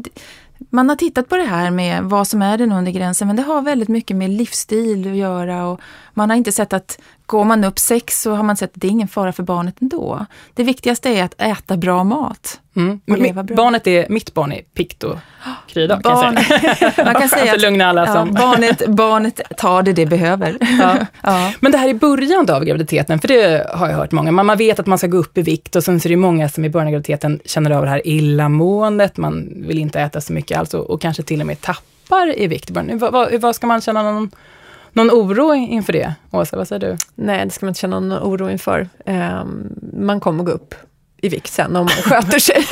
man 0.69 0.89
har 0.89 0.95
tittat 0.95 1.29
på 1.29 1.37
det 1.37 1.43
här 1.43 1.71
med 1.71 2.03
vad 2.03 2.27
som 2.27 2.41
är 2.41 2.57
den 2.57 2.71
undre 2.71 2.91
gränsen, 2.91 3.27
men 3.27 3.35
det 3.35 3.43
har 3.43 3.61
väldigt 3.61 3.89
mycket 3.89 4.17
med 4.17 4.29
livsstil 4.29 5.07
att 5.07 5.17
göra 5.17 5.67
och 5.67 5.81
man 6.13 6.29
har 6.29 6.37
inte 6.37 6.51
sett 6.51 6.73
att 6.73 6.99
går 7.27 7.45
man 7.45 7.63
upp 7.63 7.79
6 7.79 8.21
så 8.21 8.33
har 8.33 8.43
man 8.43 8.57
sett 8.57 8.75
att 8.75 8.81
det 8.81 8.87
är 8.87 8.91
ingen 8.91 9.07
fara 9.07 9.31
för 9.31 9.43
barnet 9.43 9.81
ändå. 9.81 10.25
Det 10.53 10.63
viktigaste 10.63 11.09
är 11.09 11.23
att 11.23 11.41
äta 11.41 11.77
bra 11.77 12.03
mat. 12.03 12.59
Mm. 12.75 13.01
Och 13.07 13.13
Mi- 13.13 13.21
leva 13.21 13.43
bra. 13.43 13.55
Barnet 13.55 13.87
är, 13.87 14.09
mitt 14.09 14.33
barn 14.33 14.51
är 14.51 14.61
pikt 14.61 15.03
och 15.03 15.17
krydda, 15.67 16.01
kan 16.01 16.11
jag 16.11 16.21
Barn, 16.21 16.43
säga. 16.43 16.93
man 17.05 17.13
kan 17.13 17.29
säga 17.29 17.45
För 17.45 17.55
att 17.55 17.61
lugna 17.61 17.85
alla 17.85 18.05
ja, 18.05 18.13
som... 18.13 18.33
barnet, 18.33 18.87
barnet 18.87 19.41
tar 19.57 19.83
det 19.83 19.93
det 19.93 20.05
behöver. 20.05 20.57
Ja. 20.79 20.97
ja. 21.23 21.53
Men 21.59 21.71
det 21.71 21.77
här 21.77 21.89
i 21.89 21.93
början 21.93 22.49
av 22.49 22.63
graviditeten, 22.63 23.19
för 23.19 23.27
det 23.27 23.67
har 23.73 23.89
jag 23.89 23.95
hört 23.95 24.11
många, 24.11 24.31
man, 24.31 24.45
man 24.45 24.57
vet 24.57 24.79
att 24.79 24.87
man 24.87 24.97
ska 24.97 25.07
gå 25.07 25.17
upp 25.17 25.37
i 25.37 25.41
vikt 25.41 25.75
och 25.75 25.83
sen 25.83 25.99
så 25.99 26.07
är 26.07 26.09
det 26.09 26.15
många 26.15 26.49
som 26.49 26.65
i 26.65 26.69
början 26.69 26.87
av 26.87 26.91
graviditeten 26.91 27.39
känner 27.45 27.71
av 27.71 27.83
det 27.83 27.89
här 27.89 28.07
illamåendet, 28.07 29.17
man 29.17 29.49
vill 29.67 29.79
inte 29.79 29.99
äta 29.99 30.21
så 30.21 30.33
mycket 30.33 30.57
alls 30.57 30.73
och, 30.73 30.89
och 30.89 31.01
kanske 31.01 31.23
till 31.23 31.41
och 31.41 31.47
med 31.47 31.61
tappar 31.61 31.83
tappar 32.07 32.39
i 32.39 32.47
vikt? 32.47 32.69
Vad, 32.69 33.11
vad, 33.11 33.41
vad 33.41 33.55
ska 33.55 33.67
man 33.67 33.81
känna 33.81 34.11
någon, 34.11 34.31
någon 34.97 35.11
oro 35.11 35.53
inför 35.53 35.93
det? 35.93 36.13
Åsa, 36.31 36.57
vad 36.57 36.67
säger 36.67 36.79
du? 36.79 36.97
Nej, 37.15 37.45
det 37.45 37.51
ska 37.51 37.65
man 37.65 37.69
inte 37.69 37.79
känna 37.79 37.99
någon 37.99 38.23
oro 38.23 38.49
inför. 38.49 38.89
Um, 39.05 39.69
man 39.93 40.19
kommer 40.19 40.43
gå 40.43 40.51
upp 40.51 40.75
i 41.21 41.29
vikt 41.29 41.53
sen 41.53 41.75
om 41.75 41.85
man 41.85 41.89
sköter 41.89 42.39
sig. 42.39 42.65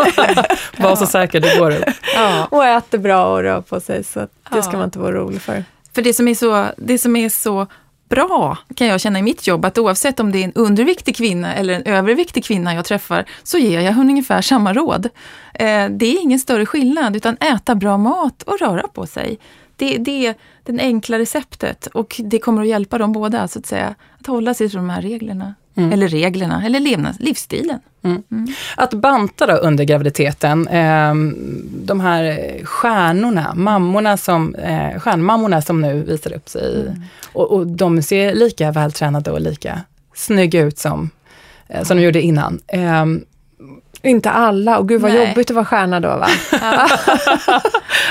Var 0.83 0.95
så 0.95 1.05
säker, 1.05 1.39
det 1.39 1.57
går 1.59 1.71
upp. 1.71 1.85
Ja. 2.15 2.47
Och 2.51 2.65
äter 2.65 2.97
bra 2.97 3.25
och 3.25 3.41
rör 3.41 3.61
på 3.61 3.79
sig, 3.79 4.03
så 4.03 4.27
det 4.51 4.63
ska 4.63 4.71
man 4.71 4.85
inte 4.85 4.99
vara 4.99 5.11
orolig 5.11 5.41
för. 5.41 5.63
För 5.95 6.01
det 6.01 6.13
som 6.13 6.27
är 6.27 6.35
så, 6.35 6.65
det 6.77 6.97
som 6.97 7.15
är 7.15 7.29
så 7.29 7.67
bra 8.09 8.57
kan 8.75 8.87
jag 8.87 9.01
känna 9.01 9.19
i 9.19 9.21
mitt 9.21 9.47
jobb, 9.47 9.65
att 9.65 9.77
oavsett 9.77 10.19
om 10.19 10.31
det 10.31 10.39
är 10.39 10.43
en 10.43 10.53
underviktig 10.53 11.15
kvinna 11.15 11.55
eller 11.55 11.73
en 11.73 11.83
överviktig 11.83 12.45
kvinna 12.45 12.73
jag 12.73 12.85
träffar, 12.85 13.25
så 13.43 13.57
ger 13.57 13.81
jag 13.81 13.97
ungefär 13.97 14.41
samma 14.41 14.73
råd. 14.73 15.05
Eh, 15.53 15.89
det 15.89 16.05
är 16.05 16.21
ingen 16.21 16.39
större 16.39 16.65
skillnad, 16.65 17.15
utan 17.15 17.37
äta 17.37 17.75
bra 17.75 17.97
mat 17.97 18.43
och 18.43 18.59
röra 18.59 18.87
på 18.87 19.05
sig. 19.05 19.39
Det, 19.75 19.97
det 19.97 20.33
det 20.65 20.79
enkla 20.79 21.19
receptet 21.19 21.87
och 21.87 22.21
det 22.23 22.39
kommer 22.39 22.61
att 22.61 22.67
hjälpa 22.67 22.97
dem 22.97 23.11
båda, 23.11 23.47
så 23.47 23.59
att 23.59 23.65
säga, 23.65 23.95
att 24.19 24.27
hålla 24.27 24.53
sig 24.53 24.69
till 24.69 24.77
de 24.77 24.89
här 24.89 25.01
reglerna. 25.01 25.53
Mm. 25.77 25.93
Eller 25.93 26.07
reglerna, 26.07 26.65
eller 26.65 26.79
levnads, 26.79 27.19
livsstilen. 27.19 27.79
Mm. 28.03 28.23
Mm. 28.31 28.47
Att 28.77 28.93
banta 28.93 29.45
då 29.45 29.53
under 29.53 29.83
graviditeten, 29.83 30.67
eh, 30.67 31.13
de 31.85 31.99
här 31.99 32.39
stjärnorna, 32.65 33.53
mammorna 33.55 34.17
som, 34.17 34.55
eh, 34.55 34.99
stjärnmammorna 34.99 35.61
som 35.61 35.81
nu 35.81 36.03
visar 36.03 36.33
upp 36.33 36.49
sig, 36.49 36.81
mm. 36.81 37.01
och, 37.33 37.51
och, 37.51 37.67
de 37.67 38.01
ser 38.01 38.33
lika 38.33 38.71
vältränade 38.71 39.31
och 39.31 39.41
lika 39.41 39.81
snygga 40.13 40.61
ut 40.61 40.77
som, 40.77 41.09
eh, 41.67 41.83
som 41.83 41.97
de 41.97 42.03
gjorde 42.03 42.21
innan. 42.21 42.59
Inte 44.05 44.31
alla, 44.31 44.77
och 44.77 44.89
gud 44.89 45.01
vad 45.01 45.13
Nej. 45.13 45.27
jobbigt 45.27 45.49
att 45.49 45.55
vara 45.55 45.65
stjärna 45.65 45.99
då 45.99 46.07
va? 46.07 46.27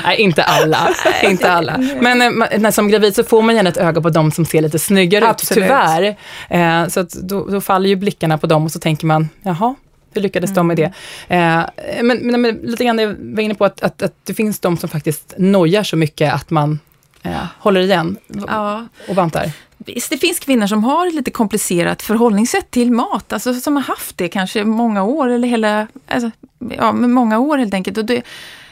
Nej, 0.05 0.21
inte 0.21 0.45
alla. 0.45 0.89
inte 1.23 1.53
alla. 1.53 1.79
Men 2.01 2.23
eh, 2.23 2.59
när, 2.59 2.71
som 2.71 2.89
gravid 2.89 3.15
så 3.15 3.25
får 3.25 3.43
man 3.43 3.57
gärna 3.57 3.69
ett 3.69 3.77
öga 3.77 4.01
på 4.01 4.11
de 4.11 4.33
som 4.33 4.45
ser 4.45 4.63
lite 4.63 4.79
snyggare 4.79 5.29
Absolut. 5.29 5.65
ut, 5.65 5.71
tyvärr. 5.71 6.17
Eh, 6.49 6.89
så 6.89 7.01
att 7.01 7.11
då, 7.11 7.47
då, 7.47 7.61
faller 7.61 7.89
ju 7.89 7.97
blickarna 7.97 8.39
på 8.39 8.47
dem 8.47 8.65
och 8.65 8.73
så 8.73 8.79
tänker 8.79 9.07
man, 9.07 9.29
jaha, 9.43 9.75
hur 10.15 10.21
lyckades 10.21 10.51
mm. 10.51 10.55
de 10.57 10.67
med 10.67 10.77
det? 10.77 10.93
Eh, 11.35 12.03
men, 12.03 12.19
men, 12.19 12.41
men, 12.41 12.55
lite 12.55 12.85
grann, 12.85 12.99
jag 12.99 13.17
var 13.19 13.43
inne 13.43 13.55
på 13.55 13.65
att, 13.65 13.83
att, 13.83 14.03
att 14.03 14.15
det 14.25 14.35
finns 14.35 14.61
de 14.61 14.77
som 14.77 14.89
faktiskt 14.89 15.35
nojar 15.37 15.83
så 15.83 15.97
mycket 15.97 16.35
att 16.35 16.51
man 16.51 16.79
eh, 17.23 17.47
håller 17.59 17.81
igen 17.81 18.17
ja. 18.49 18.87
och 19.09 19.15
bantar. 19.15 19.51
Det 19.85 20.19
finns 20.19 20.39
kvinnor 20.39 20.67
som 20.67 20.85
har 20.85 21.07
ett 21.07 21.15
lite 21.15 21.31
komplicerat 21.31 22.03
förhållningssätt 22.03 22.71
till 22.71 22.93
mat, 22.93 23.33
alltså 23.33 23.55
som 23.55 23.77
har 23.77 23.83
haft 23.83 24.19
det 24.19 24.29
kanske 24.29 24.65
många 24.65 25.03
år 25.03 25.29
eller 25.29 25.49
hela, 25.49 25.87
alltså, 26.07 26.31
ja, 26.59 26.93
många 26.93 27.39
år 27.39 27.59
helt 27.59 27.75
enkelt. 27.75 27.99
Och 27.99 28.05
det, 28.05 28.23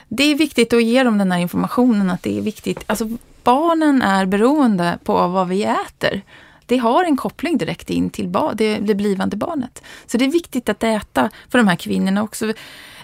det 0.09 0.23
är 0.23 0.35
viktigt 0.35 0.73
att 0.73 0.85
ge 0.85 1.03
dem 1.03 1.19
den 1.19 1.33
här 1.33 1.39
informationen 1.39 2.11
att 2.11 2.23
det 2.23 2.39
är 2.39 2.43
viktigt, 2.43 2.85
alltså 2.87 3.09
barnen 3.45 4.03
är 4.03 4.27
beroende 4.27 4.99
på 5.05 5.29
vad 5.29 5.49
vi 5.49 5.65
äter. 5.65 6.23
Det 6.67 6.77
har 6.77 7.05
en 7.05 7.17
koppling 7.17 7.59
direkt 7.59 7.91
in 7.91 8.11
till 8.11 8.33
det, 8.55 8.79
det 8.79 8.95
blivande 8.95 9.37
barnet. 9.37 9.83
Så 10.07 10.19
det 10.19 10.25
är 10.25 10.31
viktigt 10.31 10.69
att 10.69 10.83
äta 10.83 11.31
för 11.49 11.59
de 11.59 11.69
här 11.69 11.77
kvinnorna 11.77 12.23
också. 12.23 12.53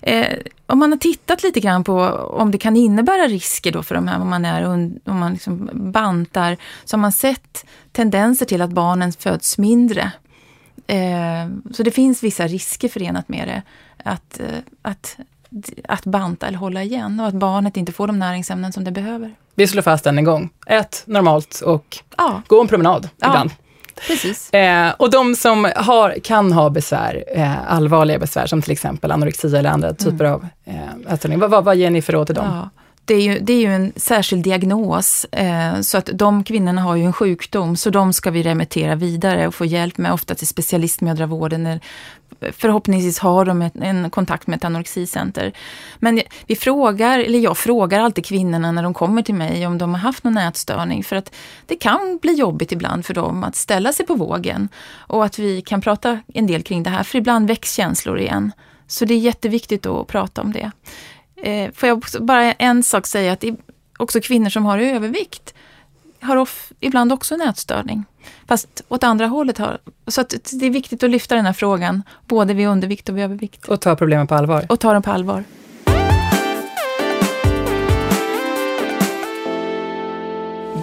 Eh, 0.03 0.39
om 0.67 0.79
man 0.79 0.93
har 0.93 0.99
tittat 0.99 1.43
lite 1.43 1.61
grann 1.61 1.85
på 1.85 2.01
om 2.31 2.51
det 2.51 2.59
kan 2.59 2.77
innebära 2.77 3.29
risker 3.29 3.73
då 3.73 3.83
för 3.83 3.95
de 3.95 4.09
här, 4.09 4.21
om 4.21 4.31
man, 4.31 4.45
är, 4.45 4.65
om 4.65 5.01
man 5.05 5.33
liksom 5.33 5.71
bantar, 5.73 6.57
så 6.85 6.97
har 6.97 7.01
man 7.01 7.13
sett 7.13 7.67
tendenser 7.93 8.47
till 8.47 8.63
att 8.63 8.71
barnen 8.71 9.13
föds 9.13 9.59
mindre. 9.59 10.13
Eh, 10.87 11.49
så 11.73 11.83
det 11.83 11.91
finns 11.91 12.23
vissa 12.23 12.47
risker 12.47 12.89
förenat 12.89 13.29
med 13.29 13.49
det. 13.49 13.63
Att, 14.11 14.41
eh, 14.41 14.47
att, 14.83 15.17
att 15.89 16.05
banta 16.05 16.47
eller 16.47 16.59
hålla 16.59 16.83
igen 16.83 17.21
och 17.21 17.27
att 17.27 17.35
barnet 17.35 17.77
inte 17.77 17.93
får 17.93 18.07
de 18.07 18.19
näringsämnen 18.19 18.73
som 18.73 18.85
det 18.85 18.91
behöver. 18.91 19.35
Vi 19.55 19.67
slår 19.67 19.83
fast 19.83 20.05
den 20.05 20.19
en 20.19 20.25
gång. 20.25 20.51
Ät 20.67 21.03
normalt 21.07 21.61
och 21.61 21.99
ja. 22.17 22.43
gå 22.47 22.61
en 22.61 22.69
promenad 22.69 23.09
ja. 23.17 23.27
ibland. 23.29 23.51
Precis. 24.07 24.53
Eh, 24.53 24.91
och 24.99 25.11
de 25.11 25.35
som 25.35 25.73
har, 25.77 26.19
kan 26.25 26.53
ha 26.53 26.71
besvär, 26.71 27.25
eh, 27.35 27.73
allvarliga 27.73 28.19
besvär, 28.19 28.47
som 28.47 28.63
till 28.63 28.73
exempel 28.73 29.11
anorexia 29.11 29.59
eller 29.59 29.71
andra 29.71 29.95
typer 29.95 30.25
mm. 30.25 30.33
av 30.33 30.47
eh, 30.65 31.13
ätstörning, 31.13 31.39
vad, 31.39 31.51
vad, 31.51 31.65
vad 31.65 31.77
ger 31.77 31.91
ni 31.91 32.03
för 32.03 32.13
råd 32.13 32.27
till 32.27 32.37
dem? 32.37 32.47
Ja. 32.47 32.71
Det 33.05 33.15
är, 33.15 33.21
ju, 33.21 33.39
det 33.39 33.53
är 33.53 33.61
ju 33.61 33.75
en 33.75 33.93
särskild 33.97 34.45
diagnos, 34.45 35.25
eh, 35.25 35.81
så 35.81 35.99
att 35.99 36.11
de 36.13 36.45
kvinnorna 36.45 36.83
har 36.83 36.97
ju 36.97 37.05
en 37.05 37.13
sjukdom, 37.13 37.77
så 37.77 37.91
de 37.91 38.13
ska 38.13 38.31
vi 38.31 38.43
remittera 38.43 38.95
vidare 38.95 39.47
och 39.47 39.55
få 39.55 39.65
hjälp 39.65 39.99
med, 39.99 40.13
ofta 40.13 40.35
till 40.35 40.47
specialistmödravården 40.47 41.81
förhoppningsvis 42.41 43.19
har 43.19 43.45
de 43.45 43.63
ett, 43.63 43.77
en 43.77 44.11
kontakt 44.11 44.47
med 44.47 44.57
ett 44.57 44.65
anorexicenter. 44.65 45.53
Men 45.99 46.21
vi 46.47 46.57
frågar, 46.57 47.19
eller 47.19 47.39
jag 47.39 47.59
frågar 47.59 48.01
alltid 48.01 48.25
kvinnorna 48.25 48.73
när 48.73 48.83
de 48.83 48.95
kommer 48.95 49.23
till 49.23 49.35
mig 49.35 49.67
om 49.67 49.79
de 49.79 49.95
har 49.95 50.01
haft 50.01 50.25
någon 50.25 50.37
ätstörning. 50.37 51.05
För 51.05 51.17
att 51.17 51.35
det 51.67 51.77
kan 51.77 52.19
bli 52.23 52.33
jobbigt 52.33 52.73
ibland 52.73 53.07
för 53.07 53.15
dem 53.15 53.45
att 53.45 53.57
ställa 53.57 53.93
sig 53.93 54.07
på 54.07 54.15
vågen. 54.15 54.69
Och 54.95 55.25
att 55.25 55.39
vi 55.39 55.63
kan 55.63 55.81
prata 55.81 56.21
en 56.35 56.47
del 56.47 56.63
kring 56.63 56.83
det 56.83 56.91
här, 56.91 57.03
för 57.03 57.19
ibland 57.19 57.49
väcks 57.49 57.75
känslor 57.75 58.19
igen. 58.19 58.53
Så 58.87 59.05
det 59.05 59.15
är 59.15 59.19
jätteviktigt 59.19 59.87
att 59.87 60.07
prata 60.07 60.43
om 60.43 60.53
det. 60.53 60.71
Eh, 61.43 61.73
får 61.73 61.89
jag 61.89 62.05
bara 62.21 62.53
en 62.53 62.83
sak 62.83 63.07
säga, 63.07 63.33
att 63.33 63.45
också 63.99 64.21
kvinnor 64.21 64.51
som 64.51 64.65
har 64.65 64.79
övervikt 64.79 65.55
har 66.21 66.37
off, 66.37 66.73
ibland 66.81 67.13
också 67.13 67.35
en 67.35 67.41
ätstörning. 67.41 68.05
Fast 68.47 68.83
åt 68.89 69.05
andra 69.05 69.27
hållet. 69.27 69.59
Har, 69.59 69.79
så 70.07 70.23
det 70.53 70.67
är 70.67 70.71
viktigt 70.71 71.03
att 71.03 71.11
lyfta 71.11 71.35
den 71.35 71.47
här 71.47 71.53
frågan, 71.53 72.03
både 72.27 72.55
vid 72.55 72.69
undervikt 72.69 73.09
och 73.09 73.17
vid 73.17 73.25
övervikt. 73.25 73.69
Och 73.69 73.81
ta 73.81 73.97
problemen 73.97 74.27
på 74.27 74.35
allvar. 74.35 74.67
Och 74.69 74.81
ta 74.81 74.93
dem 74.93 75.03
på 75.03 75.11
allvar. 75.11 75.45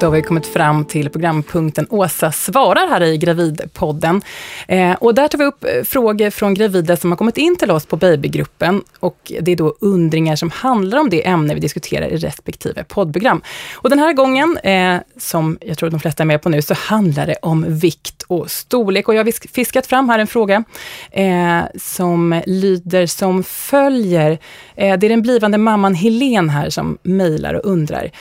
Då 0.06 0.10
har 0.10 0.16
vi 0.16 0.22
kommit 0.22 0.48
fram 0.48 0.86
till 0.86 1.10
programpunkten 1.10 1.88
Åsa 1.90 2.32
svarar 2.32 2.90
här 2.90 3.04
i 3.04 3.18
Gravidpodden. 3.18 4.22
Eh, 4.68 4.94
och 4.94 5.16
där 5.16 5.28
tar 5.28 5.38
vi 5.38 5.46
upp 5.46 5.64
eh, 5.64 5.84
frågor 5.84 6.30
från 6.30 6.54
gravida 6.54 6.98
som 6.98 7.12
har 7.12 7.18
kommit 7.18 7.38
in 7.38 7.56
till 7.56 7.72
oss 7.72 7.86
på 7.86 7.98
babygruppen. 7.98 8.84
Och 9.00 9.32
det 9.42 9.52
är 9.52 9.56
då 9.56 9.76
undringar 9.82 10.36
som 10.36 10.50
handlar 10.50 11.00
om 11.00 11.10
det 11.10 11.28
ämne 11.28 11.54
vi 11.54 11.60
diskuterar 11.60 12.08
i 12.08 12.18
respektive 12.18 12.84
poddprogram. 12.84 13.42
Och 13.76 13.90
den 13.90 14.00
här 14.00 14.14
gången, 14.14 14.58
eh, 14.58 14.98
som 15.18 15.58
jag 15.62 15.78
tror 15.78 15.90
de 15.90 16.00
flesta 16.00 16.24
är 16.24 16.28
med 16.28 16.42
på 16.42 16.50
nu, 16.50 16.62
så 16.62 16.74
handlar 16.74 17.28
det 17.28 17.36
om 17.42 17.66
vikt 17.80 18.24
och 18.28 18.52
storlek. 18.52 19.08
Och 19.08 19.16
jag 19.16 19.26
har 19.26 19.54
fiskat 19.54 19.88
fram 19.88 20.10
här 20.10 20.20
en 20.20 20.28
fråga 20.28 20.64
eh, 21.12 21.62
som 21.82 22.42
lyder 22.46 23.06
som 23.08 23.44
följer. 23.44 24.32
Eh, 24.76 24.98
det 24.98 25.08
är 25.08 25.10
den 25.10 25.22
blivande 25.22 25.58
mamman 25.58 25.96
Helen 25.96 26.50
här 26.50 26.70
som 26.70 26.98
mejlar 27.04 27.54
och 27.54 27.66
undrar. 27.72 28.12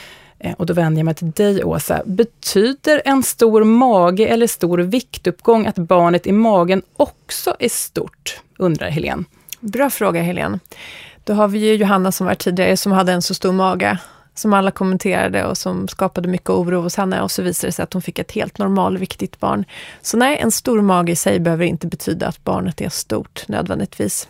Eh, 0.45 0.53
och 0.53 0.65
då 0.65 0.73
vänder 0.73 0.99
jag 0.99 1.05
mig 1.05 1.13
till 1.13 1.31
dig 1.31 1.63
Åsa. 1.63 2.01
Betyder 2.05 3.01
en 3.05 3.23
stor 3.23 3.63
mage 3.63 4.27
eller 4.27 4.47
stor 4.47 4.77
viktuppgång 4.77 5.65
att 5.65 5.75
barnet 5.75 6.27
i 6.27 6.31
magen 6.31 6.81
också 6.97 7.55
är 7.59 7.69
stort? 7.69 8.41
Undrar 8.57 8.89
Helen. 8.89 9.25
Bra 9.59 9.89
fråga 9.89 10.21
Helen. 10.21 10.59
Då 11.23 11.33
har 11.33 11.47
vi 11.47 11.59
ju 11.59 11.75
Johanna 11.75 12.11
som 12.11 12.27
var 12.27 12.35
tidigare, 12.35 12.77
som 12.77 12.91
hade 12.91 13.11
en 13.11 13.21
så 13.21 13.33
stor 13.33 13.51
mage, 13.51 13.97
som 14.35 14.53
alla 14.53 14.71
kommenterade 14.71 15.45
och 15.45 15.57
som 15.57 15.87
skapade 15.87 16.27
mycket 16.27 16.49
oro 16.49 16.81
hos 16.81 16.97
henne 16.97 17.21
och 17.21 17.31
så 17.31 17.41
visade 17.41 17.67
det 17.67 17.71
sig 17.71 17.83
att 17.83 17.93
hon 17.93 18.01
fick 18.01 18.19
ett 18.19 18.31
helt 18.31 18.57
normalviktigt 18.57 19.39
barn. 19.39 19.65
Så 20.01 20.17
nej, 20.17 20.37
en 20.37 20.51
stor 20.51 20.81
mage 20.81 21.11
i 21.11 21.15
sig 21.15 21.39
behöver 21.39 21.65
inte 21.65 21.87
betyda 21.87 22.27
att 22.27 22.43
barnet 22.43 22.81
är 22.81 22.89
stort 22.89 23.47
nödvändigtvis. 23.47 24.27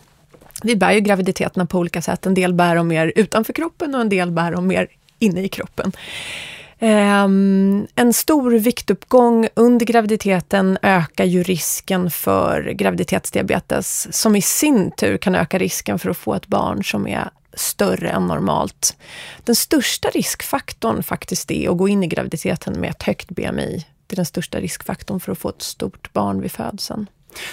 Vi 0.62 0.76
bär 0.76 0.92
ju 0.92 1.00
graviditeterna 1.00 1.66
på 1.66 1.78
olika 1.78 2.02
sätt. 2.02 2.26
En 2.26 2.34
del 2.34 2.54
bär 2.54 2.76
dem 2.76 2.88
mer 2.88 3.12
utanför 3.16 3.52
kroppen 3.52 3.94
och 3.94 4.00
en 4.00 4.08
del 4.08 4.30
bär 4.30 4.52
dem 4.52 4.66
mer 4.66 4.88
inne 5.18 5.42
i 5.42 5.48
kroppen. 5.48 5.92
Um, 6.78 7.86
en 7.94 8.12
stor 8.12 8.50
viktuppgång 8.50 9.48
under 9.54 9.86
graviditeten 9.86 10.78
ökar 10.82 11.24
ju 11.24 11.42
risken 11.42 12.10
för 12.10 12.72
graviditetsdiabetes, 12.72 14.08
som 14.16 14.36
i 14.36 14.42
sin 14.42 14.90
tur 14.90 15.16
kan 15.16 15.34
öka 15.34 15.58
risken 15.58 15.98
för 15.98 16.10
att 16.10 16.16
få 16.16 16.34
ett 16.34 16.46
barn 16.46 16.84
som 16.84 17.06
är 17.06 17.30
större 17.52 18.08
än 18.08 18.26
normalt. 18.26 18.96
Den 19.44 19.56
största 19.56 20.08
riskfaktorn 20.08 21.02
faktiskt 21.02 21.50
är 21.50 21.70
att 21.70 21.78
gå 21.78 21.88
in 21.88 22.02
i 22.02 22.06
graviditeten 22.06 22.80
med 22.80 22.90
ett 22.90 23.02
högt 23.02 23.30
BMI. 23.30 23.86
Det 24.06 24.14
är 24.14 24.16
den 24.16 24.26
största 24.26 24.60
riskfaktorn 24.60 25.20
för 25.20 25.32
att 25.32 25.38
få 25.38 25.48
ett 25.48 25.62
stort 25.62 26.12
barn 26.12 26.40
vid 26.40 26.52
födseln. 26.52 27.06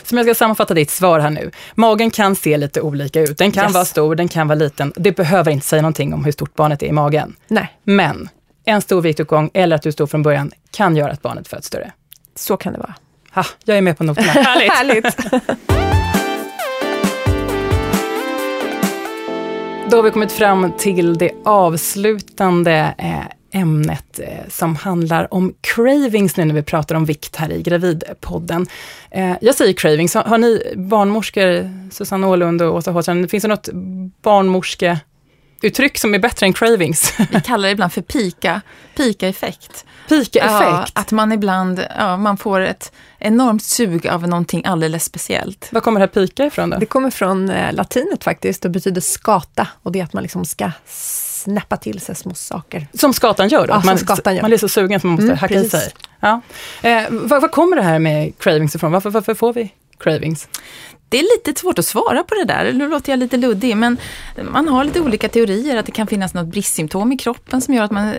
Som 0.03 0.17
jag 0.17 0.27
ska 0.27 0.35
sammanfatta 0.35 0.73
ditt 0.73 0.91
svar 0.91 1.19
här 1.19 1.29
nu. 1.29 1.51
Magen 1.75 2.11
kan 2.11 2.35
se 2.35 2.57
lite 2.57 2.81
olika 2.81 3.21
ut. 3.21 3.37
Den 3.37 3.51
kan 3.51 3.63
yes. 3.63 3.73
vara 3.73 3.85
stor, 3.85 4.15
den 4.15 4.27
kan 4.27 4.47
vara 4.47 4.59
liten. 4.59 4.93
Det 4.95 5.11
behöver 5.11 5.51
inte 5.51 5.65
säga 5.65 5.81
någonting 5.81 6.13
om 6.13 6.25
hur 6.25 6.31
stort 6.31 6.55
barnet 6.55 6.83
är 6.83 6.87
i 6.87 6.91
magen. 6.91 7.35
Nej. 7.47 7.67
Men 7.83 8.29
en 8.65 8.81
stor 8.81 9.01
viktuppgång 9.01 9.49
eller 9.53 9.75
att 9.75 9.81
du 9.81 9.89
är 9.89 9.93
stor 9.93 10.07
från 10.07 10.23
början 10.23 10.51
kan 10.71 10.95
göra 10.95 11.11
att 11.11 11.21
barnet 11.21 11.47
föds 11.47 11.67
större. 11.67 11.91
Så 12.35 12.57
kan 12.57 12.73
det 12.73 12.79
vara. 12.79 12.93
Ha, 13.33 13.45
jag 13.65 13.77
är 13.77 13.81
med 13.81 13.97
på 13.97 14.03
noterna. 14.03 14.27
Härligt! 14.31 14.71
Härligt. 14.71 15.17
Då 19.89 19.97
har 19.97 20.03
vi 20.03 20.11
kommit 20.11 20.31
fram 20.31 20.71
till 20.77 21.17
det 21.17 21.31
avslutande 21.45 22.95
eh, 22.97 23.19
ämnet 23.53 24.19
eh, 24.19 24.49
som 24.49 24.75
handlar 24.75 25.33
om 25.33 25.53
cravings 25.61 26.37
nu 26.37 26.45
när 26.45 26.55
vi 26.55 26.63
pratar 26.63 26.95
om 26.95 27.05
vikt 27.05 27.35
här 27.35 27.51
i 27.51 27.61
Gravidpodden. 27.61 28.67
Eh, 29.11 29.33
jag 29.41 29.55
säger 29.55 29.73
cravings, 29.73 30.13
har, 30.13 30.37
ni 30.37 30.73
barnmorskor, 30.75 31.69
Susanne 31.91 32.27
Åhlund 32.27 32.61
och 32.61 32.75
Åsa 32.75 32.91
Hårdstrand, 32.91 33.29
finns 33.29 33.41
det 33.41 33.47
något 33.47 33.69
barnmorske 34.21 34.99
fackuttryck 35.63 35.97
som 35.97 36.15
är 36.15 36.19
bättre 36.19 36.45
än 36.45 36.53
cravings. 36.53 37.13
Vi 37.31 37.41
kallar 37.41 37.67
det 37.67 37.71
ibland 37.71 37.93
för 37.93 38.01
pika, 38.01 38.61
pika-effekt. 38.95 39.85
Pika-effekt? 40.09 40.71
Ja, 40.71 40.85
att 40.93 41.11
man 41.11 41.31
ibland 41.31 41.85
ja, 41.97 42.17
man 42.17 42.37
får 42.37 42.59
ett 42.59 42.91
enormt 43.19 43.63
sug 43.63 44.07
av 44.07 44.27
någonting 44.27 44.65
alldeles 44.65 45.03
speciellt. 45.03 45.69
Var 45.71 45.81
kommer 45.81 45.99
det 45.99 46.05
här 46.05 46.25
pika 46.25 46.45
ifrån 46.45 46.69
då? 46.69 46.77
Det 46.77 46.85
kommer 46.85 47.09
från 47.09 47.49
eh, 47.49 47.73
latinet 47.73 48.23
faktiskt 48.23 48.65
och 48.65 48.71
betyder 48.71 49.01
skata 49.01 49.67
och 49.83 49.91
det 49.91 49.99
är 49.99 50.03
att 50.03 50.13
man 50.13 50.23
liksom 50.23 50.45
ska 50.45 50.71
snäppa 51.43 51.77
till 51.77 51.99
sig 51.99 52.15
små 52.15 52.33
saker. 52.33 52.87
Som 52.93 53.13
skatan 53.13 53.47
gör 53.49 53.67
då? 53.67 53.73
Ja, 53.73 53.81
man, 53.85 53.97
skatan 53.97 54.35
gör. 54.35 54.41
man 54.41 54.49
blir 54.49 54.57
så 54.57 54.69
sugen 54.69 54.99
så 54.99 55.07
man 55.07 55.11
måste 55.15 55.25
Mm, 55.25 55.37
hacka 55.37 55.53
i 55.53 55.69
sig. 55.69 55.91
Ja. 56.19 56.41
Eh, 56.81 57.03
var, 57.09 57.39
var 57.39 57.47
kommer 57.47 57.75
det 57.75 57.81
här 57.83 57.99
med 57.99 58.39
cravings 58.39 58.75
ifrån? 58.75 58.91
Varför, 58.91 59.09
varför 59.09 59.33
får 59.33 59.53
vi 59.53 59.73
cravings? 59.99 60.47
Det 61.13 61.19
är 61.19 61.37
lite 61.37 61.59
svårt 61.59 61.79
att 61.79 61.85
svara 61.85 62.23
på 62.23 62.35
det 62.35 62.43
där, 62.45 62.73
nu 62.73 62.87
låter 62.87 63.11
jag 63.11 63.19
lite 63.19 63.37
luddig, 63.37 63.77
men 63.77 63.97
man 64.51 64.67
har 64.67 64.83
lite 64.83 65.01
olika 65.01 65.29
teorier 65.29 65.77
att 65.77 65.85
det 65.85 65.91
kan 65.91 66.07
finnas 66.07 66.33
något 66.33 66.47
bristsymptom 66.47 67.11
i 67.11 67.17
kroppen 67.17 67.61
som 67.61 67.73
gör 67.73 67.83
att 67.83 67.91
man 67.91 68.13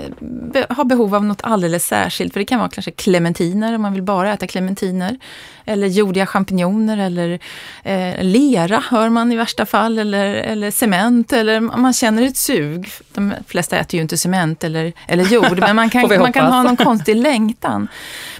be- 0.53 0.67
har 0.71 0.85
behov 0.85 1.15
av 1.15 1.25
något 1.25 1.41
alldeles 1.43 1.87
särskilt. 1.87 2.33
För 2.33 2.41
det 2.41 2.47
kan 2.47 2.59
vara 2.59 2.69
kanske 2.69 2.91
clementiner, 2.91 3.75
om 3.75 3.83
man 3.83 3.93
vill 3.93 4.03
bara 4.03 4.33
äta 4.33 4.47
clementiner. 4.47 5.19
Eller 5.65 5.87
jordiga 5.87 6.27
champinjoner 6.27 6.99
eller 6.99 7.39
eh, 7.83 8.23
lera 8.25 8.83
hör 8.91 9.09
man 9.09 9.33
i 9.33 9.37
värsta 9.37 9.67
fall, 9.67 9.99
eller, 9.99 10.35
eller 10.35 10.71
cement. 10.71 11.33
Eller 11.33 11.61
man 11.61 11.93
känner 11.93 12.23
ett 12.23 12.37
sug. 12.37 12.89
De 13.15 13.33
flesta 13.47 13.77
äter 13.79 13.95
ju 13.99 14.03
inte 14.03 14.17
cement 14.17 14.65
eller, 14.65 14.93
eller 15.09 15.25
jord, 15.25 15.59
men 15.59 15.77
man 15.77 15.91
kan, 15.91 16.09
man 16.21 16.33
kan 16.33 16.53
ha 16.53 16.63
någon 16.63 16.77
konstig 16.77 17.17
längtan. 17.17 17.89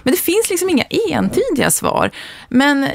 Men 0.03 0.13
det 0.13 0.19
finns 0.19 0.49
liksom 0.49 0.69
inga 0.69 0.83
entydiga 1.11 1.71
svar. 1.71 2.11
Men 2.49 2.87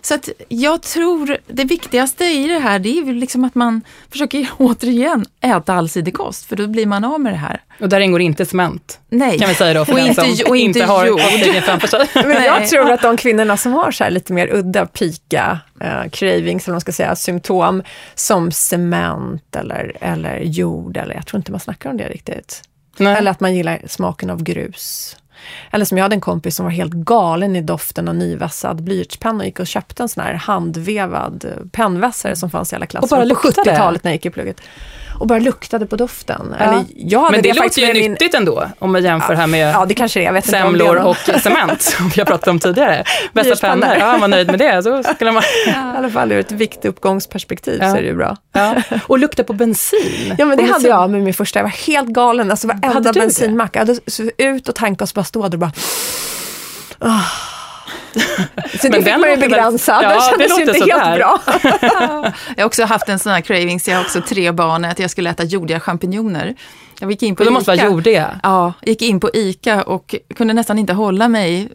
så 0.00 0.14
att 0.14 0.28
jag 0.48 0.82
tror 0.82 1.36
det 1.46 1.64
viktigaste 1.64 2.24
i 2.24 2.46
det 2.48 2.58
här 2.58 2.78
det 2.78 2.88
är 2.88 3.04
ju 3.04 3.12
liksom 3.12 3.44
att 3.44 3.54
man 3.54 3.80
försöker 4.10 4.48
återigen 4.58 5.24
äta 5.40 5.74
allsidig 5.74 6.14
kost 6.14 6.44
för 6.46 6.56
då 6.56 6.66
blir 6.66 6.86
man 6.86 7.04
av 7.04 7.20
med 7.20 7.32
det 7.32 7.36
här. 7.36 7.60
Och 7.80 7.88
där 7.88 8.00
ingår 8.00 8.20
inte 8.20 8.46
cement, 8.46 9.00
Nej. 9.08 9.38
kan 9.38 9.48
vi 9.48 9.54
säga 9.54 9.74
då, 9.74 9.84
för 9.84 9.92
Och 9.92 9.98
den 9.98 10.08
inte- 10.08 10.36
som 10.36 10.50
och 10.50 10.56
inte 10.56 10.84
har 10.84 11.06
jord. 11.06 11.20
framför 11.64 11.88
sig. 11.88 12.06
Men 12.14 12.44
jag 12.44 12.68
tror 12.68 12.90
att 12.92 13.02
de 13.02 13.16
kvinnorna 13.16 13.56
som 13.56 13.72
har 13.72 13.90
så 13.90 14.04
här 14.04 14.10
lite 14.10 14.32
mer 14.32 14.54
udda 14.54 14.86
pika, 14.86 15.60
eh, 15.80 16.08
cravings, 16.12 16.64
eller 16.64 16.72
man 16.74 16.80
ska 16.80 16.92
säga, 16.92 17.16
symptom, 17.16 17.82
som 18.14 18.52
cement 18.52 19.56
eller, 19.56 19.96
eller 20.00 20.40
jord, 20.40 20.96
eller 20.96 21.14
jag 21.14 21.26
tror 21.26 21.38
inte 21.38 21.50
man 21.50 21.60
snackar 21.60 21.90
om 21.90 21.96
det 21.96 22.08
riktigt. 22.08 22.62
Nej. 22.96 23.16
Eller 23.16 23.30
att 23.30 23.40
man 23.40 23.54
gillar 23.54 23.80
smaken 23.86 24.30
av 24.30 24.42
grus. 24.42 25.16
Eller 25.70 25.84
som 25.84 25.98
jag 25.98 26.02
hade 26.02 26.14
en 26.14 26.20
kompis 26.20 26.56
som 26.56 26.64
var 26.64 26.70
helt 26.70 26.92
galen 26.92 27.56
i 27.56 27.60
doften 27.60 28.08
av 28.08 28.14
nyvässad 28.14 28.82
blyertspenna 28.82 29.38
och 29.38 29.44
gick 29.44 29.60
och 29.60 29.66
köpte 29.66 30.02
en 30.02 30.08
sån 30.08 30.24
här 30.24 30.34
handvevad 30.34 31.44
eh, 31.44 31.66
pennvässare 31.72 32.36
som 32.36 32.50
fanns 32.50 32.72
i 32.72 32.76
alla 32.76 32.86
klasser 32.86 33.04
Och 33.04 33.08
bara 33.08 33.20
på 33.20 33.28
luktade? 33.28 33.70
70-talet 33.70 34.04
när 34.04 34.10
jag 34.10 34.14
gick 34.14 34.26
i 34.26 34.30
plugget. 34.30 34.60
Och 35.20 35.26
bara 35.26 35.38
luktade 35.38 35.86
på 35.86 35.96
doften. 35.96 36.54
Ja. 36.58 36.64
Eller 36.64 36.84
jag 36.96 37.32
Men 37.32 37.42
det, 37.42 37.54
faktiskt 37.54 37.78
låter 37.78 37.94
ju 37.94 38.02
min- 38.02 38.12
nyttigt 38.12 38.34
ändå, 38.34 38.64
om 38.78 38.92
man 38.92 39.02
jämför 39.04 39.34
här 39.34 39.46
med 39.46 39.74
Ja, 39.74 39.84
det 39.88 39.94
kanske 39.94 40.20
det 40.20 40.24
är. 40.24 40.26
Jag 40.26 40.32
vet 40.32 40.46
inte 40.46 40.62
om 40.64 40.72
det 40.72 40.78
semlor 40.78 40.96
och 40.96 41.16
cement, 41.42 41.82
som 41.82 42.08
vi 42.08 42.20
har 42.20 42.26
pratat 42.26 42.48
om 42.48 42.58
tidigare. 42.58 43.04
Bästa 43.32 43.56
pennor, 43.68 43.88
ja, 44.00 44.14
är 44.14 44.18
man 44.18 44.30
nöjd 44.30 44.46
med 44.50 44.58
det 44.58 44.82
så 44.82 45.02
skulle 45.02 45.32
man... 45.32 45.42
I 45.66 45.74
alla 45.98 46.10
fall 46.10 46.32
ur 46.32 46.38
ett 46.40 46.52
viktuppgångsperspektiv 46.52 47.78
Ja. 47.82 47.90
så 47.90 47.96
är 47.96 48.00
det 48.02 48.08
ju 48.08 48.16
bra. 48.16 48.36
Ja. 48.52 48.74
Och 49.06 49.18
lukta 49.18 49.44
på 49.44 49.52
bensin. 49.52 50.34
Ja 50.38 50.44
men 50.44 50.56
det 50.56 50.62
Och 50.62 50.68
hade 50.68 50.78
bensin- 50.82 50.90
jag 50.90 51.10
med 51.10 51.22
min 51.22 51.34
första, 51.34 51.58
jag 51.58 51.64
var 51.64 51.70
helt 51.86 52.08
galen. 52.08 52.50
Alltså 52.50 52.66
varenda 52.66 53.12
det? 53.12 53.20
bensinmack, 53.20 53.76
jag 53.76 53.80
hade 53.80 53.98
ut 54.38 54.68
och 54.68 54.74
tanka 54.74 55.04
och 55.04 55.08
så 55.08 55.14
bara 55.14 55.24
stå 55.24 55.42
där 55.48 55.54
och 55.54 55.58
bara... 55.58 55.72
Ah. 56.98 57.20
Så 58.80 58.88
det 58.88 59.02
fick 59.02 59.16
man 59.18 59.30
ju 59.30 59.36
begränsa, 59.36 60.00
Ja, 60.02 60.14
det 60.14 60.20
kändes 60.30 60.58
ju 60.58 60.62
inte 60.62 60.72
helt 60.72 60.90
sådär. 60.92 61.16
bra. 61.16 61.40
Jag 62.56 62.62
har 62.62 62.66
också 62.66 62.84
haft 62.84 63.08
en 63.08 63.18
sån 63.18 63.32
här 63.32 63.40
cravings, 63.40 63.88
jag 63.88 63.96
har 63.96 64.02
också 64.04 64.20
tre 64.20 64.52
barn, 64.52 64.84
att 64.84 64.98
jag 64.98 65.10
skulle 65.10 65.30
äta 65.30 65.44
jordiga 65.44 65.80
champinjoner. 65.80 66.54
Jag 67.00 67.10
gick 67.10 67.22
in 67.22 67.36
på 67.36 67.40
Och 67.40 67.44
de 67.44 67.54
måste 67.54 67.76
vara 67.76 67.90
jordiga. 67.90 68.40
Ja, 68.42 68.72
gick 68.82 69.02
in 69.02 69.20
på 69.20 69.30
ICA 69.34 69.82
och 69.82 70.14
kunde 70.34 70.54
nästan 70.54 70.78
inte 70.78 70.92
hålla 70.92 71.28
mig 71.28 71.68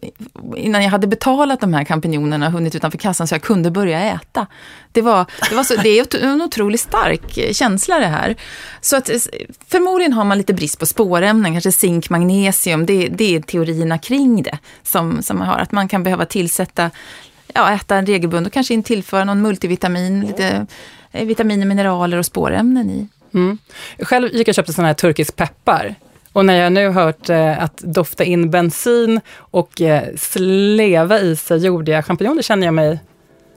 innan 0.57 0.83
jag 0.83 0.89
hade 0.89 1.07
betalat 1.07 1.61
de 1.61 1.73
här 1.73 1.85
champinjonerna 1.85 2.47
och 2.47 2.51
hunnit 2.51 2.75
utanför 2.75 2.97
kassan 2.97 3.27
så 3.27 3.35
jag 3.35 3.41
kunde 3.41 3.71
börja 3.71 4.01
äta. 4.01 4.47
Det, 4.91 5.01
var, 5.01 5.25
det, 5.49 5.55
var 5.55 5.63
så, 5.63 5.75
det 5.75 5.89
är 5.89 6.23
en 6.23 6.41
otroligt 6.41 6.81
stark 6.81 7.55
känsla 7.55 7.99
det 7.99 8.05
här. 8.05 8.35
Så 8.81 8.97
att, 8.97 9.09
förmodligen 9.67 10.13
har 10.13 10.23
man 10.23 10.37
lite 10.37 10.53
brist 10.53 10.79
på 10.79 10.85
spårämnen, 10.85 11.51
kanske 11.53 11.71
zink, 11.71 12.09
magnesium, 12.09 12.85
det, 12.85 13.07
det 13.07 13.35
är 13.35 13.41
teorierna 13.41 13.97
kring 13.97 14.43
det 14.43 14.57
som, 14.83 15.21
som 15.21 15.37
man 15.37 15.47
har. 15.47 15.57
Att 15.57 15.71
man 15.71 15.87
kan 15.87 16.03
behöva 16.03 16.25
tillsätta, 16.25 16.91
ja, 17.53 17.73
äta 17.73 17.95
en 17.95 18.05
regelbundet 18.05 18.47
och 18.47 18.53
kanske 18.53 18.73
in 18.73 18.83
tillföra 18.83 19.23
någon 19.23 19.41
multivitamin, 19.41 20.21
lite 20.21 20.67
eh, 21.11 21.25
vitaminer, 21.25 21.65
mineraler 21.65 22.17
och 22.17 22.25
spårämnen 22.25 22.89
i. 22.89 23.07
Mm. 23.33 23.57
Själv 23.99 24.27
gick 24.33 24.47
jag 24.47 24.51
och 24.51 24.55
köpte 24.55 24.73
sådana 24.73 24.87
här 24.87 24.93
turkisk 24.93 25.35
peppar. 25.35 25.95
Och 26.33 26.45
när 26.45 26.55
jag 26.61 26.73
nu 26.73 26.89
hört 26.89 27.29
eh, 27.29 27.63
att 27.63 27.77
dofta 27.77 28.23
in 28.23 28.49
bensin 28.49 29.21
och 29.37 29.81
eh, 29.81 30.03
sleva 30.17 31.19
i 31.19 31.35
sig 31.35 31.65
jordiga 31.65 32.03
champinjoner 32.03 32.41
känner 32.41 32.67
jag 32.67 32.73
mig 32.73 32.99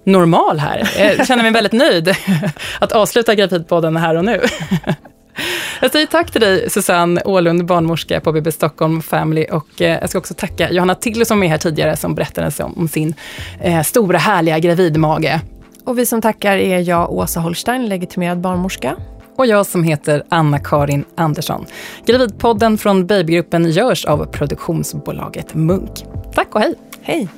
normal 0.05 0.59
här. 0.59 0.91
Jag 0.99 1.27
känner 1.27 1.43
mig 1.43 1.53
väldigt 1.53 1.73
nöjd 1.73 2.17
att 2.79 2.93
avsluta 2.93 3.35
Gravidpodden 3.35 3.97
här 3.97 4.15
och 4.15 4.25
nu. 4.25 4.41
Jag 5.81 5.93
säger 5.93 6.07
tack 6.07 6.31
till 6.31 6.41
dig 6.41 6.71
Susanne 6.71 7.23
Ålund, 7.25 7.67
barnmorska 7.67 8.21
på 8.21 8.33
BB 8.33 8.53
Stockholm 8.53 9.03
Family 9.03 9.47
och 9.51 9.83
eh, 9.83 9.99
jag 10.01 10.09
ska 10.09 10.19
också 10.19 10.35
tacka 10.35 10.71
Johanna 10.71 10.95
Till 10.95 11.27
som 11.27 11.43
är 11.43 11.49
här 11.49 11.59
tidigare 11.59 11.97
som 11.97 12.15
berättade 12.15 12.51
om 12.63 12.89
sin 12.89 13.15
eh, 13.61 13.83
stora 13.83 14.19
härliga 14.19 14.59
gravidmage. 14.59 15.41
Och 15.85 15.99
vi 15.99 16.07
som 16.07 16.23
tackar 16.23 16.57
är 16.57 16.79
jag, 16.79 17.13
Åsa 17.13 17.41
Holstein, 17.41 17.89
legitimerad 17.89 18.39
barnmorska. 18.39 18.97
Och 19.37 19.47
jag 19.47 19.67
som 19.67 19.85
heter 19.85 20.23
Anna-Karin 20.29 21.05
Andersson. 21.15 21.67
Gravidpodden 22.07 22.79
från 22.79 23.07
Babygruppen 23.07 23.71
görs 23.71 24.05
av 24.05 24.27
produktionsbolaget 24.27 25.55
Munk. 25.55 26.05
Tack 26.35 26.55
och 26.55 26.61
hej! 26.61 26.75
Hej! 27.03 27.29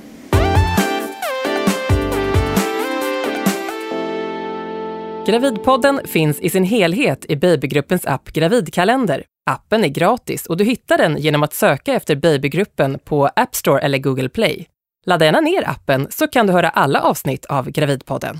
Gravidpodden 5.27 6.01
finns 6.05 6.39
i 6.39 6.49
sin 6.49 6.63
helhet 6.63 7.25
i 7.29 7.35
Babygruppens 7.35 8.05
app 8.05 8.29
Gravidkalender. 8.29 9.23
Appen 9.51 9.83
är 9.83 9.87
gratis 9.87 10.45
och 10.45 10.57
du 10.57 10.63
hittar 10.63 10.97
den 10.97 11.17
genom 11.17 11.43
att 11.43 11.53
söka 11.53 11.93
efter 11.93 12.15
Babygruppen 12.15 12.99
på 13.05 13.29
App 13.35 13.55
Store 13.55 13.81
eller 13.81 13.97
Google 13.97 14.29
Play. 14.29 14.67
Ladda 15.05 15.25
gärna 15.25 15.39
ner 15.39 15.69
appen 15.69 16.07
så 16.09 16.27
kan 16.27 16.47
du 16.47 16.53
höra 16.53 16.69
alla 16.69 17.01
avsnitt 17.01 17.45
av 17.45 17.69
Gravidpodden. 17.69 18.39